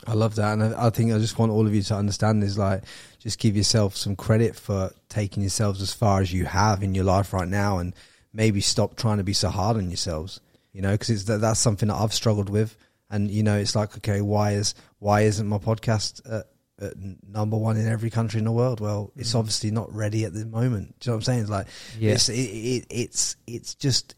[0.06, 2.42] I love that, and I, I, think I just want all of you to understand
[2.42, 2.84] is like
[3.18, 7.04] just give yourself some credit for taking yourselves as far as you have in your
[7.04, 7.94] life right now, and
[8.32, 10.40] maybe stop trying to be so hard on yourselves.
[10.72, 12.76] You know, because it's that, that's something that I've struggled with,
[13.10, 16.46] and you know, it's like okay, why is why isn't my podcast at,
[16.80, 16.94] at
[17.28, 18.80] number one in every country in the world?
[18.80, 19.38] Well, it's mm.
[19.38, 20.98] obviously not ready at the moment.
[21.00, 21.40] Do you know what I'm saying?
[21.40, 21.66] It's like
[21.98, 22.12] yeah.
[22.12, 24.14] it's it, it, it's it's just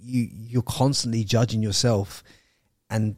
[0.00, 2.22] you you're constantly judging yourself
[2.88, 3.16] and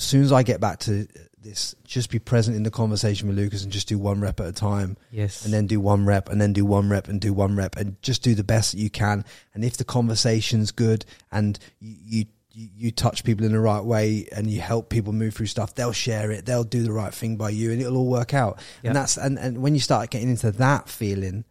[0.00, 1.06] as soon as I get back to
[1.42, 4.46] this, just be present in the conversation with Lukis and just do one rep at
[4.46, 4.96] a time.
[5.10, 5.44] Yes.
[5.44, 8.00] And then do one rep and then do one rep and do one rep and
[8.00, 9.26] just do the best that you can.
[9.52, 14.26] And if the conversation's good and you, you, you touch people in the right way
[14.34, 17.36] and you help people move through stuff, they'll share it, they'll do the right thing
[17.36, 18.56] by you and it'll all work out.
[18.82, 18.84] Yep.
[18.84, 21.44] And that's, and, and when you start getting into that feeling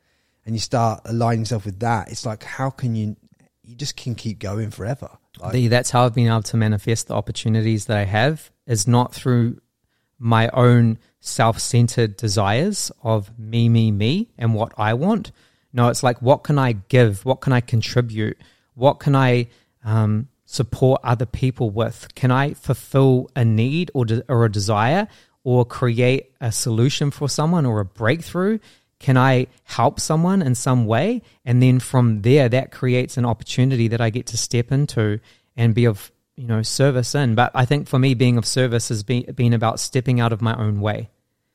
[0.43, 3.15] and you start aligning yourself with that, it's like, how can you,
[3.69, 5.09] you just can keep going forever.
[5.39, 9.13] Like, that's how I've been able to manifest the opportunities that I have is not
[9.13, 9.61] through
[10.17, 15.31] my own self-centered desires of me, me, me, and what I want.
[15.71, 17.23] No, it's like what can I give?
[17.25, 18.39] What can I contribute?
[18.73, 19.49] What can I
[19.83, 22.07] um, support other people with?
[22.15, 25.07] Can I fulfill a need or de- or a desire,
[25.43, 28.57] or create a solution for someone or a breakthrough?
[28.99, 31.21] Can I help someone in some way?
[31.45, 35.19] And then from there, that creates an opportunity that I get to step into
[35.55, 37.35] and be of you know service in.
[37.35, 40.41] But I think for me, being of service has been been about stepping out of
[40.41, 41.09] my own way.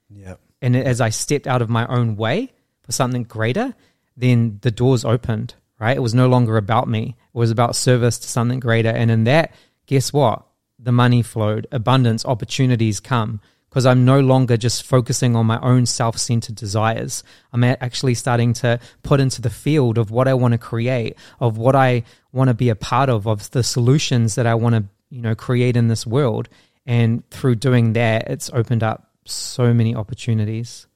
[0.08, 0.36] Yeah.
[0.62, 2.52] And as I stepped out of my own way
[2.82, 3.74] for something greater,
[4.16, 5.54] then the doors opened.
[5.78, 5.96] Right.
[5.96, 7.16] It was no longer about me.
[7.34, 8.88] It was about service to something greater.
[8.88, 9.52] And in that,
[9.86, 10.46] guess what?
[10.78, 13.40] The money flowed, abundance, opportunities come
[13.74, 17.24] because I'm no longer just focusing on my own self centered desires.
[17.52, 21.58] I'm actually starting to put into the field of what I want to create, of
[21.58, 24.84] what I want to be a part of, of the solutions that I want to,
[25.10, 26.48] you know, create in this world.
[26.86, 30.86] And through doing that, it's opened up so many opportunities.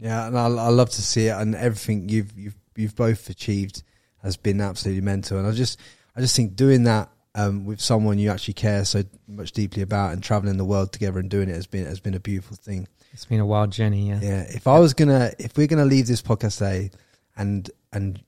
[0.00, 3.84] Yeah, and I, I love to see it, and everything you've you've you've both achieved
[4.24, 5.38] has been absolutely mental.
[5.38, 5.78] And I just
[6.16, 10.12] I just think doing that um, with someone you actually care so much deeply about
[10.12, 12.88] and traveling the world together and doing it has been has been a beautiful thing.
[13.12, 14.20] It's been a wild journey, yeah.
[14.20, 14.42] Yeah.
[14.48, 16.90] If I was gonna, if we're gonna leave this podcast today,
[17.36, 18.22] and and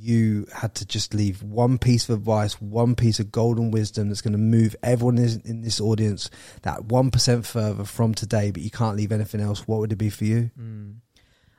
[0.00, 4.20] you had to just leave one piece of advice, one piece of golden wisdom that's
[4.20, 6.30] going to move everyone in this audience
[6.62, 9.66] that one percent further from today, but you can't leave anything else.
[9.66, 10.50] What would it be for you?
[10.58, 10.96] Mm.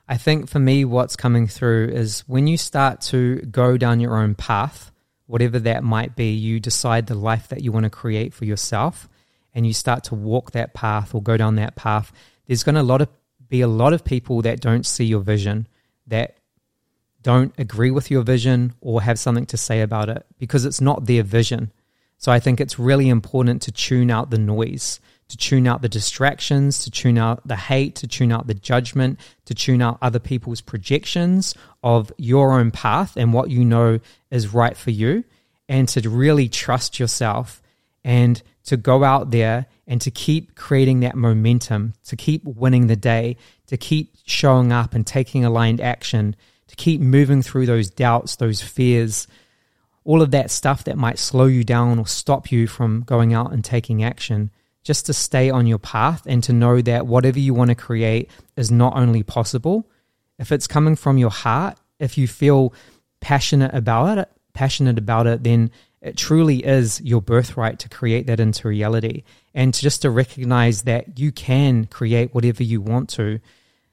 [0.08, 4.18] I think for me, what's coming through is when you start to go down your
[4.18, 4.92] own path
[5.30, 9.08] whatever that might be, you decide the life that you want to create for yourself
[9.54, 12.12] and you start to walk that path or go down that path,
[12.48, 13.10] there's going to a lot of,
[13.48, 15.68] be a lot of people that don't see your vision,
[16.08, 16.38] that
[17.22, 21.06] don't agree with your vision or have something to say about it because it's not
[21.06, 21.72] their vision.
[22.18, 25.00] So I think it's really important to tune out the noise
[25.30, 29.20] to tune out the distractions, to tune out the hate, to tune out the judgment,
[29.46, 34.00] to tune out other people's projections of your own path and what you know
[34.32, 35.24] is right for you,
[35.68, 37.62] and to really trust yourself
[38.04, 42.96] and to go out there and to keep creating that momentum, to keep winning the
[42.96, 43.38] day,
[43.68, 46.36] to keep showing up and taking aligned action,
[46.68, 49.28] to keep moving through those doubts, those fears,
[50.06, 53.52] all of that stuff that might slow you down or stop you from going out
[53.52, 54.50] and taking action
[54.90, 58.28] just to stay on your path and to know that whatever you want to create
[58.58, 59.88] is not only possible,
[60.40, 62.74] if it's coming from your heart, if you feel
[63.20, 65.70] passionate about it, passionate about it, then
[66.02, 69.22] it truly is your birthright to create that into reality.
[69.54, 73.40] And to just to recognize that you can create whatever you want to.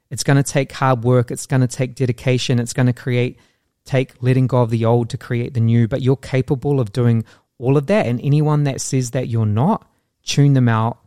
[0.09, 3.37] It's going to take hard work, it's going to take dedication, it's going to create
[3.85, 7.23] take letting go of the old to create the new, but you're capable of doing
[7.59, 9.87] all of that and anyone that says that you're not,
[10.27, 10.99] tune them out,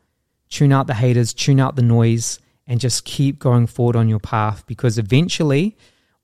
[0.49, 4.21] tune out the haters, tune out the noise, and just keep going forward on your
[4.21, 5.77] path because eventually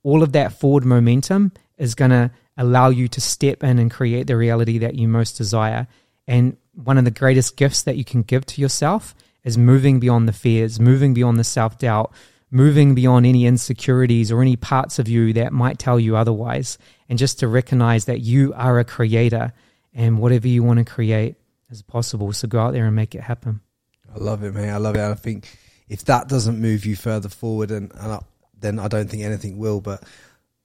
[0.03, 4.27] all of that forward momentum is going to allow you to step in and create
[4.27, 5.87] the reality that you most desire.
[6.27, 9.13] And one of the greatest gifts that you can give to yourself
[9.43, 12.11] is moving beyond the fears, moving beyond the self doubt,
[12.49, 16.77] moving beyond any insecurities or any parts of you that might tell you otherwise,
[17.09, 19.53] and just to recognize that you are a creator
[19.93, 21.35] and whatever you want to create
[21.69, 22.31] is possible.
[22.33, 23.61] So go out there and make it happen.
[24.13, 24.73] I love it, man.
[24.73, 25.01] I love it.
[25.01, 25.57] I think
[25.89, 28.19] if that doesn't move you further forward, and, and I,
[28.59, 29.81] then I don't think anything will.
[29.81, 30.03] But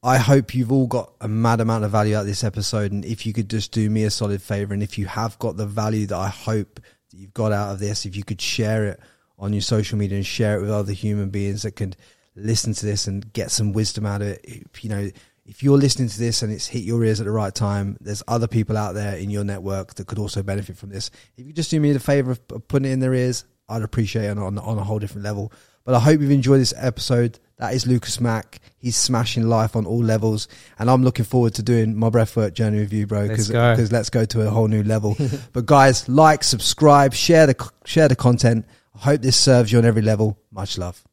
[0.02, 2.92] I hope you've all got a mad amount of value out of this episode.
[2.92, 5.56] And if you could just do me a solid favor, and if you have got
[5.56, 6.80] the value that I hope
[7.10, 9.00] that you've got out of this, if you could share it
[9.38, 11.96] on your social media and share it with other human beings that could
[12.36, 14.66] listen to this and get some wisdom out of it.
[14.80, 15.10] You know,
[15.52, 18.22] if you're listening to this and it's hit your ears at the right time, there's
[18.26, 21.10] other people out there in your network that could also benefit from this.
[21.36, 24.24] If you just do me the favor of putting it in their ears, I'd appreciate
[24.24, 25.52] it on, on a whole different level.
[25.84, 27.38] But I hope you've enjoyed this episode.
[27.58, 28.60] That is Lukis Mac.
[28.78, 30.48] He's smashing life on all levels,
[30.78, 33.28] and I'm looking forward to doing my breathwork journey with you, bro.
[33.28, 35.18] Because let's, let's go to a whole new level.
[35.52, 38.64] but guys, like, subscribe, share the share the content.
[38.94, 40.38] I hope this serves you on every level.
[40.50, 41.04] Much love.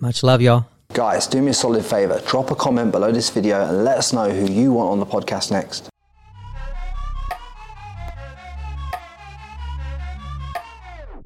[0.00, 0.73] Much love, y'all.
[0.94, 2.22] Guys, do me a solid favor.
[2.24, 5.06] Drop a comment below this video and let us know who you want on the
[5.06, 5.90] podcast next.